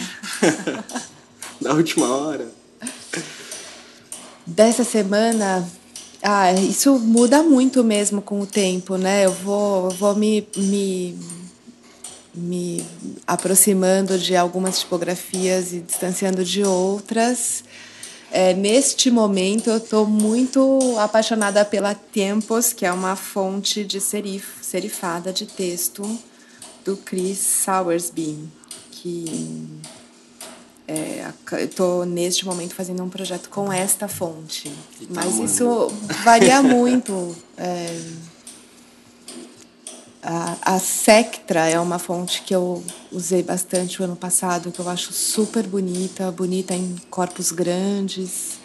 da 1.60 1.74
última 1.74 2.06
hora. 2.06 2.46
Dessa 4.46 4.84
semana, 4.84 5.68
ah, 6.22 6.52
isso 6.52 6.96
muda 7.00 7.42
muito 7.42 7.82
mesmo 7.82 8.22
com 8.22 8.40
o 8.40 8.46
tempo, 8.46 8.96
né? 8.96 9.26
Eu 9.26 9.32
vou, 9.32 9.86
eu 9.86 9.96
vou 9.96 10.14
me, 10.14 10.46
me, 10.56 11.18
me 12.32 12.86
aproximando 13.26 14.16
de 14.16 14.36
algumas 14.36 14.78
tipografias 14.78 15.72
e 15.72 15.80
distanciando 15.80 16.44
de 16.44 16.62
outras. 16.62 17.64
É, 18.30 18.54
neste 18.54 19.10
momento, 19.10 19.70
eu 19.70 19.78
estou 19.78 20.06
muito 20.06 20.78
apaixonada 21.00 21.64
pela 21.64 21.96
Tempos, 21.96 22.72
que 22.72 22.86
é 22.86 22.92
uma 22.92 23.16
fonte 23.16 23.84
de 23.84 24.00
serif, 24.00 24.58
serifada 24.62 25.32
de 25.32 25.46
texto 25.46 26.02
do 26.84 26.96
Chris 26.96 27.38
Sowersby, 27.38 28.38
que 28.90 29.66
é, 30.86 31.32
estou 31.62 32.04
neste 32.04 32.44
momento 32.44 32.74
fazendo 32.74 33.02
um 33.02 33.08
projeto 33.08 33.48
com 33.48 33.72
esta 33.72 34.06
fonte, 34.06 34.68
tá 34.68 35.06
mas 35.08 35.38
isso 35.38 35.88
varia 36.22 36.62
muito. 36.62 37.34
É, 37.56 38.00
a, 40.22 40.74
a 40.74 40.78
Sectra 40.78 41.68
é 41.68 41.78
uma 41.78 41.98
fonte 41.98 42.42
que 42.42 42.54
eu 42.54 42.82
usei 43.12 43.42
bastante 43.42 44.00
o 44.00 44.04
ano 44.04 44.16
passado, 44.16 44.72
que 44.72 44.80
eu 44.80 44.88
acho 44.88 45.12
super 45.12 45.66
bonita, 45.66 46.30
bonita 46.30 46.74
em 46.74 46.96
corpos 47.10 47.52
grandes. 47.52 48.58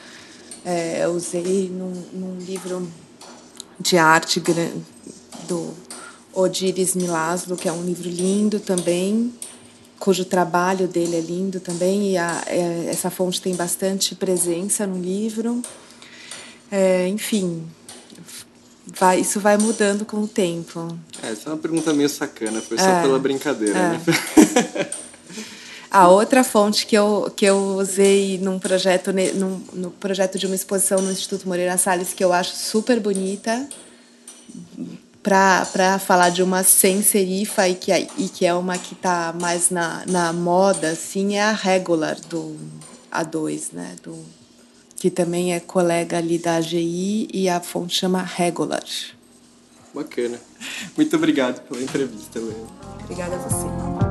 É, 0.64 1.04
eu 1.04 1.12
usei 1.12 1.70
num, 1.70 1.92
num 2.14 2.38
livro 2.38 2.90
de 3.80 3.98
arte 3.98 4.42
do 5.48 5.74
Odiris 6.34 6.96
Milaslo, 6.96 7.58
que 7.58 7.68
é 7.68 7.72
um 7.72 7.84
livro 7.84 8.08
lindo 8.08 8.60
também, 8.60 9.34
cujo 10.00 10.24
trabalho 10.24 10.88
dele 10.88 11.18
é 11.18 11.22
lindo 11.22 11.60
também, 11.60 12.12
e 12.12 12.18
a, 12.18 12.44
é, 12.48 12.86
essa 12.90 13.10
fonte 13.10 13.42
tem 13.42 13.56
bastante 13.56 14.16
presença 14.16 14.88
no 14.88 14.98
livro. 14.98 15.62
É, 16.72 17.08
enfim, 17.08 17.66
vai, 18.86 19.20
isso 19.20 19.40
vai 19.40 19.58
mudando 19.58 20.06
com 20.06 20.18
o 20.18 20.28
tempo. 20.28 20.98
É, 21.22 21.32
essa 21.32 21.50
é 21.50 21.54
uma 21.54 21.60
pergunta 21.60 21.94
meio 21.94 22.10
sacana, 22.10 22.62
foi 22.62 22.78
só 22.78 22.88
é, 22.88 23.02
pela 23.02 23.20
brincadeira, 23.20 23.78
é. 23.78 23.90
né? 23.90 24.00
A 25.92 26.08
outra 26.08 26.44
fonte 26.44 26.86
que 26.86 26.96
eu, 26.96 27.34
que 27.36 27.46
eu 27.46 27.58
usei 27.78 28.38
num 28.38 28.60
projeto, 28.60 29.12
num, 29.12 29.60
no 29.74 29.90
projeto 29.90 30.38
de 30.38 30.46
uma 30.46 30.54
exposição 30.54 31.02
no 31.02 31.12
Instituto 31.12 31.48
Moreira 31.48 31.80
Salles, 31.80 32.14
que 32.14 32.24
eu 32.24 32.32
acho 32.32 32.56
super 32.56 33.00
bonita, 33.00 33.68
para 35.22 36.00
falar 36.00 36.30
de 36.30 36.42
uma 36.42 36.64
sem 36.64 37.02
serifa 37.02 37.68
e 37.68 37.76
que, 37.76 37.92
é, 37.92 38.08
e 38.18 38.30
que 38.30 38.46
é 38.46 38.54
uma 38.54 38.78
que 38.78 38.94
está 38.94 39.34
mais 39.40 39.70
na, 39.70 40.04
na 40.08 40.32
moda, 40.32 40.92
assim, 40.92 41.36
é 41.36 41.44
a 41.44 41.52
Regular 41.52 42.18
do 42.30 42.56
A2, 43.12 43.74
né? 43.74 43.96
Do, 44.02 44.18
que 44.96 45.10
também 45.10 45.54
é 45.54 45.60
colega 45.60 46.18
ali 46.18 46.38
da 46.38 46.56
AGI 46.56 47.30
e 47.34 47.48
a 47.50 47.60
fonte 47.62 47.96
chama 47.96 48.22
Regular. 48.22 48.84
Bacana. 49.94 50.40
Muito 50.96 51.16
obrigado 51.16 51.62
pela 51.68 51.82
entrevista, 51.82 52.40
Léo. 52.40 52.68
Obrigada 53.04 53.36
a 53.36 53.40
você. 53.40 54.09